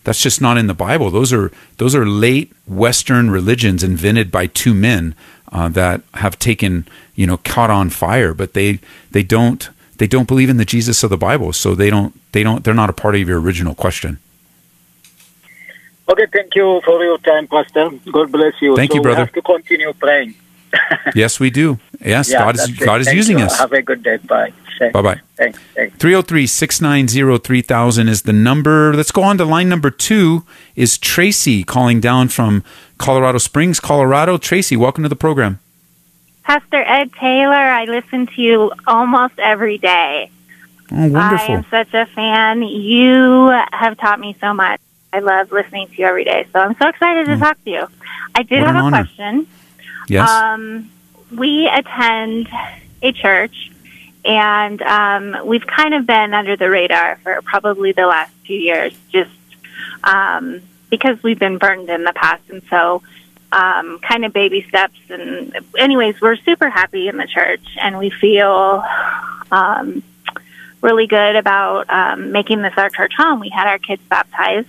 that's 0.04 0.22
just 0.22 0.40
not 0.40 0.58
in 0.58 0.68
the 0.68 0.74
Bible 0.74 1.12
those 1.12 1.34
are 1.34 1.52
those 1.78 1.94
are 1.94 2.06
late 2.06 2.54
western 2.66 3.30
religions 3.30 3.84
invented 3.84 4.32
by 4.32 4.48
two 4.48 4.74
men 4.74 5.14
uh, 5.52 5.68
that 5.68 6.02
have 6.14 6.40
taken 6.40 6.88
you 7.16 7.28
know 7.28 7.38
caught 7.38 7.70
on 7.70 7.90
fire 7.90 8.34
but 8.34 8.54
they 8.54 8.80
they 9.12 9.24
don't 9.24 9.70
they 9.98 10.08
don't 10.08 10.28
believe 10.28 10.50
in 10.50 10.58
the 10.58 10.66
Jesus 10.66 11.04
of 11.04 11.10
the 11.10 11.18
Bible 11.18 11.54
so 11.54 11.76
they 11.76 11.90
don't 11.90 12.14
they 12.32 12.44
don't 12.44 12.64
they're 12.64 12.74
not 12.74 12.90
a 12.90 12.94
part 12.94 13.16
of 13.16 13.28
your 13.28 13.40
original 13.40 13.76
question 13.76 14.20
Okay, 16.10 16.26
thank 16.32 16.56
you 16.56 16.80
for 16.86 17.04
your 17.04 17.18
time, 17.18 17.48
Pastor. 17.48 17.90
God 18.10 18.32
bless 18.32 18.54
you. 18.62 18.78
Thank 18.78 18.92
so 18.92 18.96
you, 18.96 19.02
brother. 19.02 19.24
We 19.24 19.26
have 19.26 19.34
to 19.34 19.42
continue 19.42 19.92
praying. 19.92 20.36
yes 21.16 21.38
we 21.40 21.50
do 21.50 21.80
yes 22.04 22.30
Yeah, 22.30 22.40
God 22.40 22.56
is 22.56 22.70
it. 22.70 22.80
God 22.80 23.02
is 23.02 23.08
Thank 23.08 23.16
using 23.18 23.40
you. 23.40 23.46
us 23.46 23.58
Have 23.58 23.72
a 23.74 23.82
good 23.82 24.04
day. 24.04 24.18
Bye. 24.18 24.54
Thanks. 24.80 24.94
Bye-bye. 24.94 25.20
Thanks. 25.36 25.60
Thanks. 25.74 25.98
303-690-3000 25.98 28.08
is 28.08 28.22
the 28.24 28.34
number. 28.34 28.94
Let's 28.94 29.12
go 29.12 29.24
on 29.24 29.38
to 29.40 29.46
line 29.46 29.70
number 29.70 29.90
two 29.90 30.46
is 30.76 30.98
Tracy 31.00 31.64
calling 31.64 32.00
down 32.00 32.28
from 32.28 32.64
Colorado 32.98 33.40
Springs, 33.40 33.80
Colorado. 33.80 34.38
Tracy, 34.38 34.78
welcome 34.78 35.02
to 35.04 35.10
the 35.10 35.16
program. 35.16 35.60
Pastor 36.48 36.78
Ed 36.82 37.12
Taylor, 37.12 37.54
I 37.56 37.84
listen 37.84 38.26
to 38.28 38.42
you 38.42 38.72
almost 38.88 39.38
every 39.38 39.78
day. 39.78 40.32
Oh, 40.94 41.14
I 41.14 41.46
am 41.50 41.66
such 41.70 41.94
a 41.94 42.06
fan. 42.06 42.62
You 42.64 43.50
have 43.74 43.98
taught 43.98 44.18
me 44.22 44.34
so 44.40 44.54
much. 44.54 44.80
I 45.12 45.20
love 45.20 45.52
listening 45.52 45.90
to 45.90 45.96
you 45.98 46.06
every 46.06 46.24
day. 46.24 46.48
So 46.54 46.60
I'm 46.60 46.74
so 46.78 46.88
excited 46.88 47.26
to 47.26 47.36
talk 47.38 47.62
to 47.66 47.70
you. 47.70 47.88
I 48.34 48.44
did 48.44 48.60
Mm. 48.60 48.62
What 48.62 48.68
have 48.68 48.76
a 48.76 48.80
honor. 48.80 48.98
question. 49.04 49.48
yes. 50.08 50.30
Um, 50.30 50.90
we 51.36 51.68
attend 51.68 52.48
a 53.02 53.12
church, 53.12 53.70
and 54.24 54.82
um, 54.84 55.46
we've 55.46 55.68
kind 55.68 55.94
of 55.96 56.06
been 56.08 56.34
under 56.34 56.56
the 56.56 56.70
radar 56.70 57.18
for 57.24 57.42
probably 57.42 57.92
the 57.92 58.08
last 58.08 58.32
few 58.46 58.58
years, 58.58 58.94
just 59.12 59.32
um, 60.06 60.62
because 60.90 61.22
we've 61.24 61.40
been 61.40 61.58
burned 61.58 61.90
in 61.90 62.06
the 62.06 62.14
past, 62.14 62.44
and 62.50 62.62
so 62.70 63.02
um, 63.52 64.00
kind 64.00 64.26
of 64.26 64.34
baby 64.34 64.66
steps. 64.68 64.98
And 65.10 65.56
anyways, 65.78 66.20
we're 66.22 66.36
super 66.38 66.70
happy 66.70 67.08
in 67.08 67.18
the 67.18 67.28
church, 67.28 67.64
and 67.82 67.98
we 67.98 68.10
feel 68.10 68.84
um, 69.52 70.04
really 70.82 71.08
good 71.08 71.36
about 71.36 71.90
um, 71.90 72.32
making 72.32 72.62
this 72.62 72.74
our 72.78 72.90
church 72.90 73.14
home. 73.18 73.40
We 73.40 73.50
had 73.50 73.68
our 73.68 73.80
kids 73.80 74.02
baptized. 74.10 74.68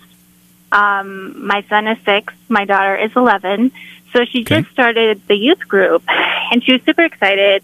Um, 0.71 1.47
my 1.47 1.63
son 1.69 1.87
is 1.89 1.99
six. 2.05 2.33
My 2.49 2.65
daughter 2.65 2.97
is 2.97 3.11
eleven. 3.17 3.73
So 4.13 4.25
she 4.25 4.41
Okay. 4.43 4.63
just 4.63 4.73
started 4.73 5.21
the 5.29 5.35
youth 5.37 5.67
group, 5.69 6.03
and 6.09 6.63
she 6.65 6.73
was 6.73 6.83
super 6.83 7.03
excited. 7.03 7.63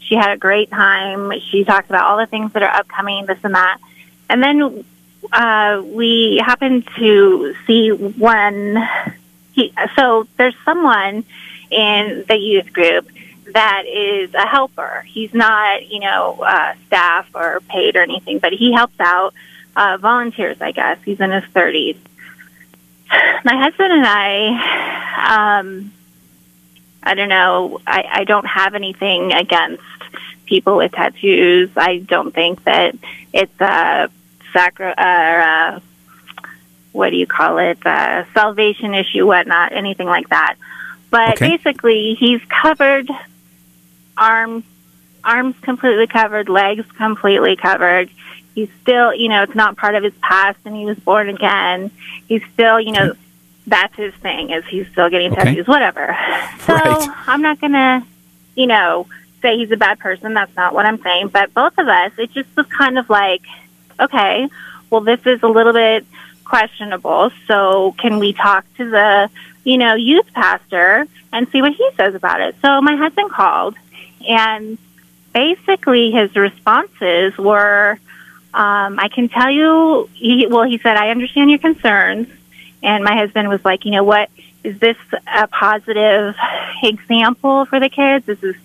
She 0.00 0.16
had 0.16 0.30
a 0.32 0.36
great 0.36 0.70
time. 0.70 1.32
She 1.50 1.64
talked 1.64 1.88
about 1.88 2.04
all 2.04 2.18
the 2.18 2.26
things 2.26 2.52
that 2.52 2.62
are 2.62 2.68
upcoming, 2.74 3.26
this 3.26 3.38
and 3.42 3.54
that. 3.54 3.78
And 4.28 4.42
then 4.42 4.84
uh, 5.32 5.82
we 5.84 6.42
happened 6.44 6.86
to 6.98 7.54
see 7.66 7.90
one. 7.90 8.76
He, 9.54 9.72
so 9.96 10.26
there's 10.36 10.56
someone 10.64 11.24
in 11.70 12.24
the 12.28 12.36
youth 12.36 12.72
group 12.72 13.08
that 13.52 13.84
is 13.86 14.34
a 14.34 14.46
helper. 14.46 15.04
He's 15.06 15.32
not, 15.32 15.88
you 15.88 16.00
know, 16.00 16.42
uh, 16.42 16.74
staff 16.86 17.28
or 17.34 17.60
paid 17.68 17.96
or 17.96 18.00
anything, 18.02 18.38
but 18.38 18.52
he 18.52 18.72
helps 18.72 18.98
out 18.98 19.34
uh, 19.76 19.96
volunteers. 19.98 20.60
I 20.60 20.72
guess 20.72 20.98
he's 21.04 21.20
in 21.20 21.30
his 21.30 21.44
30s. 21.44 21.96
My 23.44 23.56
husband 23.56 23.92
and 23.92 24.04
I, 24.04 25.58
um, 25.58 25.92
I 27.02 27.14
don't 27.14 27.28
know. 27.28 27.80
I, 27.86 28.08
I 28.10 28.24
don't 28.24 28.46
have 28.46 28.74
anything 28.74 29.32
against 29.32 29.82
people 30.46 30.76
with 30.76 30.92
tattoos. 30.92 31.70
I 31.76 31.98
don't 31.98 32.34
think 32.34 32.64
that 32.64 32.96
it's 33.32 33.60
a 33.60 34.10
sacri- 34.52 34.94
uh, 34.96 35.80
what 36.94 37.10
do 37.10 37.16
you 37.16 37.26
call 37.26 37.58
it? 37.58 37.84
Uh, 37.84 38.24
salvation 38.32 38.94
issue, 38.94 39.26
whatnot, 39.26 39.72
anything 39.72 40.06
like 40.06 40.28
that. 40.28 40.54
But 41.10 41.34
Okay. 41.34 41.50
basically, 41.56 42.14
he's 42.14 42.40
covered 42.44 43.10
arms, 44.16 44.64
arms 45.24 45.56
completely 45.62 46.06
covered, 46.06 46.48
legs 46.48 46.86
completely 46.96 47.56
covered. 47.56 48.08
He's 48.54 48.68
still, 48.82 49.12
you 49.12 49.28
know, 49.28 49.42
it's 49.42 49.56
not 49.56 49.76
part 49.76 49.96
of 49.96 50.04
his 50.04 50.12
past, 50.22 50.58
and 50.64 50.76
he 50.76 50.86
was 50.86 50.96
born 51.00 51.28
again. 51.28 51.90
He's 52.28 52.42
still, 52.52 52.80
you 52.80 52.92
know, 52.92 53.14
that's 53.66 53.94
his 53.96 54.14
thing. 54.14 54.50
Is 54.50 54.64
he's 54.66 54.86
still 54.92 55.10
getting 55.10 55.32
Okay. 55.32 55.44
tattoos, 55.46 55.66
whatever. 55.66 56.16
So 56.66 56.72
Right. 56.72 57.14
I'm 57.26 57.42
not 57.42 57.60
gonna, 57.60 58.06
you 58.54 58.66
know, 58.66 59.06
say 59.42 59.58
he's 59.58 59.70
a 59.72 59.76
bad 59.76 59.98
person. 59.98 60.32
That's 60.32 60.54
not 60.56 60.72
what 60.72 60.86
I'm 60.86 61.02
saying. 61.02 61.28
But 61.28 61.52
both 61.52 61.76
of 61.76 61.86
us, 61.88 62.12
it 62.16 62.32
just 62.32 62.48
was 62.56 62.64
kind 62.66 62.98
of 62.98 63.10
like, 63.10 63.42
okay, 64.00 64.48
well, 64.88 65.02
this 65.02 65.20
is 65.26 65.42
a 65.42 65.48
little 65.48 65.74
bit 65.74 66.06
questionable. 66.44 67.30
So 67.46 67.94
can 67.98 68.18
we 68.18 68.32
talk 68.32 68.64
to 68.76 68.90
the, 68.90 69.30
you 69.64 69.78
know, 69.78 69.94
youth 69.94 70.32
pastor 70.32 71.06
and 71.32 71.48
see 71.50 71.62
what 71.62 71.72
he 71.72 71.88
says 71.96 72.14
about 72.14 72.40
it? 72.40 72.56
So 72.62 72.80
my 72.80 72.96
husband 72.96 73.30
called, 73.30 73.74
and 74.28 74.78
basically 75.32 76.10
his 76.10 76.34
responses 76.36 77.36
were, 77.36 77.98
um, 78.52 78.98
I 79.00 79.08
can 79.08 79.28
tell 79.28 79.50
you, 79.50 80.08
he, 80.14 80.46
well, 80.46 80.62
he 80.62 80.78
said, 80.78 80.96
I 80.96 81.10
understand 81.10 81.50
your 81.50 81.58
concerns. 81.58 82.28
And 82.82 83.02
my 83.02 83.16
husband 83.16 83.48
was 83.48 83.64
like, 83.64 83.84
you 83.84 83.90
know 83.90 84.04
what? 84.04 84.30
Is 84.62 84.78
this 84.78 84.96
a 85.26 85.46
positive 85.48 86.34
example 86.82 87.64
for 87.64 87.80
the 87.80 87.88
kids? 87.88 88.28
Is 88.28 88.38
this, 88.40 88.56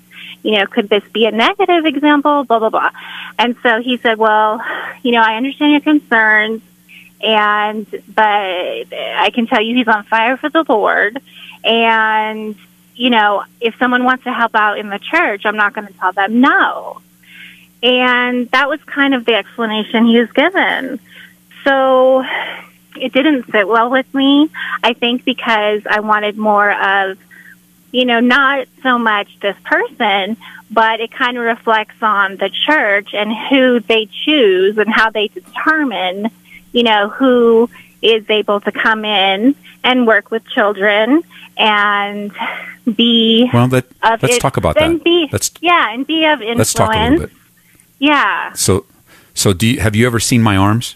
you 0.44 0.52
know, 0.58 0.66
could 0.68 0.90
this 0.90 1.04
be 1.12 1.26
a 1.26 1.32
negative 1.32 1.86
example? 1.86 2.44
Blah, 2.44 2.60
blah, 2.60 2.70
blah. 2.70 2.92
And 3.38 3.56
so 3.64 3.82
he 3.82 3.98
said, 3.98 4.18
well, 4.18 4.62
you 5.04 5.12
know, 5.12 5.22
I 5.22 5.36
understand 5.36 5.72
your 5.72 5.82
concerns. 5.82 6.62
And, 7.22 7.86
but 8.08 8.24
I 8.24 9.30
can 9.34 9.48
tell 9.48 9.62
you 9.62 9.76
he's 9.76 9.88
on 9.88 10.04
fire 10.04 10.38
for 10.38 10.50
the 10.50 10.64
Lord. 10.68 11.22
And, 11.64 12.56
you 12.96 13.10
know, 13.10 13.44
if 13.60 13.76
someone 13.78 14.04
wants 14.04 14.24
to 14.24 14.34
help 14.34 14.56
out 14.56 14.78
in 14.78 14.90
the 14.90 15.00
church, 15.00 15.46
I'm 15.46 15.58
not 15.58 15.74
going 15.74 15.88
to 15.88 15.94
tell 15.94 16.14
them 16.14 16.40
no. 16.42 17.02
And 17.82 18.50
that 18.52 18.70
was 18.70 18.82
kind 18.84 19.14
of 19.14 19.26
the 19.26 19.36
explanation 19.36 20.06
he 20.06 20.20
was 20.20 20.32
given. 20.32 21.00
So 21.64 22.24
it 22.96 23.14
didn't 23.14 23.52
sit 23.52 23.68
well 23.68 23.90
with 23.90 24.14
me. 24.14 24.50
I 24.84 24.94
think 24.94 25.24
because 25.24 25.84
I 25.90 26.00
wanted 26.00 26.38
more 26.38 26.72
of, 26.72 27.18
you 27.92 28.06
know, 28.06 28.20
not 28.20 28.68
so 28.84 28.98
much 28.98 29.40
this 29.40 29.56
person, 29.64 30.38
but 30.72 31.00
it 31.00 31.12
kind 31.12 31.38
of 31.38 31.44
reflects 31.44 32.02
on 32.02 32.38
the 32.38 32.50
church 32.50 33.14
and 33.14 33.32
who 33.50 33.80
they 33.80 34.08
choose 34.26 34.78
and 34.78 34.90
how 34.90 35.10
they 35.10 35.28
determine, 35.28 36.30
you 36.72 36.84
know, 36.84 37.10
who 37.10 37.70
is 38.02 38.30
able 38.30 38.60
to 38.62 38.72
come 38.72 39.04
in 39.06 39.56
and 39.84 40.08
work 40.08 40.32
with 40.32 40.46
children 40.48 41.22
and 41.58 42.32
be 42.96 43.50
well, 43.54 43.68
let's 43.68 43.88
it- 44.24 44.40
talk 44.42 44.58
about 44.58 44.76
that. 44.76 45.04
Be, 45.04 45.28
let's 45.32 45.52
yeah, 45.62 45.94
and 45.94 46.06
be 46.08 46.26
of 46.26 46.40
influence. 46.42 46.58
let's 46.58 46.74
talk 46.74 46.94
a 46.96 47.00
little 47.10 47.20
bit. 47.28 47.32
Yeah. 48.00 48.54
So, 48.54 48.86
so 49.34 49.54
do 49.54 49.68
you, 49.68 49.80
have 49.82 49.96
you 49.96 50.06
ever 50.08 50.20
seen 50.20 50.42
my 50.42 50.56
arms? 50.56 50.96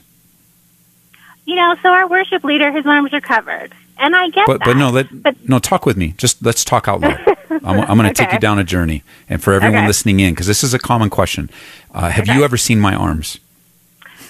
You 1.46 1.56
know, 1.56 1.76
so 1.82 1.90
our 1.90 2.08
worship 2.08 2.44
leader, 2.46 2.72
his 2.72 2.86
arms 2.86 3.14
are 3.14 3.20
covered. 3.22 3.74
And 3.98 4.16
I 4.16 4.30
get 4.30 4.48
But 4.48 4.60
that. 4.60 4.66
but 4.66 4.78
no, 4.78 4.90
let 4.90 5.08
But- 5.22 5.48
no 5.48 5.60
talk 5.60 5.86
with 5.86 5.98
me. 5.98 6.14
Just 6.18 6.44
let's 6.44 6.64
talk 6.64 6.88
out 6.88 7.02
loud. 7.02 7.20
I'm, 7.64 7.82
I'm 7.82 7.98
going 7.98 8.12
to 8.12 8.14
take 8.14 8.32
you 8.34 8.40
down 8.40 8.58
a 8.58 8.64
journey, 8.64 9.04
and 9.30 9.42
for 9.44 9.54
everyone 9.54 9.78
Okay. 9.80 9.88
listening 9.88 10.20
in, 10.20 10.34
because 10.34 10.48
this 10.48 10.64
is 10.64 10.74
a 10.74 10.80
common 10.80 11.10
question. 11.12 11.50
Uh, 11.94 12.10
have 12.10 12.28
you 12.28 12.44
ever 12.44 12.58
seen 12.58 12.80
my 12.80 12.96
arms? 12.96 13.38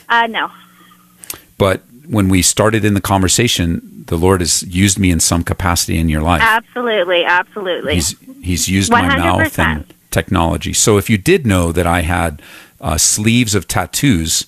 uh, 0.09 0.27
no. 0.27 0.51
But 1.63 1.81
when 2.09 2.27
we 2.27 2.41
started 2.41 2.83
in 2.83 2.93
the 2.93 2.99
conversation, 2.99 4.03
the 4.07 4.17
Lord 4.17 4.41
has 4.41 4.63
used 4.63 4.99
me 4.99 5.11
in 5.11 5.21
some 5.21 5.45
capacity 5.45 5.97
in 5.97 6.09
your 6.09 6.21
life. 6.21 6.41
Absolutely, 6.43 7.23
absolutely. 7.23 7.95
He's 7.95 8.19
he's 8.41 8.67
used 8.67 8.91
my 8.91 9.15
mouth 9.15 9.57
and 9.57 9.85
technology. 10.11 10.73
So 10.73 10.97
if 10.97 11.09
you 11.09 11.17
did 11.17 11.45
know 11.45 11.71
that 11.71 11.87
I 11.87 12.01
had 12.01 12.41
uh, 12.81 12.97
sleeves 12.97 13.55
of 13.55 13.65
tattoos 13.65 14.45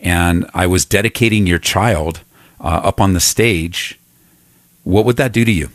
and 0.00 0.48
I 0.54 0.66
was 0.66 0.86
dedicating 0.86 1.46
your 1.46 1.58
child 1.58 2.22
uh, 2.62 2.80
up 2.82 2.98
on 2.98 3.12
the 3.12 3.20
stage, 3.20 4.00
what 4.84 5.04
would 5.04 5.18
that 5.18 5.32
do 5.32 5.44
to 5.44 5.52
you? 5.52 5.68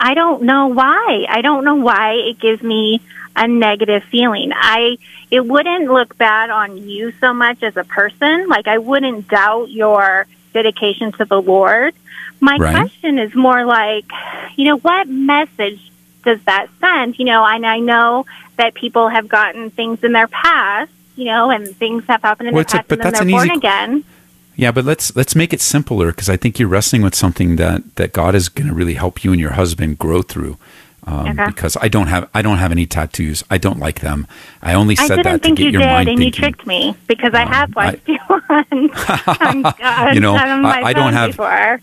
I 0.00 0.14
don't 0.14 0.44
know 0.44 0.68
why. 0.68 1.26
I 1.28 1.42
don't 1.42 1.66
know 1.66 1.74
why 1.74 2.12
it 2.14 2.40
gives 2.40 2.62
me 2.62 3.02
a 3.36 3.46
negative 3.46 4.02
feeling. 4.04 4.50
I 4.54 4.98
it 5.30 5.46
wouldn't 5.46 5.84
look 5.86 6.16
bad 6.16 6.50
on 6.50 6.88
you 6.88 7.12
so 7.20 7.32
much 7.34 7.62
as 7.62 7.76
a 7.76 7.84
person. 7.84 8.48
Like 8.48 8.66
I 8.66 8.78
wouldn't 8.78 9.28
doubt 9.28 9.70
your 9.70 10.26
dedication 10.54 11.12
to 11.12 11.24
the 11.24 11.40
Lord. 11.40 11.94
My 12.40 12.56
Right. 12.56 12.74
question 12.74 13.18
is 13.18 13.34
more 13.34 13.64
like, 13.64 14.06
you 14.56 14.64
know, 14.66 14.78
what 14.78 15.08
message 15.08 15.80
does 16.24 16.38
that 16.46 16.66
send? 16.80 17.18
You 17.18 17.24
know, 17.26 17.44
and 17.44 17.66
I 17.66 17.78
know 17.78 18.26
that 18.56 18.74
people 18.74 19.08
have 19.08 19.28
gotten 19.28 19.70
things 19.70 20.02
in 20.02 20.12
their 20.12 20.28
past, 20.28 20.90
you 21.14 21.26
know, 21.26 21.50
and 21.50 21.68
things 21.76 22.04
have 22.08 22.22
happened 22.22 22.48
in 22.48 22.54
Well, 22.54 22.60
their 22.60 22.62
it's 22.62 22.74
a- 22.74 22.76
past, 22.78 22.88
but 22.88 22.98
and 22.98 23.04
then 23.04 23.12
that's 23.12 23.20
they're 23.20 23.28
an 23.28 23.32
born 23.32 23.46
easy- 23.48 23.56
again. 23.58 24.04
Yeah, 24.58 24.70
but 24.70 24.86
let's 24.86 25.14
let's 25.14 25.36
make 25.36 25.52
it 25.52 25.60
simpler 25.60 26.06
because 26.12 26.30
I 26.30 26.38
think 26.38 26.58
you're 26.58 26.68
wrestling 26.68 27.02
with 27.02 27.14
something 27.14 27.56
that 27.56 27.82
that 27.96 28.14
God 28.14 28.34
is 28.34 28.48
going 28.48 28.68
to 28.68 28.72
really 28.74 28.94
help 28.94 29.22
you 29.22 29.32
and 29.32 29.38
your 29.40 29.50
husband 29.52 29.98
grow 29.98 30.22
through. 30.22 30.56
Um, 31.08 31.26
Okay. 31.28 31.46
Because 31.46 31.76
I 31.80 31.86
don't 31.88 32.08
have 32.08 32.28
I 32.34 32.42
don't 32.42 32.58
have 32.58 32.72
any 32.72 32.84
tattoos. 32.86 33.44
I 33.48 33.58
don't 33.58 33.78
like 33.78 34.00
them. 34.00 34.26
I 34.60 34.74
only 34.74 34.96
I 34.98 35.06
said 35.06 35.16
didn't 35.16 35.24
that 35.32 35.42
think 35.42 35.56
to 35.58 35.62
get 35.62 35.66
you 35.72 35.78
your 35.78 35.82
did, 35.82 35.92
mind 35.92 36.08
and 36.08 36.22
you 36.24 36.30
tricked 36.32 36.66
me 36.66 36.96
because 37.06 37.32
I 37.32 37.44
have 37.46 37.70
I- 37.76 37.86
watched 37.86 38.08
you 38.08 38.18
on, 38.28 39.64
on, 39.64 39.74
on, 39.82 40.14
You 40.14 40.20
know, 40.20 40.34
on 40.36 40.64
I- 40.64 40.82
I 40.86 40.92
don't 40.92 41.12
have- 41.12 41.30
Before. 41.30 41.80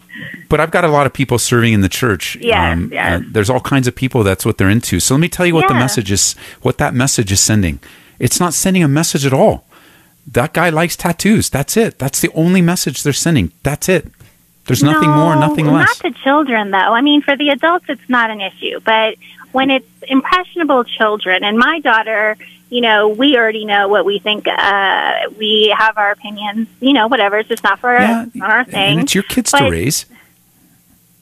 but 0.50 0.60
I've 0.60 0.72
got 0.72 0.84
a 0.84 0.90
lot 0.90 1.06
of 1.06 1.14
people 1.14 1.38
serving 1.40 1.72
in 1.74 1.80
the 1.82 1.88
church. 1.90 2.36
Yes, 2.42 2.80
yes. 2.92 3.22
uh, 3.22 3.24
there's 3.32 3.50
all 3.50 3.62
kinds 3.62 3.88
of 3.88 3.96
people. 3.96 4.24
That's 4.24 4.46
what 4.46 4.58
they're 4.58 4.70
into. 4.70 5.00
So 5.00 5.14
let 5.16 5.22
me 5.22 5.30
tell 5.30 5.46
you 5.46 5.54
what 5.56 5.68
the 5.70 5.74
message 5.74 6.12
is. 6.12 6.34
What 6.62 6.78
that 6.80 6.94
message 6.94 7.32
is 7.32 7.40
sending. 7.40 7.80
It's 8.20 8.40
not 8.42 8.54
sending 8.54 8.84
a 8.84 8.88
message 8.90 9.26
at 9.26 9.34
all. 9.34 9.66
That 10.28 10.54
guy 10.54 10.70
likes 10.70 10.96
tattoos. 10.96 11.50
That's 11.50 11.76
it. 11.78 11.98
That's 12.00 12.20
the 12.22 12.32
only 12.34 12.62
message 12.62 13.04
they're 13.04 13.14
sending. 13.14 13.52
That's 13.64 13.88
it. 13.90 14.08
There's 14.66 14.84
nothing 14.84 15.10
more, 15.10 15.36
nothing 15.36 15.68
less. 15.68 16.02
Not 16.04 16.14
to 16.14 16.20
children, 16.22 16.72
though. 16.72 16.78
I 16.78 17.02
mean, 17.02 17.22
for 17.22 17.36
the 17.36 17.50
adults, 17.50 17.86
it's 17.90 18.08
not 18.08 18.30
an 18.30 18.40
issue. 18.40 18.80
But 18.80 19.18
when 19.52 19.70
it's 19.70 19.88
impressionable 20.08 20.86
children, 20.86 21.44
and 21.44 21.58
my 21.58 21.80
daughter, 21.80 22.38
you 22.70 22.82
know, 22.82 23.10
we 23.10 23.38
already 23.38 23.66
know 23.66 23.88
what 23.88 24.06
we 24.06 24.20
think. 24.20 24.48
Uh, 24.48 25.30
we 25.38 25.74
have 25.78 25.98
our 25.98 26.12
opinions. 26.12 26.68
You 26.80 26.94
know, 26.94 27.08
whatever. 27.08 27.40
It's 27.40 27.50
just 27.50 27.64
not 27.64 27.80
for 27.80 27.94
yeah, 27.94 28.26
not 28.34 28.50
our 28.52 28.64
thing. 28.64 28.94
and 28.94 29.00
it's 29.02 29.14
your 29.14 29.24
kids 29.24 29.52
to 29.52 29.70
raise. 29.70 30.06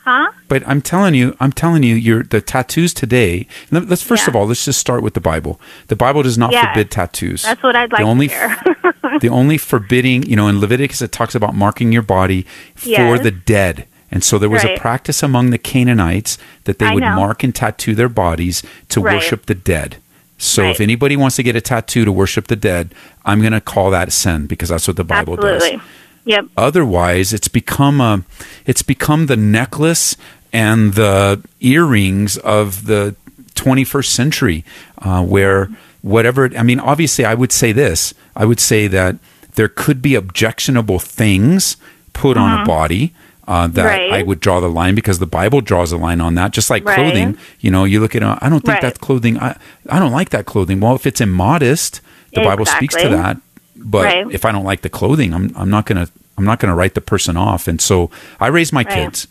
Huh? 0.03 0.31
But 0.47 0.63
I'm 0.67 0.81
telling 0.81 1.13
you, 1.13 1.35
I'm 1.39 1.51
telling 1.51 1.83
you, 1.83 1.95
your 1.95 2.23
the 2.23 2.41
tattoos 2.41 2.93
today. 2.93 3.47
let- 3.71 3.87
Let's 3.89 4.01
first 4.03 4.23
Yeah. 4.25 4.31
of 4.31 4.35
all, 4.35 4.47
let's 4.47 4.65
just 4.65 4.79
start 4.79 5.03
with 5.03 5.13
the 5.13 5.21
Bible. 5.21 5.59
The 5.87 5.95
Bible 5.95 6.23
does 6.23 6.37
not 6.37 6.53
forbid 6.53 6.91
tattoos. 6.91 7.43
That's 7.43 7.63
what 7.63 7.75
I'd 7.75 7.91
like 7.91 8.01
the 8.01 8.05
only 8.07 8.27
to 8.29 8.33
hear. 8.33 9.19
the 9.21 9.29
only 9.29 9.57
forbidding, 9.57 10.23
you 10.23 10.35
know, 10.35 10.47
in 10.47 10.59
Leviticus 10.59 11.01
it 11.01 11.11
talks 11.11 11.35
about 11.35 11.55
marking 11.55 11.91
your 11.91 12.01
body 12.01 12.45
for 12.75 12.89
Yes. 12.89 13.23
the 13.23 13.31
dead. 13.31 13.85
And 14.13 14.23
so 14.23 14.37
there 14.37 14.49
was 14.49 14.63
Right. 14.63 14.77
a 14.77 14.79
practice 14.81 15.23
among 15.23 15.51
the 15.51 15.57
Canaanites 15.57 16.37
that 16.65 16.79
they 16.79 16.87
I 16.87 16.93
would 16.93 17.01
know. 17.03 17.15
mark 17.15 17.43
and 17.43 17.55
tattoo 17.55 17.95
their 17.95 18.09
bodies 18.09 18.61
to 18.89 18.99
Right. 19.01 19.15
worship 19.15 19.45
the 19.45 19.55
dead. 19.55 19.97
So 20.37 20.63
Right. 20.63 20.71
if 20.71 20.81
anybody 20.81 21.15
wants 21.15 21.35
to 21.37 21.43
get 21.43 21.55
a 21.55 21.61
tattoo 21.61 22.03
to 22.03 22.11
worship 22.11 22.47
the 22.47 22.55
dead, 22.55 22.93
I'm 23.25 23.39
going 23.41 23.53
to 23.53 23.61
call 23.61 23.89
that 23.91 24.11
sin 24.11 24.47
because 24.47 24.69
that's 24.69 24.87
what 24.87 24.97
the 24.97 25.03
Bible 25.03 25.35
Absolutely. 25.35 25.71
does. 25.77 25.79
Yep. 26.25 26.45
Otherwise, 26.57 27.33
it's 27.33 27.47
become 27.47 27.99
a 28.01 28.23
it's 28.65 28.81
become 28.83 29.25
the 29.27 29.37
necklace 29.37 30.15
and 30.53 30.93
the 30.93 31.41
earrings 31.59 32.37
of 32.37 32.85
the 32.85 33.15
21st 33.55 34.05
century, 34.05 34.65
uh, 34.99 35.23
where 35.23 35.69
whatever. 36.01 36.49
I 36.57 36.63
mean, 36.63 36.79
obviously, 36.79 37.25
I 37.25 37.33
would 37.33 37.51
say 37.51 37.71
this. 37.71 38.13
I 38.35 38.45
would 38.45 38.59
say 38.59 38.87
that 38.87 39.17
there 39.55 39.67
could 39.67 40.01
be 40.01 40.15
objectionable 40.15 40.99
things 40.99 41.77
put 42.13 42.37
on 42.37 42.61
a 42.61 42.65
body. 42.65 43.13
Uh, 43.47 43.67
that 43.67 43.81
Mm-hmm. 43.85 44.11
Right. 44.11 44.19
I 44.19 44.23
would 44.23 44.39
draw 44.39 44.59
the 44.61 44.69
line 44.69 44.95
because 44.95 45.19
the 45.19 45.25
Bible 45.25 45.59
draws 45.61 45.91
a 45.91 45.97
line 45.97 46.21
on 46.21 46.35
that. 46.35 46.51
Just 46.51 46.69
like 46.69 46.85
Right. 46.85 46.95
clothing, 46.95 47.37
you 47.59 47.69
know, 47.71 47.83
you 47.83 47.99
look 47.99 48.15
at. 48.15 48.23
Uh, 48.23 48.37
I 48.41 48.47
don't 48.49 48.61
think 48.61 48.75
Right. 48.75 48.93
that 48.93 49.01
clothing. 49.01 49.37
I 49.39 49.57
I 49.89 49.99
don't 49.99 50.11
like 50.13 50.29
that 50.29 50.45
clothing. 50.45 50.79
Well, 50.79 50.95
if 50.95 51.05
it's 51.05 51.19
immodest, 51.19 51.99
the 52.33 52.41
Bible 52.41 52.65
speaks 52.65 52.95
to 52.95 53.09
that. 53.09 53.37
But 53.83 54.03
Right. 54.05 54.27
if 54.31 54.45
I 54.45 54.51
don't 54.51 54.63
like 54.65 54.81
the 54.81 54.89
clothing, 54.89 55.33
I'm 55.33 55.51
I'm 55.55 55.69
not 55.69 55.85
gonna 55.85 56.07
I'm 56.37 56.45
not 56.45 56.59
gonna 56.59 56.75
write 56.75 56.93
the 56.93 57.01
person 57.01 57.37
off. 57.37 57.67
And 57.67 57.79
so 57.81 58.09
I 58.39 58.47
raise 58.47 58.71
my 58.73 58.83
Right. 58.83 58.93
kids. 59.05 59.27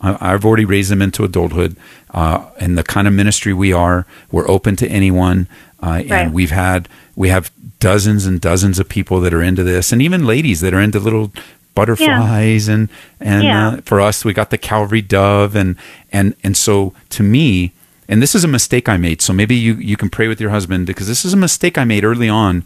I, 0.00 0.16
I've 0.32 0.44
already 0.44 0.64
raised 0.64 0.90
them 0.90 1.00
into 1.02 1.24
adulthood. 1.24 1.76
Uh, 2.12 2.44
and 2.58 2.76
the 2.76 2.82
kind 2.82 3.06
of 3.08 3.14
ministry 3.14 3.52
we 3.54 3.72
are, 3.72 4.04
we're 4.30 4.48
open 4.48 4.76
to 4.76 4.86
anyone. 4.88 5.46
Uh, 5.82 5.86
Right. 5.86 6.12
And 6.12 6.32
we've 6.34 6.50
had 6.50 6.88
we 7.16 7.28
have 7.30 7.50
dozens 7.80 8.26
and 8.26 8.40
dozens 8.40 8.78
of 8.78 8.88
people 8.88 9.20
that 9.20 9.32
are 9.34 9.42
into 9.42 9.62
this, 9.64 9.92
and 9.92 10.00
even 10.02 10.24
ladies 10.26 10.60
that 10.60 10.72
are 10.74 10.80
into 10.80 10.98
little 11.00 11.32
butterflies 11.74 12.68
and 12.68 12.88
and 13.20 13.44
Yeah. 13.44 13.68
uh, 13.68 13.76
for 13.84 14.00
us 14.00 14.24
we 14.24 14.32
got 14.34 14.50
the 14.50 14.58
Calvary 14.58 15.00
dove 15.02 15.56
and 15.56 15.76
and 16.12 16.34
and 16.44 16.56
so 16.56 16.92
to 17.10 17.22
me 17.22 17.72
and 18.08 18.22
this 18.22 18.34
is 18.34 18.44
a 18.44 18.48
mistake 18.48 18.88
I 18.88 18.96
made 18.98 19.20
so 19.22 19.32
maybe 19.32 19.54
you 19.56 19.74
you 19.74 19.96
can 19.96 20.08
pray 20.10 20.28
with 20.28 20.40
your 20.40 20.50
husband 20.50 20.86
because 20.86 21.08
this 21.08 21.24
is 21.24 21.32
a 21.32 21.36
mistake 21.36 21.78
I 21.78 21.84
made 21.84 22.04
early 22.04 22.28
on 22.28 22.62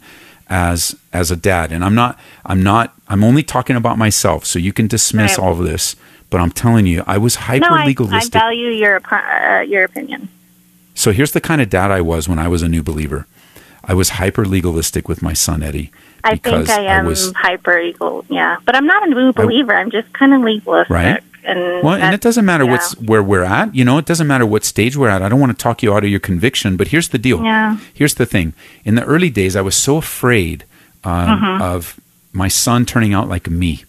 as 0.49 0.95
as 1.13 1.29
a 1.31 1.35
dad 1.35 1.71
and 1.71 1.83
I'm 1.83 1.95
not 1.95 2.17
I'm 2.45 2.63
not 2.63 2.93
I'm 3.09 3.23
only 3.23 3.43
talking 3.43 3.75
about 3.75 3.97
myself 3.97 4.45
so 4.45 4.59
you 4.59 4.71
can 4.73 4.87
dismiss 4.87 5.37
Right. 5.37 5.39
all 5.45 5.51
of 5.53 5.59
this 5.65 5.95
but 6.29 6.39
I'm 6.41 6.51
telling 6.51 6.85
you 6.85 7.03
I 7.05 7.17
was 7.17 7.35
hyper 7.35 7.69
legalistic 7.85 8.33
No, 8.33 8.39
I, 8.39 8.43
I 8.43 8.45
value 8.51 8.69
your 8.69 9.01
uh, 9.13 9.61
your 9.61 9.83
opinion. 9.83 10.29
so 10.95 11.11
here's 11.11 11.31
the 11.33 11.41
kind 11.41 11.61
of 11.61 11.69
dad 11.69 11.91
I 11.91 12.01
was 12.01 12.29
when 12.29 12.39
I 12.39 12.47
was 12.47 12.61
a 12.61 12.69
new 12.69 12.81
believer 12.83 13.27
I 13.83 13.93
was 13.93 14.09
hyper 14.11 14.45
legalistic 14.45 15.07
with 15.09 15.21
my 15.21 15.33
son 15.33 15.63
Eddie 15.63 15.91
I 16.23 16.35
think 16.35 16.69
I 16.69 16.81
am 16.81 17.05
was 17.05 17.31
hyper 17.33 17.77
equal. 17.79 18.25
Yeah, 18.27 18.57
but 18.65 18.75
I'm 18.75 18.85
not 18.85 19.07
a 19.07 19.09
new 19.09 19.31
believer. 19.31 19.73
I'm 19.73 19.91
just 19.91 20.11
kind 20.11 20.33
of 20.33 20.41
legalistic. 20.41 20.89
Right. 20.89 21.23
And 21.47 21.81
Well, 21.83 21.95
and 21.95 22.13
it 22.13 22.21
doesn't 22.21 22.45
matter 22.45 22.65
yeah. 22.65 22.71
what's 22.71 22.91
where 22.99 23.23
we're 23.23 23.43
at. 23.59 23.73
You 23.73 23.85
know, 23.85 23.97
it 23.97 24.05
doesn't 24.05 24.27
matter 24.27 24.45
what 24.45 24.63
stage 24.65 24.97
we're 24.97 25.07
at. 25.15 25.21
I 25.21 25.29
don't 25.29 25.39
want 25.39 25.57
to 25.57 25.63
talk 25.63 25.81
you 25.81 25.93
out 25.93 26.03
of 26.03 26.09
your 26.09 26.19
conviction, 26.19 26.75
but 26.77 26.89
here's 26.89 27.09
the 27.09 27.17
deal. 27.17 27.41
Yeah. 27.43 27.77
Here's 27.93 28.15
the 28.15 28.25
thing. 28.25 28.53
In 28.83 28.95
the 28.95 29.03
early 29.05 29.29
days, 29.29 29.55
I 29.55 29.61
was 29.61 29.75
so 29.75 29.97
afraid 29.97 30.65
um, 31.03 31.27
Mm-hmm. 31.39 31.61
of 31.61 31.99
my 32.33 32.49
son 32.49 32.85
turning 32.85 33.13
out 33.13 33.29
like 33.29 33.49
me, 33.49 33.85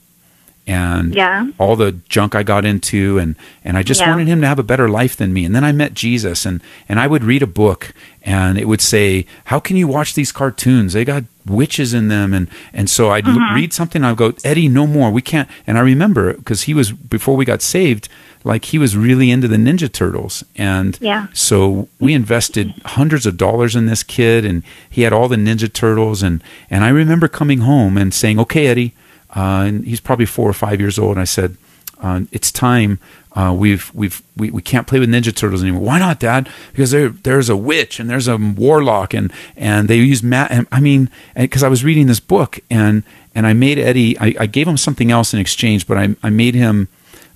and 0.66 1.14
Yeah. 1.14 1.48
all 1.58 1.74
the 1.76 1.92
junk 2.08 2.34
I 2.34 2.42
got 2.42 2.64
into, 2.64 3.18
and 3.18 3.34
and 3.64 3.76
I 3.76 3.82
just 3.82 4.00
Yeah. 4.00 4.10
wanted 4.10 4.28
him 4.28 4.40
to 4.42 4.46
have 4.46 4.58
a 4.60 4.62
better 4.72 4.88
life 4.88 5.16
than 5.16 5.32
me. 5.32 5.44
And 5.44 5.54
then 5.54 5.64
I 5.64 5.72
met 5.72 5.94
Jesus, 5.94 6.46
and 6.46 6.60
and 6.88 7.00
I 7.00 7.06
would 7.06 7.24
read 7.24 7.42
a 7.42 7.46
book, 7.46 7.92
and 8.22 8.56
it 8.58 8.68
would 8.68 8.80
say, 8.80 9.26
"How 9.46 9.58
can 9.58 9.76
you 9.76 9.88
watch 9.88 10.14
these 10.14 10.30
cartoons? 10.32 10.92
They 10.92 11.04
got 11.04 11.24
witches 11.48 11.94
in 11.94 12.08
them." 12.08 12.32
And 12.34 12.48
and 12.72 12.88
so 12.90 13.10
I'd 13.10 13.24
Mm-hmm. 13.24 13.54
read 13.54 13.72
something, 13.72 14.04
I'd 14.04 14.16
go, 14.16 14.32
"Eddie, 14.44 14.68
no 14.68 14.86
more. 14.86 15.10
We 15.10 15.22
can't." 15.22 15.48
And 15.66 15.76
I 15.78 15.80
remember 15.82 16.34
because 16.34 16.62
he 16.62 16.74
was 16.74 16.92
before 16.92 17.36
we 17.36 17.44
got 17.44 17.62
saved, 17.62 18.08
like 18.44 18.66
he 18.66 18.78
was 18.78 18.96
really 18.96 19.30
into 19.30 19.48
the 19.48 19.56
Ninja 19.56 19.90
Turtles, 19.92 20.44
and 20.56 20.96
Yeah. 21.00 21.26
so 21.32 21.88
we 21.98 22.14
invested 22.14 22.72
hundreds 22.84 23.26
of 23.26 23.36
dollars 23.36 23.74
in 23.76 23.86
this 23.86 24.02
kid, 24.02 24.44
and 24.44 24.62
he 24.88 25.02
had 25.02 25.12
all 25.12 25.28
the 25.28 25.36
Ninja 25.36 25.72
Turtles, 25.72 26.22
and 26.22 26.42
and 26.70 26.84
I 26.84 26.88
remember 26.88 27.28
coming 27.28 27.60
home 27.60 27.96
and 27.98 28.14
saying, 28.14 28.38
"Okay, 28.38 28.66
Eddie," 28.68 28.92
uh, 29.36 29.64
and 29.66 29.84
he's 29.84 30.00
probably 30.00 30.26
four 30.26 30.48
or 30.48 30.54
five 30.54 30.80
years 30.80 30.98
old, 30.98 31.12
and 31.12 31.20
I 31.20 31.24
said, 31.26 31.56
uh, 32.00 32.20
"It's 32.32 32.50
time. 32.52 32.98
Uh, 33.34 33.54
we've 33.56 33.90
we've 33.94 34.22
we, 34.36 34.50
we 34.50 34.62
can't 34.62 34.86
play 34.86 34.98
with 34.98 35.08
Ninja 35.10 35.34
Turtles 35.34 35.62
anymore. 35.62 35.82
Why 35.82 35.98
not, 35.98 36.18
Dad? 36.20 36.48
Because 36.72 36.90
there 36.90 37.08
there's 37.10 37.48
a 37.48 37.56
witch 37.56 38.00
and 38.00 38.08
there's 38.10 38.28
a 38.28 38.36
warlock, 38.36 39.14
and 39.14 39.32
and 39.56 39.88
they 39.88 39.96
use 39.96 40.22
mat. 40.22 40.50
And, 40.50 40.66
I 40.72 40.80
mean, 40.80 41.10
because 41.36 41.62
I 41.62 41.68
was 41.68 41.84
reading 41.84 42.06
this 42.06 42.20
book, 42.20 42.58
and 42.70 43.02
and 43.34 43.46
I 43.46 43.52
made 43.52 43.78
Eddie. 43.78 44.18
I, 44.18 44.34
I 44.40 44.46
gave 44.46 44.66
him 44.66 44.76
something 44.76 45.10
else 45.10 45.32
in 45.34 45.40
exchange, 45.40 45.86
but 45.86 45.96
I 45.98 46.16
I 46.22 46.30
made 46.30 46.54
him." 46.54 46.88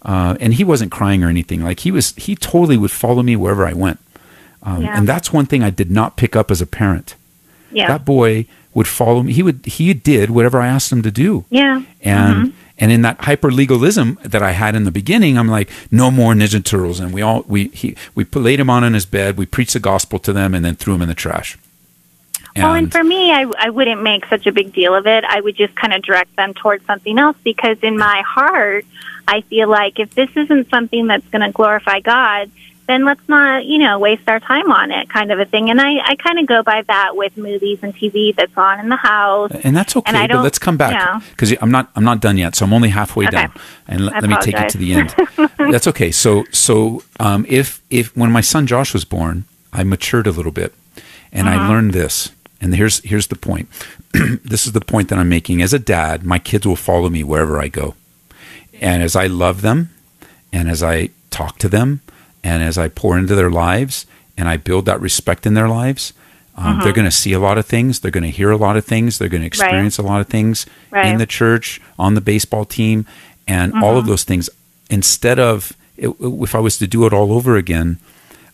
Uh, 0.05 0.37
and 0.41 0.55
he 0.55 0.65
wasn't 0.65 0.91
crying 0.91 1.23
or 1.23 1.29
anything. 1.29 1.63
Like 1.63 1.79
he 1.81 1.93
was, 1.93 2.11
he 2.17 2.35
totally 2.35 2.77
would 2.77 2.91
follow 2.91 3.23
me 3.23 3.37
wherever 3.37 3.65
I 3.65 3.73
went. 3.73 4.01
Um, 4.65 4.83
Yeah. 4.83 4.99
And 4.99 5.07
that's 5.07 5.33
one 5.33 5.47
thing 5.47 5.63
I 5.63 5.71
did 5.71 5.93
not 5.93 6.17
pick 6.17 6.35
up 6.35 6.51
as 6.51 6.61
a 6.61 6.67
parent. 6.67 7.15
Yeah. 7.71 7.87
That 7.87 8.05
boy 8.05 8.47
would 8.75 8.89
follow 8.89 9.23
me. 9.23 9.33
He 9.33 9.45
would, 9.45 9.65
he 9.65 9.95
did 9.95 10.29
whatever 10.31 10.61
I 10.61 10.67
asked 10.67 10.91
him 10.91 11.03
to 11.03 11.13
do. 11.13 11.45
yeah. 11.51 11.83
And 12.03 12.49
Mm-hmm. 12.49 12.57
And 12.83 12.91
in 12.91 13.03
that 13.03 13.21
hyper 13.21 13.53
legalism 13.53 14.19
that 14.25 14.43
I 14.43 14.51
had 14.51 14.75
in 14.75 14.83
the 14.83 14.91
beginning, 14.91 15.39
I'm 15.39 15.47
like, 15.47 15.71
no 15.93 16.11
more 16.11 16.35
Ninja 16.35 16.63
Turtles. 16.63 16.99
And 16.99 17.15
we 17.15 17.23
all 17.23 17.45
we 17.47 17.69
he 17.69 17.95
we 18.17 18.25
laid 18.25 18.59
him 18.59 18.69
on 18.69 18.83
in 18.83 18.95
his 18.95 19.07
bed. 19.07 19.39
We 19.39 19.47
preached 19.47 19.75
the 19.75 19.79
gospel 19.79 20.19
to 20.19 20.33
them, 20.33 20.53
and 20.53 20.65
then 20.65 20.75
threw 20.75 20.97
him 20.97 21.03
in 21.03 21.09
the 21.09 21.15
trash. 21.15 21.57
well, 22.57 22.75
and 22.75 22.91
for 22.91 23.05
me, 23.05 23.31
I, 23.31 23.47
I 23.57 23.71
wouldn't 23.71 24.03
make 24.03 24.27
such 24.27 24.49
a 24.49 24.53
big 24.53 24.73
deal 24.73 24.97
of 24.97 25.07
it. 25.07 25.23
I 25.23 25.41
would 25.41 25.55
just 25.55 25.77
kind 25.77 25.93
of 25.93 26.03
direct 26.03 26.35
them 26.35 26.55
towards 26.55 26.85
something 26.85 27.21
else 27.21 27.37
because 27.45 27.79
in 27.85 27.97
my 27.97 28.23
heart, 28.27 28.85
I 29.29 29.43
feel 29.43 29.69
like 29.69 30.01
if 30.01 30.13
this 30.17 30.31
isn't 30.35 30.69
something 30.69 31.07
that's 31.07 31.27
going 31.29 31.43
to 31.43 31.53
glorify 31.53 32.01
God, 32.01 32.51
then 32.89 33.05
let's 33.05 33.27
not, 33.29 33.65
you 33.65 33.79
know, 33.79 33.99
waste 33.99 34.23
our 34.29 34.41
time 34.41 34.71
on 34.73 34.91
it, 34.91 35.09
kind 35.09 35.31
of 35.31 35.39
a 35.39 35.45
thing. 35.45 35.71
And 35.71 35.81
I, 35.81 35.99
I 36.05 36.17
kind 36.17 36.39
of 36.39 36.47
go 36.47 36.63
by 36.63 36.83
that 36.83 37.17
with 37.17 37.37
movies 37.37 37.79
and 37.83 37.95
TV 37.95 38.35
that's 38.35 38.57
on 38.57 38.81
in 38.81 38.89
the 38.89 38.97
house. 38.97 39.53
and 39.63 39.77
that's 39.77 39.97
okay. 39.97 40.09
And 40.09 40.17
I 40.17 40.27
but 40.27 40.43
let's 40.43 40.59
come 40.59 40.77
back 40.77 41.23
because 41.31 41.53
I'm 41.61 41.71
not 41.71 41.91
I'm 41.95 42.05
not 42.05 42.21
done 42.21 42.39
yet. 42.39 42.57
So 42.57 42.65
I'm 42.65 42.73
only 42.73 42.89
halfway 42.91 43.27
Okay. 43.27 43.37
down, 43.37 43.53
and 43.89 44.07
let, 44.07 44.23
let 44.23 44.29
me 44.31 44.37
take 44.41 44.57
it 44.57 44.69
to 44.71 44.79
the 44.79 44.95
end. 44.95 45.15
that's 45.59 45.87
okay. 45.89 46.11
So 46.11 46.45
so 46.51 47.03
um, 47.21 47.47
if 47.49 47.83
if 47.91 48.17
when 48.17 48.31
my 48.33 48.41
son 48.41 48.67
Josh 48.67 48.93
was 48.93 49.05
born, 49.05 49.45
I 49.73 49.85
matured 49.85 50.27
a 50.27 50.33
little 50.33 50.53
bit, 50.53 50.75
And 51.33 51.49
I 51.49 51.69
learned 51.69 51.93
this. 51.95 52.31
And 52.61 52.75
here's 52.75 52.99
here's 53.05 53.27
the 53.29 53.37
point. 53.37 53.69
this 54.45 54.67
is 54.67 54.73
the 54.73 54.81
point 54.81 55.09
that 55.09 55.19
I'm 55.19 55.29
making. 55.29 55.63
As 55.63 55.73
a 55.73 55.79
dad, 55.79 56.25
my 56.25 56.39
kids 56.39 56.67
will 56.67 56.77
follow 56.77 57.09
me 57.09 57.25
wherever 57.25 57.61
I 57.61 57.69
go. 57.69 57.95
And 58.81 59.03
as 59.03 59.17
I 59.17 59.27
love 59.29 59.63
them, 59.63 59.91
and 60.53 60.69
as 60.69 60.83
I 60.83 61.11
talk 61.31 61.59
to 61.59 61.69
them, 61.69 62.01
and 62.45 62.63
as 62.63 62.77
I 62.79 62.89
pour 62.89 63.19
into 63.19 63.35
their 63.35 63.51
lives, 63.51 64.07
and 64.37 64.49
I 64.49 64.57
build 64.57 64.87
that 64.87 65.01
respect 65.01 65.47
in 65.47 65.55
their 65.55 65.69
lives, 65.69 66.13
um, 66.57 66.81
they're 66.83 66.93
going 66.93 67.07
to 67.07 67.11
see 67.11 67.33
a 67.33 67.39
lot 67.39 67.57
of 67.59 67.67
things. 67.67 68.01
They're 68.01 68.11
going 68.11 68.25
to 68.25 68.31
hear 68.31 68.51
a 68.51 68.57
lot 68.57 68.77
of 68.77 68.85
things. 68.85 69.19
They're 69.19 69.29
going 69.29 69.41
to 69.43 69.47
experience 69.47 69.97
a 69.99 70.03
lot 70.03 70.21
of 70.21 70.27
things 70.29 70.67
Right. 70.91 71.07
in 71.07 71.19
the 71.19 71.27
church, 71.27 71.81
on 71.99 72.15
the 72.15 72.21
baseball 72.21 72.65
team, 72.65 73.07
and 73.49 73.73
all 73.83 73.97
of 73.97 74.07
those 74.07 74.25
things. 74.25 74.51
Instead 74.91 75.39
of, 75.39 75.73
it, 75.97 76.11
if 76.21 76.55
I 76.55 76.59
was 76.61 76.77
to 76.79 76.87
do 76.87 77.07
it 77.07 77.13
all 77.13 77.33
over 77.33 77.57
again, 77.57 77.99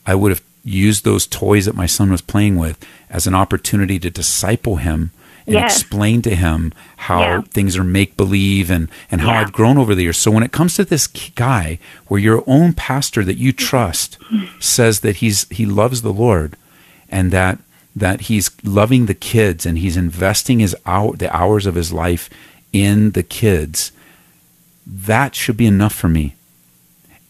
I 0.07 0.15
would 0.15 0.31
have 0.31 0.43
used 0.65 1.05
those 1.05 1.27
toys 1.27 1.65
that 1.67 1.75
my 1.75 1.87
son 1.87 2.11
was 2.11 2.21
playing 2.21 2.57
with 2.57 2.85
as 3.11 3.27
an 3.27 3.35
opportunity 3.35 3.99
to 3.99 4.11
disciple 4.11 4.77
him 4.77 5.11
and 5.49 5.55
Yes. 5.55 5.81
explain 5.81 6.23
to 6.23 6.35
him 6.37 6.73
how 7.09 7.21
Yeah. 7.21 7.41
things 7.51 7.77
are 7.77 7.85
make 7.85 8.17
believe 8.17 8.71
and, 8.71 8.89
and 9.11 9.21
how 9.23 9.33
Yeah. 9.33 9.41
I've 9.41 9.53
grown 9.53 9.79
over 9.79 9.95
the 9.95 10.03
years. 10.03 10.19
So 10.19 10.31
when 10.31 10.43
it 10.43 10.53
comes 10.53 10.75
to 10.75 10.85
this 10.85 11.07
guy 11.07 11.79
where 12.07 12.21
your 12.21 12.45
own 12.47 12.73
pastor 12.75 13.25
that 13.25 13.39
you 13.39 13.53
trust 13.53 14.19
says 14.61 15.01
that 15.01 15.17
he's 15.17 15.47
he 15.51 15.65
loves 15.67 16.03
the 16.03 16.13
Lord 16.13 16.55
and 17.09 17.31
that 17.33 17.59
that 17.97 18.23
he's 18.23 18.51
loving 18.63 19.07
the 19.07 19.15
kids 19.15 19.67
and 19.67 19.79
he's 19.79 19.97
investing 19.97 20.61
his 20.61 20.77
hour 20.87 21.17
the 21.17 21.35
hours 21.35 21.67
of 21.67 21.75
his 21.75 21.93
life 21.93 22.29
in 22.73 23.13
the 23.13 23.23
kids, 23.23 23.91
that 24.87 25.35
should 25.35 25.57
be 25.57 25.67
enough 25.67 25.95
for 25.95 26.09
me. 26.09 26.35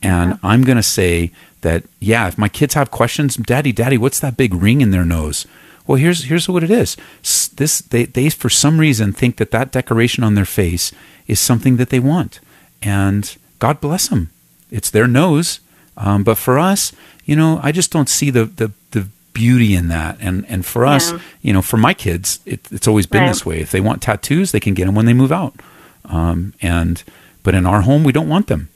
And 0.02 0.38
I'm 0.42 0.62
going 0.62 0.76
to 0.76 0.82
say 0.82 1.32
that, 1.62 1.82
yeah, 2.00 2.28
if 2.28 2.38
my 2.38 2.48
kids 2.48 2.74
have 2.74 2.90
questions, 2.90 3.34
Daddy, 3.36 3.72
Daddy, 3.72 3.98
what's 3.98 4.20
that 4.20 4.36
big 4.36 4.54
ring 4.54 4.80
in 4.80 4.90
their 4.92 5.04
nose? 5.04 5.46
Well, 5.88 5.96
here's 5.96 6.24
here's 6.24 6.48
what 6.48 6.62
it 6.62 6.70
is. 6.70 6.96
This 7.56 7.80
they 7.80 8.04
they 8.04 8.28
for 8.30 8.50
some 8.50 8.78
reason 8.78 9.12
think 9.12 9.36
that 9.38 9.50
that 9.50 9.72
decoration 9.72 10.22
on 10.22 10.34
their 10.36 10.44
face 10.44 10.92
is 11.26 11.40
something 11.40 11.78
that 11.78 11.88
they 11.88 11.98
want, 11.98 12.38
and 12.82 13.34
God 13.58 13.80
bless 13.80 14.08
them. 14.08 14.28
It's 14.70 14.90
their 14.90 15.06
nose, 15.08 15.60
um, 15.96 16.22
but 16.24 16.36
for 16.38 16.58
us, 16.58 16.92
you 17.24 17.34
know, 17.34 17.58
I 17.62 17.72
just 17.72 17.90
don't 17.90 18.08
see 18.08 18.30
the 18.30 18.44
the 18.44 18.70
the 18.90 19.08
beauty 19.32 19.74
in 19.74 19.88
that. 19.88 20.18
And 20.20 20.44
and 20.48 20.64
for 20.66 20.84
us, 20.84 21.10
Yeah. 21.12 21.18
you 21.42 21.52
know, 21.54 21.62
for 21.62 21.78
my 21.78 21.94
kids, 21.94 22.40
it, 22.44 22.60
it's 22.70 22.86
always 22.88 23.06
been 23.06 23.22
Right. 23.22 23.28
this 23.28 23.46
way. 23.46 23.60
If 23.60 23.70
they 23.70 23.80
want 23.80 24.02
tattoos, 24.02 24.52
they 24.52 24.60
can 24.60 24.74
get 24.74 24.86
them 24.86 24.94
when 24.94 25.06
they 25.06 25.14
move 25.14 25.32
out. 25.32 25.54
Um, 26.04 26.52
and 26.60 27.02
but 27.42 27.54
in 27.54 27.64
our 27.66 27.80
home, 27.82 28.04
we 28.04 28.12
don't 28.12 28.28
want 28.28 28.46
them. 28.48 28.68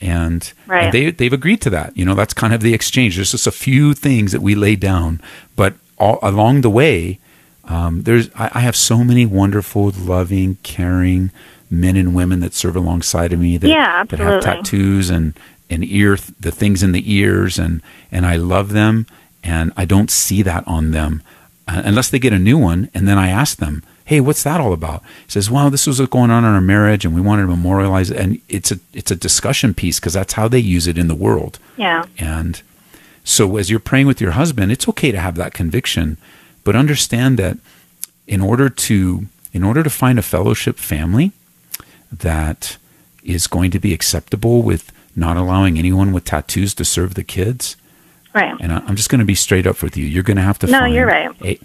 And, 0.00 0.52
Right. 0.66 0.84
and 0.84 0.92
they 0.92 1.10
they've 1.12 1.32
agreed 1.32 1.60
to 1.62 1.70
that. 1.70 1.96
You 1.96 2.04
know, 2.04 2.14
that's 2.14 2.34
kind 2.34 2.52
of 2.54 2.60
the 2.60 2.74
exchange. 2.74 3.16
There's 3.16 3.30
just 3.32 3.46
a 3.46 3.52
few 3.52 3.94
things 3.94 4.32
that 4.32 4.42
we 4.42 4.54
lay 4.54 4.76
down, 4.76 5.20
but 5.56 5.74
all 5.98 6.18
along 6.22 6.60
the 6.62 6.70
way, 6.70 7.18
um, 7.64 8.02
there's 8.02 8.30
I, 8.34 8.50
I 8.54 8.60
have 8.60 8.76
so 8.76 9.04
many 9.04 9.26
wonderful, 9.26 9.90
loving, 9.90 10.56
caring 10.62 11.30
men 11.70 11.96
and 11.96 12.14
women 12.14 12.40
that 12.40 12.54
serve 12.54 12.76
alongside 12.76 13.32
of 13.32 13.38
me 13.40 13.56
that 13.58 13.68
Yeah, 13.68 14.04
that 14.04 14.18
have 14.18 14.42
tattoos 14.42 15.10
and 15.10 15.34
and 15.70 15.84
ear 15.84 16.16
the 16.40 16.50
things 16.50 16.82
in 16.82 16.92
the 16.92 17.12
ears 17.12 17.58
and 17.58 17.82
and 18.10 18.24
I 18.24 18.36
love 18.36 18.72
them 18.72 19.06
and 19.44 19.72
I 19.76 19.84
don't 19.84 20.10
see 20.10 20.40
that 20.42 20.66
on 20.66 20.92
them 20.92 21.22
uh, 21.66 21.82
unless 21.84 22.08
they 22.08 22.18
get 22.18 22.32
a 22.32 22.38
new 22.38 22.56
one 22.56 22.88
and 22.94 23.06
then 23.06 23.18
I 23.18 23.28
ask 23.28 23.58
them 23.58 23.82
hey 24.06 24.18
what's 24.20 24.42
that 24.44 24.62
all 24.62 24.72
about? 24.72 25.02
He 25.26 25.32
says 25.32 25.50
well 25.50 25.68
this 25.68 25.86
was 25.86 26.00
what's 26.00 26.10
going 26.10 26.30
on 26.30 26.42
in 26.44 26.50
our 26.54 26.62
marriage 26.62 27.04
and 27.04 27.14
we 27.14 27.20
wanted 27.20 27.42
to 27.42 27.48
memorialize 27.48 28.10
it 28.10 28.16
and 28.16 28.40
it's 28.48 28.72
a 28.72 28.78
it's 28.94 29.10
a 29.10 29.16
discussion 29.16 29.74
piece 29.74 30.00
because 30.00 30.14
that's 30.14 30.32
how 30.32 30.48
they 30.48 30.58
use 30.58 30.86
it 30.86 30.96
in 30.96 31.08
the 31.08 31.14
world. 31.14 31.58
Yeah. 31.76 32.06
and 32.18 32.62
so 33.28 33.56
as 33.56 33.68
you're 33.70 33.80
praying 33.80 34.06
with 34.06 34.20
your 34.20 34.32
husband, 34.32 34.72
it's 34.72 34.88
okay 34.88 35.12
to 35.12 35.20
have 35.20 35.34
that 35.36 35.52
conviction, 35.54 36.16
but 36.64 36.74
understand 36.74 37.38
that 37.38 37.58
in 38.26 38.40
order 38.40 38.68
to 38.68 39.26
in 39.52 39.62
order 39.64 39.82
to 39.82 39.90
find 39.90 40.18
a 40.18 40.22
fellowship 40.22 40.76
family 40.78 41.32
that 42.12 42.76
is 43.22 43.46
going 43.46 43.70
to 43.70 43.78
be 43.78 43.92
acceptable 43.94 44.62
with 44.62 44.92
not 45.16 45.36
allowing 45.36 45.78
anyone 45.78 46.12
with 46.12 46.24
tattoos 46.24 46.74
to 46.74 46.84
serve 46.84 47.14
the 47.14 47.24
kids, 47.24 47.76
Right. 48.34 48.54
and 48.60 48.72
I- 48.72 48.82
I'm 48.86 48.94
just 48.96 49.08
going 49.10 49.18
to 49.20 49.24
be 49.24 49.34
straight 49.34 49.66
up 49.66 49.82
with 49.82 49.96
you. 49.96 50.04
You're 50.06 50.22
going 50.22 50.36
to 50.36 50.42
have 50.42 50.58
to 50.60 50.66
No, 50.66 50.80
find 50.80 50.94
you're 50.94 51.06
right. 51.06 51.30
a 51.42 51.58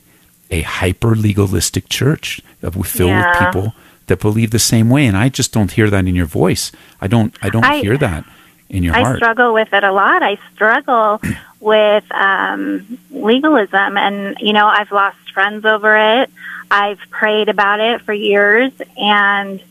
a 0.51 0.61
hyper 0.61 1.15
legalistic 1.15 1.89
church 1.89 2.39
filled 2.61 3.09
Yeah. 3.09 3.29
with 3.29 3.37
people 3.39 3.75
that 4.07 4.19
believe 4.19 4.51
the 4.51 4.59
same 4.59 4.89
way, 4.89 5.05
and 5.07 5.17
I 5.17 5.29
just 5.29 5.51
don't 5.51 5.71
hear 5.71 5.89
that 5.89 6.05
in 6.07 6.15
your 6.15 6.25
voice. 6.27 6.71
I 7.01 7.07
don't. 7.07 7.33
I 7.41 7.49
don't 7.49 7.63
I- 7.65 7.79
hear 7.81 7.97
that 7.97 8.23
in 8.69 8.83
your 8.83 8.95
I 8.95 9.01
heart. 9.01 9.15
I 9.15 9.17
struggle 9.17 9.53
with 9.53 9.73
it 9.73 9.83
a 9.83 9.91
lot. 9.91 10.21
I 10.23 10.37
struggle 10.53 11.21
with 11.63 12.03
um, 12.11 12.97
legalism, 13.09 13.97
and 13.97 14.37
you 14.41 14.53
know, 14.53 14.67
I've 14.67 14.91
lost 14.91 15.17
friends 15.33 15.65
over 15.65 16.21
it. 16.21 16.29
I've 16.69 16.99
prayed 17.09 17.47
about 17.49 17.79
it 17.79 18.01
for 18.01 18.13
years, 18.13 18.71
and 18.97 19.61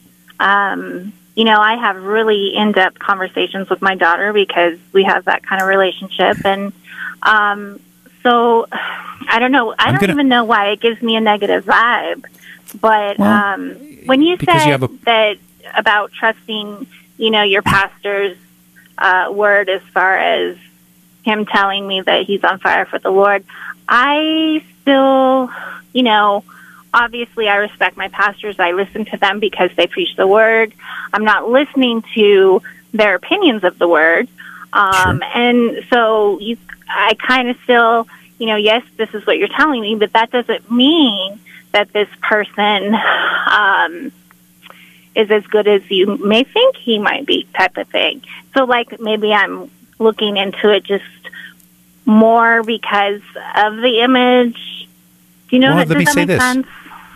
um, 0.41 1.13
you 1.37 1.45
know, 1.45 1.59
I 1.61 1.77
have 1.77 2.03
really 2.03 2.55
in-depth 2.57 2.99
conversations 2.99 3.69
with 3.69 3.83
my 3.83 3.95
daughter 3.95 4.33
because 4.33 4.79
we 4.93 5.05
have 5.05 5.27
that 5.27 5.43
kind 5.45 5.61
of 5.63 5.69
relationship, 5.69 6.45
and 6.45 6.73
um, 7.23 7.79
so 8.23 8.67
I 8.73 9.39
don't 9.39 9.53
know. 9.53 9.73
I 9.73 9.75
I'm 9.79 9.93
don't 9.95 10.01
gonna- 10.01 10.13
even 10.15 10.29
know 10.29 10.45
why 10.45 10.69
it 10.71 10.81
gives 10.81 11.03
me 11.03 11.17
a 11.17 11.21
negative 11.21 11.65
vibe. 11.65 12.25
But 12.81 13.19
Well, 13.19 13.29
um, 13.55 13.75
when 14.07 14.23
you 14.23 14.39
said 14.39 14.67
you 14.67 14.75
a- 14.87 14.89
that 15.05 15.37
about 15.77 16.13
trusting, 16.13 16.87
you 17.19 17.31
know, 17.31 17.43
your 17.43 17.61
pastor's 17.63 18.39
uh, 18.97 19.29
word 19.31 19.69
as 19.69 19.83
far 19.93 20.17
as 20.17 20.57
him 21.25 21.47
telling 21.47 21.87
me 21.87 22.01
that 22.01 22.25
he's 22.25 22.45
on 22.45 22.59
fire 22.59 22.87
for 22.87 22.99
the 22.99 23.11
Lord, 23.11 23.45
I 23.89 24.65
still, 24.81 25.51
you 25.93 26.03
know, 26.03 26.45
obviously 26.93 27.49
I 27.49 27.57
respect 27.57 27.97
my 27.97 28.09
pastors. 28.09 28.59
I 28.59 28.73
listen 28.73 29.05
to 29.07 29.17
them 29.17 29.41
because 29.41 29.71
they 29.77 29.87
preach 29.87 30.17
the 30.17 30.27
word. 30.27 30.75
I'm 31.13 31.25
not 31.25 31.49
listening 31.49 32.05
to 32.15 32.63
their 32.93 33.15
opinions 33.15 33.65
of 33.65 33.79
the 33.79 33.89
word. 33.89 34.29
Um, 34.73 35.21
Sure. 35.21 35.31
And 35.35 35.85
so 35.91 36.39
you, 36.41 36.57
I 36.89 37.15
kind 37.15 37.49
of 37.49 37.57
still, 37.65 38.09
you 38.39 38.47
know, 38.47 38.57
yes, 38.57 38.83
this 38.97 39.13
is 39.15 39.27
what 39.27 39.39
you're 39.39 39.49
telling 39.49 39.81
me, 39.81 39.95
but 39.95 40.13
that 40.13 40.31
doesn't 40.31 40.71
mean 40.71 41.39
that 41.73 41.93
this 41.93 42.09
person 42.21 42.95
um, 43.51 44.13
is 45.15 45.31
as 45.31 45.47
good 45.47 45.69
as 45.69 45.91
you 45.91 46.17
may 46.19 46.45
think 46.45 46.77
he 46.77 46.99
might 46.99 47.27
be, 47.27 47.47
type 47.55 47.77
of 47.77 47.89
thing. 47.89 48.23
So, 48.55 48.65
like, 48.65 49.01
maybe 49.01 49.33
I'm 49.33 49.71
looking 50.03 50.37
into 50.37 50.71
it 50.71 50.85
just 50.85 51.05
more 52.05 52.63
because 52.63 53.23
of 53.57 53.77
the 53.77 54.01
image. 54.01 54.89
Do 55.49 55.57
you 55.57 55.61
know? 55.61 55.75
Well, 55.75 55.79
that, 55.79 55.89
let 55.89 55.99
me 55.99 56.05
that 56.05 56.15
say 56.15 56.25
this. 56.25 56.41
sense? 56.41 56.67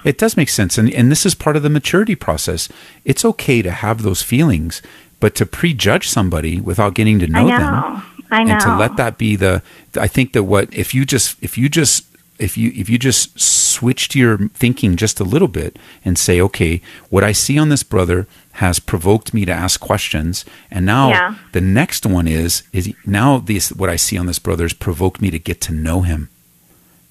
It 0.04 0.18
does 0.18 0.36
make 0.36 0.48
sense. 0.48 0.78
And, 0.78 0.92
and 0.94 1.10
this 1.10 1.26
is 1.26 1.34
part 1.34 1.56
of 1.56 1.64
the 1.64 1.68
maturity 1.68 2.14
process. 2.14 2.68
It's 3.04 3.24
okay 3.24 3.60
to 3.60 3.72
have 3.72 4.02
those 4.02 4.22
feelings, 4.22 4.80
but 5.18 5.34
to 5.34 5.46
prejudge 5.46 6.08
somebody 6.08 6.60
without 6.60 6.94
getting 6.94 7.18
to 7.18 7.26
know, 7.26 7.40
I 7.40 7.42
know. 7.42 7.58
them 7.58 8.02
I 8.30 8.44
know. 8.44 8.52
and 8.52 8.60
to 8.60 8.76
let 8.76 8.96
that 8.98 9.18
be 9.18 9.34
the, 9.34 9.62
I 9.96 10.06
think 10.06 10.32
that 10.32 10.44
what, 10.44 10.72
if 10.72 10.94
you 10.94 11.04
just, 11.04 11.42
if 11.42 11.58
you 11.58 11.68
just, 11.68 12.06
if 12.38 12.56
you, 12.56 12.70
if 12.76 12.88
you 12.88 12.98
just 12.98 13.38
switch 13.40 14.08
to 14.10 14.18
your 14.18 14.48
thinking 14.48 14.96
just 14.96 15.18
a 15.18 15.24
little 15.24 15.48
bit 15.48 15.76
and 16.04 16.16
say, 16.16 16.40
okay, 16.40 16.80
what 17.10 17.24
I 17.24 17.32
see 17.32 17.58
on 17.58 17.68
this 17.68 17.82
brother 17.82 18.28
has 18.56 18.78
provoked 18.78 19.32
me 19.34 19.44
to 19.44 19.52
ask 19.52 19.80
questions. 19.80 20.44
And 20.70 20.86
now 20.86 21.08
Yeah. 21.10 21.34
the 21.52 21.60
next 21.60 22.06
one 22.06 22.26
is, 22.28 22.62
is 22.72 22.92
now 23.04 23.38
this, 23.38 23.70
what 23.72 23.90
I 23.90 23.96
see 23.96 24.16
on 24.18 24.26
this 24.26 24.38
brother 24.38 24.64
has 24.64 24.72
provoked 24.72 25.20
me 25.20 25.30
to 25.30 25.38
get 25.38 25.60
to 25.62 25.72
know 25.72 26.02
him 26.02 26.28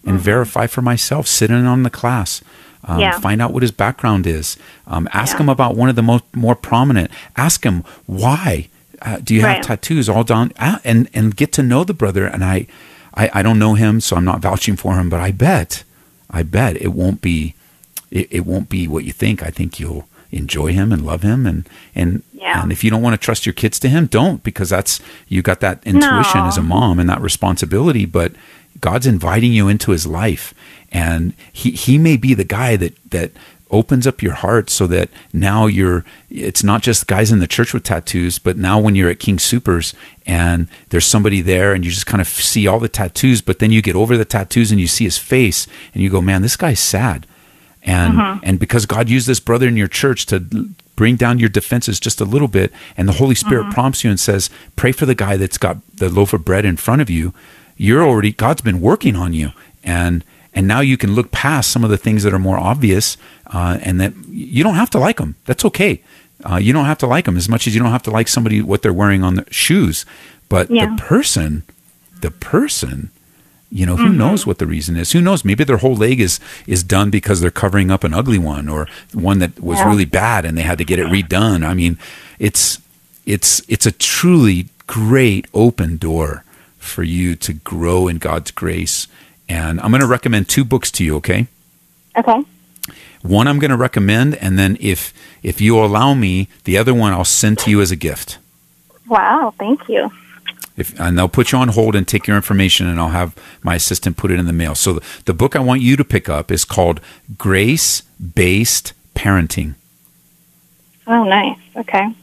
and 0.05 0.19
verify 0.19 0.67
for 0.67 0.81
myself, 0.83 1.27
sit 1.27 1.49
in 1.49 1.65
on 1.65 1.83
the 1.83 1.89
class, 1.89 2.41
um, 2.83 2.91
Mm-hmm. 2.91 2.99
Yeah. 2.99 3.19
find 3.19 3.41
out 3.41 3.53
what 3.53 3.63
his 3.63 3.71
background 3.71 4.27
is, 4.27 4.57
um, 4.87 5.07
ask 5.13 5.33
Yeah. 5.37 5.41
him 5.43 5.49
about 5.49 5.75
one 5.75 5.89
of 5.89 5.95
the 5.95 6.03
most 6.03 6.23
more 6.35 6.55
prominent, 6.55 7.09
ask 7.35 7.63
him 7.63 7.83
why 8.05 8.67
uh, 9.01 9.17
do 9.23 9.33
you 9.35 9.41
have 9.41 9.55
Right. 9.57 9.63
tattoos 9.63 10.07
all 10.09 10.23
down, 10.23 10.51
ah, 10.59 10.79
and 10.83 11.09
and 11.13 11.35
get 11.35 11.51
to 11.53 11.61
know 11.63 11.83
the 11.83 11.93
brother. 11.93 12.25
And 12.25 12.43
I, 12.43 12.65
I, 13.13 13.29
I 13.33 13.41
don't 13.43 13.59
know 13.59 13.73
him, 13.75 13.99
so 14.01 14.15
I'm 14.15 14.25
not 14.25 14.39
vouching 14.41 14.75
for 14.77 14.95
him, 14.95 15.09
but 15.09 15.19
I 15.19 15.31
bet, 15.31 15.83
I 16.29 16.43
bet 16.43 16.77
it 16.81 16.93
won't 16.93 17.21
be, 17.21 17.53
it, 18.09 18.27
it 18.31 18.45
won't 18.45 18.69
be 18.69 18.87
what 18.87 19.03
you 19.03 19.11
think. 19.11 19.43
I 19.43 19.49
think 19.51 19.79
you'll 19.79 20.07
enjoy 20.35 20.73
him 20.73 20.91
and 20.91 21.05
love 21.05 21.21
him 21.23 21.45
and 21.45 21.67
and 21.95 22.21
Yeah. 22.33 22.61
and 22.61 22.71
if 22.71 22.83
you 22.83 22.89
don't 22.91 23.01
want 23.01 23.13
to 23.19 23.25
trust 23.25 23.45
your 23.45 23.53
kids 23.53 23.79
to 23.79 23.89
him 23.89 24.05
don't 24.05 24.43
because 24.43 24.69
that's 24.69 24.99
you 25.27 25.41
got 25.41 25.61
that 25.61 25.81
intuition 25.85 26.41
No. 26.41 26.47
as 26.47 26.57
a 26.57 26.61
mom 26.61 26.99
and 26.99 27.09
that 27.09 27.21
responsibility 27.21 28.05
but 28.05 28.33
God's 28.81 29.07
inviting 29.07 29.53
you 29.53 29.67
into 29.69 29.91
his 29.91 30.05
life 30.05 30.53
and 30.91 31.33
he 31.51 31.71
he 31.71 31.97
may 31.97 32.17
be 32.17 32.33
the 32.33 32.43
guy 32.43 32.75
that 32.75 32.93
that 33.11 33.31
opens 33.71 34.05
up 34.05 34.21
your 34.21 34.33
heart 34.33 34.69
so 34.69 34.85
that 34.87 35.09
now 35.33 35.65
you're 35.65 36.05
it's 36.29 36.63
not 36.63 36.83
just 36.83 37.07
guys 37.07 37.31
in 37.31 37.39
the 37.39 37.47
church 37.47 37.73
with 37.73 37.83
tattoos 37.83 38.37
but 38.37 38.57
now 38.57 38.77
when 38.79 38.93
you're 38.95 39.09
at 39.09 39.19
King 39.19 39.37
Soopers 39.37 39.95
and 40.27 40.67
there's 40.89 41.05
somebody 41.05 41.41
there 41.41 41.73
and 41.73 41.83
you 41.83 41.89
just 41.91 42.05
kind 42.05 42.21
of 42.21 42.27
see 42.27 42.67
all 42.67 42.79
the 42.79 42.87
tattoos 42.89 43.41
but 43.41 43.59
then 43.59 43.71
you 43.71 43.81
get 43.81 43.95
over 43.95 44.17
the 44.17 44.25
tattoos 44.25 44.71
and 44.71 44.79
you 44.79 44.87
see 44.87 45.05
his 45.05 45.17
face 45.17 45.65
and 45.93 46.03
you 46.03 46.09
go 46.09 46.21
man 46.21 46.41
this 46.43 46.55
guy's 46.57 46.79
sad 46.79 47.25
and 47.85 48.41
and 48.43 48.59
because 48.59 48.85
God 48.85 49.09
used 49.09 49.27
this 49.27 49.39
brother 49.39 49.67
in 49.67 49.77
your 49.77 49.87
church 49.87 50.25
to 50.27 50.39
bring 50.95 51.15
down 51.15 51.39
your 51.39 51.49
defenses 51.49 51.99
just 51.99 52.19
a 52.21 52.25
little 52.25 52.47
bit 52.47 52.71
and 52.97 53.07
the 53.07 53.13
Holy 53.13 53.35
Spirit 53.35 53.71
prompts 53.71 54.03
you 54.03 54.09
and 54.09 54.19
says 54.19 54.49
pray 54.75 54.91
for 54.91 55.05
the 55.05 55.15
guy 55.15 55.37
that's 55.37 55.57
got 55.57 55.77
the 55.97 56.09
loaf 56.09 56.33
of 56.33 56.43
bread 56.45 56.65
in 56.65 56.77
front 56.77 57.01
of 57.01 57.09
you 57.09 57.33
you're 57.77 58.01
already 58.03 58.31
God's 58.31 58.61
been 58.61 58.81
working 58.81 59.15
on 59.15 59.33
you 59.33 59.51
and 59.83 60.23
and 60.53 60.67
now 60.69 60.79
you 60.79 60.95
can 60.97 61.13
look 61.13 61.31
past 61.31 61.69
some 61.69 61.83
of 61.83 61.89
the 61.89 61.97
things 61.97 62.23
that 62.23 62.33
are 62.33 62.39
more 62.39 62.57
obvious, 62.57 63.17
uh, 63.47 63.77
and 63.83 63.99
that 63.99 64.13
you 64.29 64.63
don't 64.63 64.75
have 64.75 64.89
to 64.91 64.97
like 64.97 65.17
them. 65.17 65.35
That's 65.43 65.65
okay. 65.65 66.01
Uh, 66.49 66.55
you 66.55 66.71
don't 66.71 66.85
have 66.85 66.97
to 66.99 67.07
like 67.07 67.25
them 67.25 67.35
as 67.35 67.49
much 67.49 67.67
as 67.67 67.75
you 67.75 67.81
don't 67.81 67.91
have 67.91 68.03
to 68.03 68.09
like 68.09 68.29
somebody 68.29 68.61
what 68.61 68.81
they're 68.81 68.93
wearing 68.93 69.21
on 69.21 69.35
their 69.35 69.45
shoes. 69.51 70.05
But 70.47 70.71
Yeah. 70.71 70.95
the 70.95 71.01
person, 71.01 71.63
the 72.21 72.31
person, 72.31 73.11
you 73.71 73.85
know, 73.85 73.95
who 73.97 74.05
Mm-hmm. 74.09 74.17
knows 74.17 74.45
what 74.47 74.57
the 74.59 74.67
reason 74.67 74.95
is? 74.95 75.11
Who 75.11 75.21
knows? 75.21 75.43
Maybe 75.43 75.63
their 75.63 75.77
whole 75.77 75.95
leg 75.95 76.19
is 76.19 76.39
is 76.67 76.83
done 76.83 77.09
because 77.09 77.41
they're 77.41 77.51
covering 77.51 77.91
up 77.91 78.03
an 78.03 78.13
ugly 78.13 78.37
one 78.39 78.69
or 78.69 78.87
one 79.13 79.39
that 79.39 79.59
was 79.59 79.79
Yeah. 79.79 79.89
really 79.89 80.05
bad 80.05 80.45
and 80.45 80.57
they 80.57 80.61
had 80.63 80.77
to 80.77 80.85
get 80.85 80.99
it 80.99 81.07
redone. 81.07 81.65
I 81.65 81.73
mean, 81.73 81.97
it's 82.39 82.79
it's 83.25 83.61
it's 83.67 83.85
a 83.85 83.91
truly 83.91 84.67
great 84.87 85.47
open 85.53 85.97
door 85.97 86.43
for 86.77 87.03
you 87.03 87.35
to 87.35 87.53
grow 87.53 88.07
in 88.07 88.17
God's 88.19 88.51
grace. 88.51 89.07
And 89.49 89.79
I'm 89.81 89.89
going 89.91 90.01
to 90.01 90.07
recommend 90.07 90.47
two 90.47 90.63
books 90.63 90.91
to 90.91 91.03
you, 91.03 91.15
okay? 91.17 91.47
Okay. 92.17 92.43
One 93.23 93.47
I'm 93.47 93.57
going 93.59 93.71
to 93.71 93.77
recommend 93.77 94.35
and 94.35 94.57
then 94.59 94.77
if 94.79 95.11
if 95.41 95.59
you 95.59 95.77
allow 95.83 96.13
me, 96.13 96.47
the 96.65 96.77
other 96.77 96.93
one 96.93 97.11
I'll 97.13 97.25
send 97.25 97.57
to 97.59 97.69
you 97.71 97.81
as 97.81 97.91
a 97.91 97.95
gift. 97.95 98.37
Wow. 99.07 99.53
Thank 99.57 99.89
you. 99.89 100.11
If, 100.77 100.99
and 100.99 101.17
they'll 101.17 101.29
put 101.29 101.51
you 101.53 101.57
on 101.57 101.69
hold 101.69 101.95
and 101.95 102.05
take 102.05 102.27
your 102.27 102.35
information, 102.35 102.85
and 102.87 102.99
I'll 102.99 103.09
have 103.09 103.33
my 103.63 103.75
assistant 103.75 104.17
put 104.17 104.29
it 104.31 104.39
in 104.39 104.45
the 104.45 104.51
mail. 104.53 104.75
So, 104.75 104.93
the, 104.93 105.05
the 105.25 105.33
book 105.33 105.55
I 105.55 105.59
want 105.59 105.81
you 105.81 105.95
to 105.95 106.03
pick 106.03 106.27
up 106.27 106.51
is 106.51 106.65
called 106.65 106.99
Grace 107.37 108.01
Based 108.19 108.91
Parenting. 109.15 109.75
Oh, 111.07 111.23
nice. 111.23 111.57
Okay. 111.77 112.13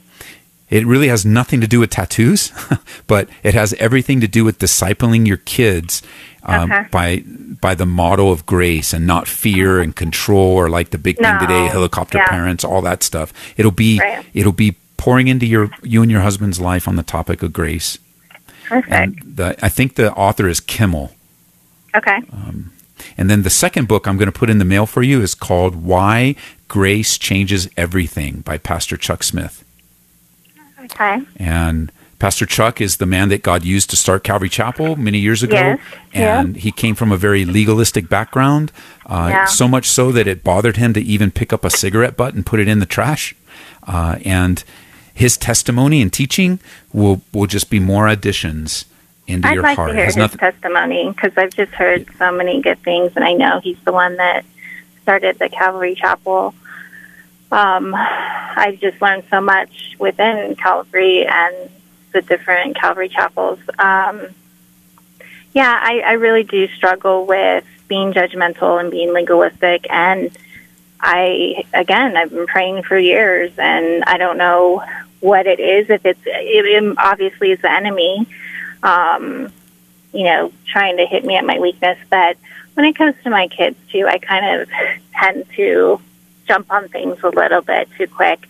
It 0.68 0.86
really 0.86 1.08
has 1.08 1.24
nothing 1.24 1.60
to 1.60 1.66
do 1.66 1.80
with 1.80 1.90
tattoos, 1.90 2.50
but 3.06 3.28
it 3.42 3.54
has 3.54 3.72
everything 3.74 4.20
to 4.20 4.28
do 4.28 4.44
with 4.44 4.58
discipling 4.58 5.26
your 5.26 5.36
kids 5.38 6.02
um, 6.44 6.70
Okay. 6.72 6.88
by 6.90 7.24
by 7.60 7.74
the 7.74 7.86
model 7.86 8.32
of 8.32 8.44
grace 8.46 8.92
and 8.92 9.06
not 9.06 9.28
fear 9.28 9.78
and 9.80 9.94
control 9.94 10.56
or 10.56 10.68
like 10.68 10.90
the 10.90 10.98
big 10.98 11.16
thing 11.18 11.38
today, 11.38 11.66
helicopter 11.68 12.18
Yeah. 12.18 12.26
parents, 12.26 12.64
all 12.64 12.82
that 12.82 13.02
stuff. 13.02 13.32
It'll 13.56 13.70
be 13.70 14.00
Right. 14.00 14.24
it'll 14.34 14.50
be 14.52 14.76
pouring 14.96 15.28
into 15.28 15.46
your 15.46 15.70
you 15.82 16.02
and 16.02 16.10
your 16.10 16.22
husband's 16.22 16.60
life 16.60 16.88
on 16.88 16.96
the 16.96 17.02
topic 17.02 17.42
of 17.42 17.52
grace. 17.52 17.98
Perfect. 18.68 19.36
The, 19.36 19.56
I 19.64 19.68
think 19.68 19.94
the 19.96 20.12
author 20.14 20.48
is 20.48 20.60
Kimmel. 20.60 21.12
okay. 21.94 22.20
And 23.18 23.28
then 23.28 23.42
the 23.42 23.50
second 23.50 23.88
book 23.88 24.06
I'm 24.06 24.16
going 24.16 24.30
to 24.30 24.38
put 24.38 24.48
in 24.48 24.58
the 24.58 24.64
mail 24.64 24.86
for 24.86 25.02
you 25.02 25.20
is 25.20 25.34
called 25.34 25.76
Why 25.84 26.34
Grace 26.68 27.18
Changes 27.18 27.68
Everything 27.76 28.40
by 28.40 28.58
Pastor 28.58 28.96
Chuck 28.96 29.22
Smith. 29.22 29.64
Okay. 30.84 31.20
And 31.36 31.90
Pastor 32.18 32.46
Chuck 32.46 32.80
is 32.80 32.96
the 32.98 33.06
man 33.06 33.28
that 33.30 33.42
God 33.42 33.64
used 33.64 33.90
to 33.90 33.96
start 33.96 34.22
Calvary 34.24 34.48
Chapel 34.48 34.94
many 34.96 35.18
years 35.18 35.42
ago. 35.42 35.56
Yes. 35.56 35.80
And 36.14 36.56
he 36.56 36.70
came 36.70 36.94
from 36.94 37.10
a 37.10 37.16
very 37.16 37.44
legalistic 37.44 38.08
background, 38.08 38.70
uh, 39.06 39.28
Yeah. 39.30 39.44
so 39.46 39.66
much 39.66 39.88
so 39.88 40.12
that 40.12 40.26
it 40.28 40.44
bothered 40.44 40.76
him 40.76 40.92
to 40.94 41.00
even 41.02 41.30
pick 41.32 41.52
up 41.52 41.64
a 41.64 41.70
cigarette 41.70 42.16
butt 42.16 42.34
and 42.34 42.46
put 42.46 42.60
it 42.60 42.68
in 42.68 42.78
the 42.78 42.86
trash. 42.86 43.34
Uh, 43.86 44.16
and 44.24 44.62
his 45.14 45.36
testimony 45.36 46.00
and 46.02 46.12
teaching 46.12 46.58
will, 46.92 47.20
will 47.32 47.46
just 47.46 47.70
be 47.70 47.78
more 47.80 48.08
additions 48.08 48.84
into 49.26 49.46
I'd 49.48 49.54
your 49.54 49.62
like 49.62 49.76
heart. 49.76 49.90
to 49.90 49.96
hear 49.96 50.06
his 50.06 50.16
nothing- 50.16 50.38
testimony 50.38 51.08
because 51.10 51.32
I've 51.36 51.54
just 51.54 51.72
heard 51.72 52.08
so 52.18 52.32
many 52.32 52.60
good 52.60 52.78
things, 52.80 53.12
and 53.16 53.24
I 53.24 53.32
know 53.34 53.60
he's 53.60 53.78
the 53.84 53.92
one 53.92 54.16
that 54.16 54.44
started 55.02 55.38
the 55.38 55.48
Calvary 55.48 55.94
Chapel. 55.94 56.54
Um, 57.50 57.94
I've 57.94 58.80
just 58.80 59.00
learned 59.02 59.24
so 59.30 59.40
much 59.40 59.96
within 59.98 60.56
Calvary 60.56 61.26
and 61.26 61.54
the 62.12 62.22
different 62.22 62.76
Calvary 62.76 63.08
chapels. 63.08 63.58
Um, 63.78 64.26
yeah, 65.54 65.78
I, 65.82 66.00
I 66.06 66.12
really 66.12 66.44
do 66.44 66.66
struggle 66.68 67.26
with 67.26 67.64
being 67.88 68.12
judgmental 68.14 68.80
and 68.80 68.90
being 68.90 69.12
legalistic, 69.12 69.86
and 69.90 70.30
I 71.00 71.64
again, 71.74 72.16
I've 72.16 72.30
been 72.30 72.46
praying 72.46 72.84
for 72.84 72.96
years, 72.98 73.52
and 73.58 74.02
I 74.04 74.16
don't 74.16 74.38
know 74.38 74.82
what 75.22 75.46
it 75.46 75.60
is. 75.60 75.88
If 75.88 76.04
it's 76.04 76.20
it, 76.26 76.94
obviously 76.98 77.52
is 77.52 77.60
the 77.60 77.70
enemy, 77.72 78.26
um, 78.82 79.52
you 80.12 80.24
know, 80.24 80.52
trying 80.66 80.96
to 80.98 81.06
hit 81.06 81.24
me 81.24 81.36
at 81.36 81.44
my 81.46 81.58
weakness. 81.58 81.98
But 82.10 82.36
when 82.74 82.84
it 82.84 82.96
comes 82.96 83.14
to 83.22 83.30
my 83.30 83.48
kids 83.48 83.76
too, 83.90 84.06
I 84.06 84.18
kind 84.18 84.60
of 84.60 84.68
tend 85.14 85.46
to 85.56 86.00
jump 86.46 86.70
on 86.70 86.88
things 86.88 87.18
a 87.22 87.28
little 87.28 87.62
bit 87.62 87.88
too 87.96 88.08
quick. 88.08 88.46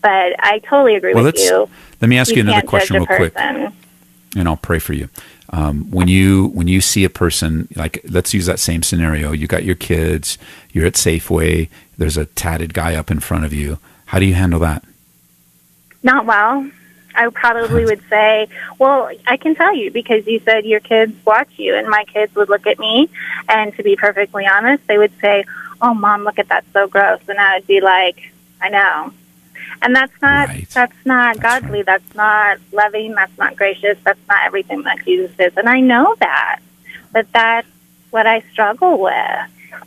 But 0.00 0.34
I 0.38 0.60
totally 0.60 0.96
agree 0.96 1.12
Well, 1.14 1.24
with 1.24 1.38
you. 1.38 1.68
let 2.00 2.08
me 2.08 2.18
ask 2.18 2.34
you, 2.34 2.42
another 2.42 2.66
question 2.66 2.96
real 2.96 3.06
quick. 3.06 3.34
and 3.36 4.48
I'll 4.48 4.56
pray 4.56 4.78
for 4.78 4.92
you. 4.94 5.08
Um, 5.50 5.90
when 5.90 6.08
you 6.08 6.46
when 6.54 6.66
you 6.66 6.80
see 6.80 7.04
a 7.04 7.10
person 7.10 7.68
like 7.76 8.00
let's 8.08 8.32
use 8.32 8.46
that 8.46 8.58
same 8.58 8.82
scenario. 8.82 9.32
You 9.32 9.46
got 9.46 9.64
your 9.64 9.74
kids. 9.74 10.38
You're 10.70 10.86
at 10.86 10.94
Safeway. 10.94 11.68
There's 11.98 12.16
a 12.16 12.24
tatted 12.24 12.72
guy 12.74 12.94
up 12.94 13.10
in 13.10 13.20
front 13.20 13.44
of 13.44 13.52
you. 13.52 13.78
How 14.06 14.18
do 14.18 14.24
you 14.24 14.34
handle 14.34 14.60
that? 14.60 14.82
Not 16.02 16.26
well. 16.26 16.68
I 17.14 17.28
probably 17.28 17.84
would 17.84 18.00
say, 18.08 18.48
well, 18.78 19.10
I 19.26 19.36
can 19.36 19.54
tell 19.54 19.74
you 19.76 19.90
because 19.90 20.26
you 20.26 20.40
said 20.40 20.64
your 20.64 20.80
kids 20.80 21.12
watch 21.26 21.50
you, 21.56 21.74
and 21.74 21.86
my 21.88 22.04
kids 22.04 22.34
would 22.34 22.48
look 22.48 22.66
at 22.66 22.78
me, 22.78 23.10
and 23.48 23.74
to 23.76 23.82
be 23.82 23.96
perfectly 23.96 24.46
honest, 24.46 24.86
they 24.86 24.96
would 24.96 25.12
say, 25.20 25.44
"Oh, 25.82 25.92
mom, 25.92 26.24
look 26.24 26.38
at 26.38 26.48
that, 26.48 26.64
so 26.72 26.88
gross," 26.88 27.20
and 27.28 27.38
I 27.38 27.56
would 27.58 27.66
be 27.66 27.80
like, 27.82 28.32
"I 28.62 28.70
know," 28.70 29.12
and 29.82 29.94
that's 29.94 30.12
not 30.22 30.48
Right. 30.48 30.66
that's 30.70 30.96
not 31.04 31.36
That's 31.36 31.60
godly. 31.60 31.78
right. 31.80 31.86
That's 31.86 32.14
not 32.14 32.58
loving. 32.72 33.14
That's 33.14 33.36
not 33.36 33.56
gracious. 33.56 33.98
That's 34.04 34.26
not 34.28 34.44
everything 34.44 34.82
that 34.84 35.04
Jesus 35.04 35.32
is, 35.38 35.52
and 35.58 35.68
I 35.68 35.80
know 35.80 36.16
that, 36.20 36.60
but 37.12 37.26
that's 37.32 37.68
what 38.10 38.26
I 38.26 38.42
struggle 38.52 38.98
with. 38.98 39.82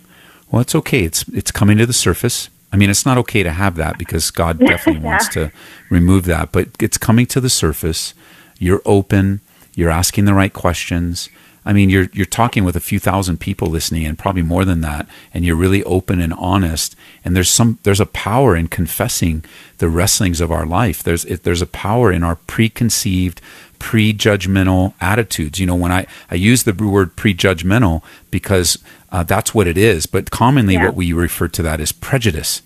Well, 0.52 0.62
it's 0.62 0.76
okay. 0.76 1.04
It's 1.04 1.26
it's 1.34 1.52
coming 1.52 1.80
to 1.80 1.88
the 1.88 1.94
surface. 1.94 2.50
I 2.74 2.78
mean, 2.78 2.90
it's 2.90 3.06
not 3.06 3.18
okay 3.20 3.44
to 3.44 3.52
have 3.52 3.76
that 3.76 3.98
because 3.98 4.32
God 4.32 4.60
definitely 4.66 5.02
Yeah. 5.02 5.08
wants 5.08 5.28
to 5.30 5.52
remove 5.90 6.26
that, 6.26 6.52
but 6.52 6.70
it's 6.80 6.98
coming 6.98 7.26
to 7.28 7.40
the 7.40 7.50
surface. 7.50 8.14
You're 8.60 8.82
open. 8.86 9.42
You're 9.76 9.90
asking 9.92 10.26
the 10.26 10.34
right 10.34 10.52
questions. 10.54 11.30
I 11.68 11.74
mean, 11.74 11.90
you're 11.90 12.10
you're 12.14 12.28
talking 12.28 12.64
with 12.64 12.76
a 12.76 12.80
few 12.80 13.00
thousand 13.00 13.40
people 13.40 13.70
listening, 13.70 14.06
and 14.06 14.18
probably 14.20 14.44
more 14.44 14.66
than 14.66 14.82
that, 14.82 15.08
and 15.34 15.44
you're 15.44 15.56
really 15.56 15.84
open 15.84 16.22
and 16.22 16.32
honest. 16.34 16.96
And 17.24 17.36
there's 17.36 17.50
some 17.50 17.80
there's 17.84 18.00
a 18.00 18.06
power 18.06 18.56
in 18.56 18.68
confessing 18.68 19.44
the 19.80 19.90
wrestlings 19.90 20.42
of 20.42 20.52
our 20.52 20.66
life. 20.66 21.02
There's 21.02 21.26
it, 21.26 21.42
there's 21.44 21.64
a 21.64 21.68
power 21.68 22.12
in 22.12 22.24
our 22.24 22.36
preconceived, 22.36 23.42
prejudgmental 23.80 24.94
attitudes. 25.02 25.60
You 25.60 25.66
know, 25.66 25.76
when 25.76 25.92
I 25.92 26.06
I 26.30 26.36
use 26.36 26.64
the 26.64 26.74
word 26.74 27.16
prejudgmental 27.16 28.04
because 28.30 28.78
uh, 29.12 29.24
that's 29.24 29.54
what 29.54 29.68
it 29.68 29.78
is, 29.78 30.06
but 30.06 30.32
commonly 30.32 30.74
Yeah. 30.76 30.86
what 30.86 30.96
we 30.96 31.14
refer 31.14 31.48
to 31.50 31.62
that 31.64 31.80
is 31.80 31.92
prejudice. 31.92 32.62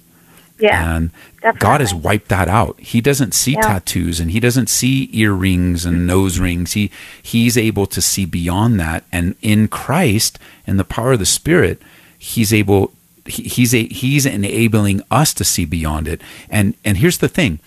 Yeah, 0.61 0.95
And 0.97 1.11
God 1.59 1.79
has 1.79 1.93
wiped 1.93 2.27
that 2.27 2.49
out. 2.49 2.77
He 2.81 2.99
doesn't 2.99 3.33
see 3.33 3.53
Yeah. 3.53 3.61
tattoos 3.61 4.19
and 4.19 4.31
he 4.31 4.41
doesn't 4.41 4.67
see 4.67 5.09
earrings 5.13 5.85
and 5.85 6.05
nose 6.05 6.37
rings. 6.37 6.73
He 6.73 6.91
he's 7.21 7.55
able 7.57 7.85
to 7.87 8.01
see 8.01 8.25
beyond 8.25 8.77
that. 8.79 9.05
And 9.09 9.35
in 9.41 9.69
Christ 9.69 10.37
and 10.67 10.77
the 10.77 10.83
power 10.83 11.13
of 11.13 11.19
the 11.19 11.25
Spirit, 11.25 11.81
he's 12.17 12.51
able 12.53 12.91
he, 13.25 13.43
he's 13.43 13.73
a, 13.73 13.85
he's 13.87 14.25
enabling 14.25 15.01
us 15.09 15.33
to 15.35 15.45
see 15.45 15.63
beyond 15.63 16.09
it. 16.09 16.19
And 16.49 16.73
and 16.83 16.97
here's 16.97 17.19
the 17.19 17.29
thing. 17.29 17.59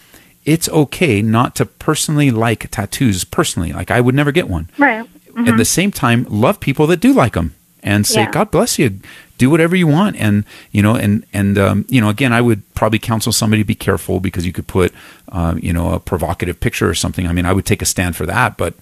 It's 0.45 0.69
okay 0.69 1.23
not 1.23 1.55
to 1.57 1.65
personally 1.65 2.31
like 2.31 2.71
tattoos 2.71 3.25
personally. 3.25 3.73
Like 3.73 3.91
I 3.91 4.03
would 4.03 4.15
never 4.15 4.33
get 4.33 4.49
one. 4.51 4.69
right. 4.77 5.07
At 5.47 5.57
the 5.57 5.65
same 5.65 5.93
time, 5.93 6.27
love 6.29 6.61
people 6.61 6.87
that 6.89 7.01
do 7.01 7.15
like 7.15 7.33
them 7.33 7.55
and 7.83 8.07
say, 8.07 8.23
Yeah. 8.23 8.31
God 8.31 8.51
bless 8.51 8.79
you. 8.79 8.99
Do 9.39 9.51
whatever 9.51 9.75
you 9.75 9.87
want. 9.89 10.17
And, 10.17 10.45
you 10.71 10.83
know, 10.83 10.95
and, 10.95 11.25
and, 11.33 11.59
um, 11.59 11.85
you 11.89 12.01
know, 12.01 12.09
again, 12.09 12.33
I 12.33 12.41
would 12.41 12.63
probably 12.75 12.99
counsel 13.01 13.33
somebody 13.33 13.63
to 13.63 13.67
be 13.67 13.75
careful 13.75 14.21
because 14.21 14.47
you 14.47 14.53
could 14.53 14.67
put, 14.69 14.93
um, 15.31 15.59
you 15.61 15.73
know, 15.73 15.93
a 15.95 15.99
provocative 16.01 16.61
picture 16.61 16.89
or 16.89 16.95
something. 16.95 17.27
I 17.27 17.33
mean, 17.33 17.45
I 17.47 17.53
would 17.53 17.67
take 17.67 17.83
a 17.83 17.87
stand 17.87 18.15
for 18.15 18.25
that, 18.27 18.57
but, 18.57 18.75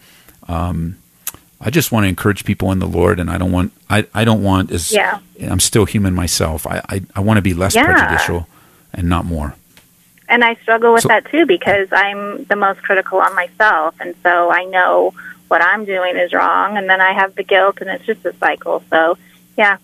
um, 0.48 0.96
I 1.62 1.70
just 1.70 1.92
want 1.92 2.04
to 2.04 2.08
encourage 2.08 2.44
people 2.44 2.72
in 2.72 2.78
the 2.78 2.86
Lord 2.86 3.20
and 3.20 3.30
I 3.30 3.36
don't 3.38 3.52
want, 3.52 3.72
I, 3.88 4.06
I 4.14 4.24
don't 4.24 4.42
want 4.42 4.70
as 4.70 4.92
Yeah. 4.92 5.18
I'm 5.42 5.60
still 5.60 5.84
human 5.84 6.14
myself. 6.14 6.66
I, 6.66 6.82
I, 6.88 7.02
I 7.16 7.20
want 7.20 7.36
to 7.38 7.42
be 7.42 7.52
less 7.54 7.74
Yeah. 7.74 7.84
prejudicial 7.84 8.46
and 8.94 9.08
not 9.08 9.24
more. 9.26 9.54
And 10.28 10.44
I 10.44 10.54
struggle 10.56 10.92
with 10.92 11.02
So- 11.02 11.08
that 11.08 11.30
too 11.30 11.44
because 11.46 11.88
I'm 11.92 12.44
the 12.44 12.56
most 12.56 12.82
critical 12.82 13.18
on 13.20 13.34
myself. 13.34 13.94
And 14.00 14.14
so 14.22 14.50
I 14.52 14.64
know 14.66 15.12
what 15.50 15.60
I'm 15.62 15.84
doing 15.84 16.16
is 16.16 16.32
wrong. 16.32 16.76
And 16.78 16.88
then 16.88 17.00
I 17.00 17.12
have 17.12 17.34
the 17.34 17.42
guilt, 17.44 17.78
and 17.80 17.90
it's 17.90 18.06
just 18.06 18.24
a 18.24 18.32
cycle. 18.36 18.82
So, 18.90 19.18
yeah. 19.58 19.76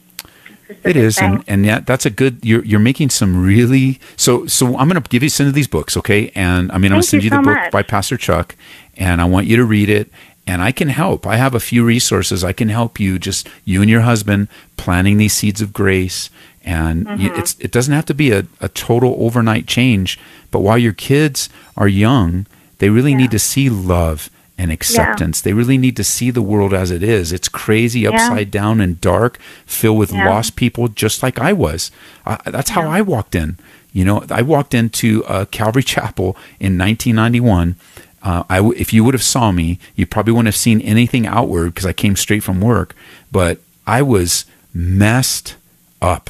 it's 0.69 0.69
just 0.69 0.87
a 0.87 0.89
It 0.91 0.97
is, 0.97 1.19
thing. 1.19 1.35
and 1.35 1.45
and 1.49 1.67
yeah, 1.67 1.81
that's 1.81 2.07
a 2.07 2.11
good. 2.11 2.35
You're 2.43 2.65
you're 2.65 2.81
making 2.91 3.11
some 3.11 3.33
really 3.45 3.99
so 4.17 4.47
so. 4.47 4.67
I'm 4.79 4.89
going 4.89 5.01
to 5.03 5.09
give 5.09 5.23
you 5.23 5.29
some 5.29 5.47
of 5.47 5.55
these 5.55 5.69
books, 5.69 5.97
okay? 5.97 6.31
And 6.35 6.71
I 6.73 6.79
mean, 6.79 6.93
I'm 6.93 6.97
going 6.97 7.03
to 7.03 7.09
send 7.09 7.23
you 7.25 7.31
you 7.31 7.37
the 7.37 7.43
so 7.43 7.51
book 7.51 7.55
much. 7.65 7.73
by 7.73 7.83
Pastor 7.83 8.17
Chuck, 8.17 8.55
and 8.97 9.21
I 9.21 9.25
want 9.25 9.47
you 9.47 9.57
to 9.57 9.65
read 9.65 9.89
it. 9.91 10.09
And 10.49 10.63
I 10.63 10.71
can 10.71 10.89
help. 10.91 11.27
I 11.27 11.37
have 11.39 11.57
a 11.57 11.61
few 11.61 11.85
resources. 11.85 12.45
I 12.45 12.53
can 12.53 12.69
help 12.69 13.01
you. 13.01 13.19
Just 13.19 13.49
you 13.65 13.81
and 13.83 13.91
your 13.91 14.03
husband 14.03 14.47
planting 14.77 15.17
these 15.19 15.33
seeds 15.33 15.61
of 15.61 15.73
grace, 15.73 16.31
and 16.65 17.05
Mm-hmm. 17.07 17.35
it's 17.41 17.57
it 17.59 17.73
doesn't 17.73 17.93
have 17.95 18.07
to 18.07 18.15
be 18.15 18.31
a, 18.31 18.47
a 18.61 18.69
total 18.69 19.17
overnight 19.19 19.67
change. 19.67 20.19
But 20.53 20.61
while 20.61 20.79
your 20.79 20.93
kids 20.93 21.49
are 21.77 21.89
young, 21.89 22.47
they 22.79 22.91
really 22.91 23.15
need 23.17 23.33
to 23.33 23.41
see 23.41 23.69
love 23.69 24.31
and 24.59 24.73
acceptance. 24.73 25.41
They 25.41 25.53
really 25.53 25.77
need 25.79 25.97
to 25.97 26.05
see 26.05 26.31
the 26.31 26.43
world 26.43 26.73
as 26.73 26.91
it 26.91 27.03
is. 27.03 27.31
It's 27.33 27.49
crazy, 27.49 28.07
upside 28.07 28.51
down, 28.51 28.81
and 28.81 29.01
dark, 29.01 29.39
filled 29.67 29.99
with 29.99 30.13
Yeah. 30.13 30.29
lost 30.31 30.57
people, 30.57 30.89
just 30.89 31.23
like 31.23 31.39
I 31.39 31.53
was. 31.53 31.91
Uh, 32.25 32.39
that's 32.47 32.71
how 32.71 32.83
Yeah. 32.83 32.89
I 32.91 33.01
walked 33.03 33.35
in. 33.35 33.59
You 33.93 34.05
know, 34.05 34.25
I 34.31 34.43
walked 34.43 34.73
into 34.75 35.25
uh, 35.27 35.45
Calvary 35.47 35.83
Chapel 35.95 36.37
in 36.59 36.79
1991. 36.79 37.77
Uh, 38.23 38.43
I 38.49 38.57
w- 38.57 38.75
if 38.79 38.93
you 38.93 39.05
would 39.05 39.15
have 39.15 39.23
saw 39.23 39.53
me, 39.53 39.79
you 39.95 40.05
probably 40.07 40.33
wouldn't 40.33 40.47
have 40.49 40.57
seen 40.57 40.81
anything 40.81 41.27
outward 41.27 41.67
because 41.75 41.87
I 41.87 41.93
came 41.93 42.17
straight 42.17 42.43
from 42.43 42.61
work. 42.61 42.95
But 43.31 43.59
I 43.87 44.03
was 44.03 44.47
messed 44.75 45.57
up 46.03 46.29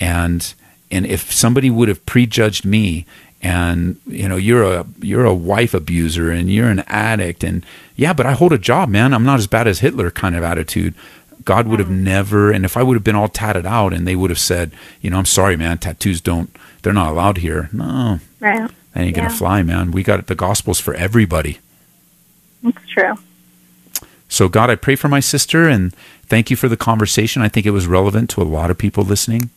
and 0.00 0.54
and 0.90 1.06
if 1.06 1.32
somebody 1.32 1.70
would 1.70 1.88
have 1.88 2.04
prejudged 2.06 2.64
me 2.64 3.06
and 3.42 4.00
you 4.06 4.28
know 4.28 4.36
you're 4.36 4.62
a 4.62 4.86
you're 5.00 5.24
a 5.24 5.34
wife 5.34 5.74
abuser 5.74 6.30
and 6.30 6.52
you're 6.52 6.68
an 6.68 6.80
addict 6.86 7.42
and 7.42 7.64
yeah 7.96 8.12
but 8.12 8.26
I 8.26 8.32
hold 8.32 8.52
a 8.52 8.58
job 8.58 8.88
man 8.88 9.12
I'm 9.12 9.24
not 9.24 9.38
as 9.38 9.46
bad 9.46 9.66
as 9.66 9.80
Hitler 9.80 10.10
kind 10.10 10.36
of 10.36 10.42
attitude 10.42 10.94
God 11.44 11.66
would 11.66 11.80
have 11.80 11.88
mm. 11.88 12.02
never 12.02 12.52
and 12.52 12.64
if 12.64 12.76
I 12.76 12.82
would 12.82 12.94
have 12.94 13.04
been 13.04 13.16
all 13.16 13.28
tatted 13.28 13.66
out 13.66 13.92
and 13.92 14.06
they 14.06 14.14
would 14.16 14.30
have 14.30 14.38
said 14.38 14.70
you 15.00 15.10
know 15.10 15.18
I'm 15.18 15.26
sorry 15.26 15.56
man 15.56 15.78
tattoos 15.78 16.20
don't 16.20 16.54
they're 16.82 16.92
not 16.92 17.10
allowed 17.10 17.38
here 17.38 17.68
no 17.72 18.20
Right. 18.40 18.70
that 18.92 19.00
ain't 19.00 19.16
gonna 19.16 19.30
fly 19.30 19.62
man 19.62 19.90
we 19.90 20.02
got 20.02 20.26
the 20.26 20.34
gospels 20.34 20.78
for 20.80 20.94
everybody 20.94 21.58
that's 22.62 22.86
true. 22.86 23.14
so, 24.28 24.48
God, 24.48 24.70
I 24.70 24.76
pray 24.76 24.94
for 24.94 25.08
my 25.08 25.20
sister 25.20 25.68
and 25.68 25.94
thank 26.26 26.50
you 26.50 26.56
for 26.56 26.68
the 26.68 26.76
conversation. 26.76 27.42
I 27.42 27.48
think 27.48 27.66
it 27.66 27.70
was 27.70 27.86
relevant 27.86 28.30
to 28.30 28.42
a 28.42 28.44
lot 28.44 28.70
of 28.70 28.78
people 28.78 29.04
listening. 29.04 29.50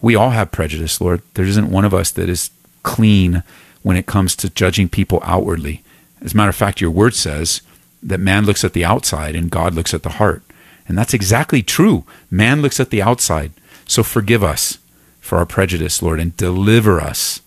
We 0.00 0.14
all 0.14 0.30
have 0.30 0.50
prejudice, 0.50 1.00
Lord. 1.00 1.20
There 1.34 1.44
isn't 1.44 1.70
one 1.70 1.84
of 1.84 1.92
us 1.92 2.10
that 2.12 2.28
is 2.28 2.50
clean 2.82 3.42
when 3.82 3.96
it 3.96 4.06
comes 4.06 4.36
to 4.36 4.50
judging 4.50 4.88
people 4.88 5.20
outwardly. 5.22 5.82
As 6.20 6.34
a 6.34 6.36
matter 6.36 6.50
of 6.50 6.56
fact, 6.56 6.80
your 6.80 6.90
word 6.90 7.14
says 7.14 7.62
that 8.02 8.20
man 8.20 8.44
looks 8.44 8.64
at 8.64 8.72
the 8.72 8.84
outside 8.84 9.34
and 9.34 9.50
God 9.50 9.74
looks 9.74 9.94
at 9.94 10.02
the 10.02 10.10
heart. 10.10 10.42
And 10.86 10.98
that's 10.98 11.14
exactly 11.14 11.62
true. 11.62 12.04
Man 12.30 12.62
looks 12.62 12.80
at 12.80 12.90
the 12.90 13.02
outside. 13.02 13.52
So 13.86 14.02
forgive 14.02 14.42
us 14.42 14.78
for 15.20 15.38
our 15.38 15.46
prejudice, 15.46 16.02
Lord, 16.02 16.20
and 16.20 16.36
deliver 16.36 17.00
us. 17.00 17.40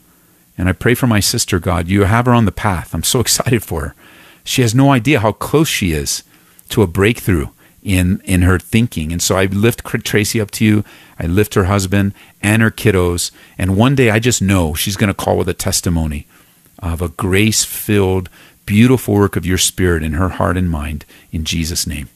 And 0.58 0.70
I 0.70 0.74
pray 0.74 0.94
for 0.94 1.08
my 1.08 1.20
sister, 1.20 1.60
God. 1.60 1.88
You 1.88 2.04
have 2.04 2.26
her 2.26 2.34
on 2.34 2.46
the 2.46 2.52
path. 2.52 2.94
I'm 2.94 3.04
so 3.04 3.20
excited 3.22 3.64
for 3.64 3.82
her. 3.82 3.96
She 4.44 4.62
has 4.62 4.76
no 4.76 4.92
idea 4.92 5.20
how 5.20 5.32
close 5.32 5.68
she 5.68 5.92
is 5.92 6.24
to 6.70 6.82
a 6.82 6.88
breakthrough 6.88 7.48
in 7.84 8.22
in 8.26 8.42
her 8.42 8.58
thinking. 8.60 9.12
And 9.12 9.22
so 9.22 9.36
I 9.36 9.46
lift 9.46 9.84
Tracy 9.86 10.40
up 10.42 10.52
to 10.52 10.66
you. 10.66 10.84
I 11.20 11.28
lift 11.28 11.54
her 11.54 11.66
husband 11.66 12.14
and 12.42 12.62
her 12.62 12.72
kiddos. 12.72 13.32
And 13.58 13.78
one 13.78 13.96
day 13.96 14.10
I 14.10 14.20
just 14.20 14.42
know 14.42 14.74
she's 14.74 14.98
going 14.98 15.10
to 15.10 15.14
call 15.14 15.38
with 15.38 15.50
a 15.50 15.54
testimony 15.54 16.26
of 16.80 17.02
a 17.02 17.10
grace-filled, 17.10 18.30
beautiful 18.66 19.14
work 19.14 19.36
of 19.36 19.46
your 19.46 19.58
spirit 19.58 20.04
in 20.04 20.14
her 20.14 20.30
heart 20.30 20.58
and 20.58 20.70
mind. 20.70 21.06
In 21.32 21.44
Jesus' 21.44 21.86
name, 21.88 22.10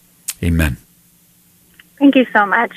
Amen. 0.43 0.77
Thank 1.99 2.15
you 2.15 2.25
so 2.31 2.45
much. 2.45 2.73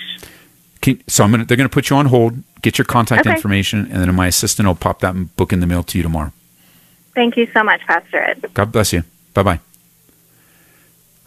Can, 0.80 1.02
so 1.06 1.24
I'm 1.24 1.30
gonna, 1.30 1.44
they're 1.44 1.56
going 1.56 1.68
to 1.68 1.72
put 1.72 1.90
you 1.90 1.96
on 1.96 2.06
hold. 2.06 2.42
Get 2.62 2.78
your 2.78 2.86
contact 2.86 3.26
Okay. 3.26 3.34
information, 3.34 3.80
and 3.90 4.02
then 4.02 4.14
my 4.14 4.26
assistant 4.26 4.66
will 4.66 4.74
pop 4.74 5.00
that 5.00 5.36
book 5.36 5.52
in 5.52 5.60
the 5.60 5.66
mail 5.66 5.82
to 5.84 5.98
you 5.98 6.02
tomorrow. 6.02 6.32
Thank 7.14 7.36
you 7.36 7.46
so 7.52 7.62
much, 7.62 7.80
Pastor 7.86 8.18
Ed. 8.18 8.44
God 8.54 8.72
bless 8.72 8.92
you. 8.92 9.04
Bye 9.34 9.42
bye. 9.42 9.60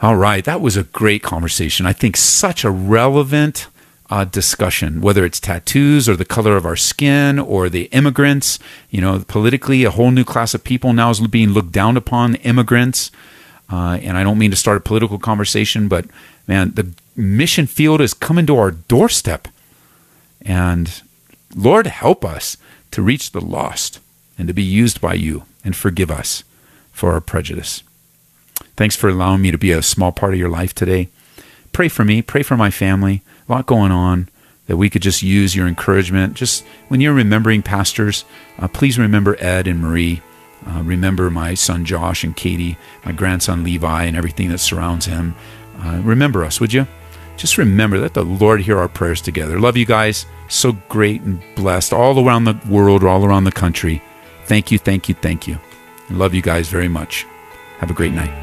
All 0.01 0.15
right. 0.15 0.43
That 0.43 0.61
was 0.61 0.75
a 0.75 0.83
great 0.83 1.23
conversation. 1.23 1.85
I 1.85 1.93
think 1.93 2.17
such 2.17 2.63
a 2.63 2.71
relevant 2.71 3.67
uh, 4.09 4.25
discussion, 4.25 5.01
whether 5.01 5.25
it's 5.25 5.39
tattoos 5.39 6.09
or 6.09 6.15
the 6.15 6.25
color 6.25 6.57
of 6.57 6.65
our 6.65 6.75
skin 6.75 7.39
or 7.39 7.69
the 7.69 7.85
immigrants. 7.85 8.59
You 8.89 9.01
know, 9.01 9.23
politically, 9.27 9.83
a 9.83 9.91
whole 9.91 10.11
new 10.11 10.23
class 10.23 10.53
of 10.53 10.63
people 10.63 10.93
now 10.93 11.09
is 11.09 11.25
being 11.27 11.49
looked 11.49 11.71
down 11.71 11.97
upon, 11.97 12.35
immigrants. 12.35 13.11
Uh, 13.71 13.97
and 14.01 14.17
I 14.17 14.23
don't 14.23 14.37
mean 14.37 14.51
to 14.51 14.57
start 14.57 14.77
a 14.77 14.81
political 14.81 15.17
conversation, 15.17 15.87
but 15.87 16.05
man, 16.47 16.73
the 16.75 16.93
mission 17.15 17.65
field 17.65 18.01
is 18.01 18.13
coming 18.13 18.45
to 18.45 18.57
our 18.57 18.71
doorstep. 18.71 19.47
And 20.41 21.01
Lord, 21.55 21.87
help 21.87 22.25
us 22.25 22.57
to 22.91 23.01
reach 23.01 23.31
the 23.31 23.41
lost 23.41 23.99
and 24.37 24.47
to 24.47 24.53
be 24.53 24.63
used 24.63 24.99
by 24.99 25.13
you 25.13 25.43
and 25.63 25.75
forgive 25.75 26.11
us 26.11 26.43
for 26.91 27.13
our 27.13 27.21
prejudice. 27.21 27.83
Thanks 28.83 28.97
for 28.97 29.07
allowing 29.07 29.41
me 29.41 29.49
to 29.49 29.57
be 29.57 29.71
a 29.71 29.81
small 29.81 30.11
part 30.11 30.33
of 30.33 30.39
your 30.39 30.49
life 30.49 30.75
today. 30.75 31.07
Pray 31.71 31.87
for 31.87 32.03
me, 32.03 32.21
pray 32.21 32.43
for 32.43 32.57
my 32.57 32.69
family. 32.69 33.21
A 33.47 33.53
lot 33.53 33.65
going 33.65 33.93
on 33.93 34.27
that 34.67 34.75
we 34.75 34.89
could 34.89 35.01
just 35.01 35.23
use 35.23 35.55
your 35.55 35.69
encouragement. 35.69 36.33
Just 36.33 36.65
when 36.89 36.99
you're 36.99 37.13
remembering 37.13 37.61
pastors, 37.61 38.25
uh, 38.59 38.67
please 38.67 38.99
remember 38.99 39.37
Ed 39.39 39.67
and 39.67 39.79
Marie. 39.79 40.21
Uh, 40.67 40.83
remember 40.83 41.29
my 41.29 41.53
son 41.53 41.85
Josh 41.85 42.25
and 42.25 42.35
Katie, 42.35 42.75
my 43.05 43.13
grandson 43.13 43.63
Levi, 43.63 44.03
and 44.03 44.17
everything 44.17 44.49
that 44.49 44.57
surrounds 44.57 45.05
him. 45.05 45.33
Uh, 45.79 46.01
remember 46.03 46.43
us, 46.43 46.59
would 46.59 46.73
you? 46.73 46.85
Just 47.37 47.57
remember 47.57 47.99
that 47.99 48.13
the 48.13 48.25
Lord 48.25 48.59
hear 48.63 48.79
our 48.79 48.89
prayers 48.89 49.21
together. 49.21 49.61
Love 49.61 49.77
you 49.77 49.85
guys. 49.85 50.25
So 50.49 50.73
great 50.89 51.21
and 51.21 51.41
blessed 51.55 51.93
all 51.93 52.19
around 52.27 52.43
the 52.43 52.59
world, 52.69 53.05
all 53.05 53.23
around 53.23 53.45
the 53.45 53.53
country. 53.53 54.01
Thank 54.43 54.71
you, 54.71 54.77
thank 54.77 55.07
you, 55.07 55.15
thank 55.15 55.47
you. 55.47 55.57
Love 56.09 56.33
you 56.33 56.41
guys 56.41 56.67
very 56.67 56.89
much. 56.89 57.25
Have 57.77 57.89
a 57.89 57.93
great 57.93 58.11
night. 58.11 58.42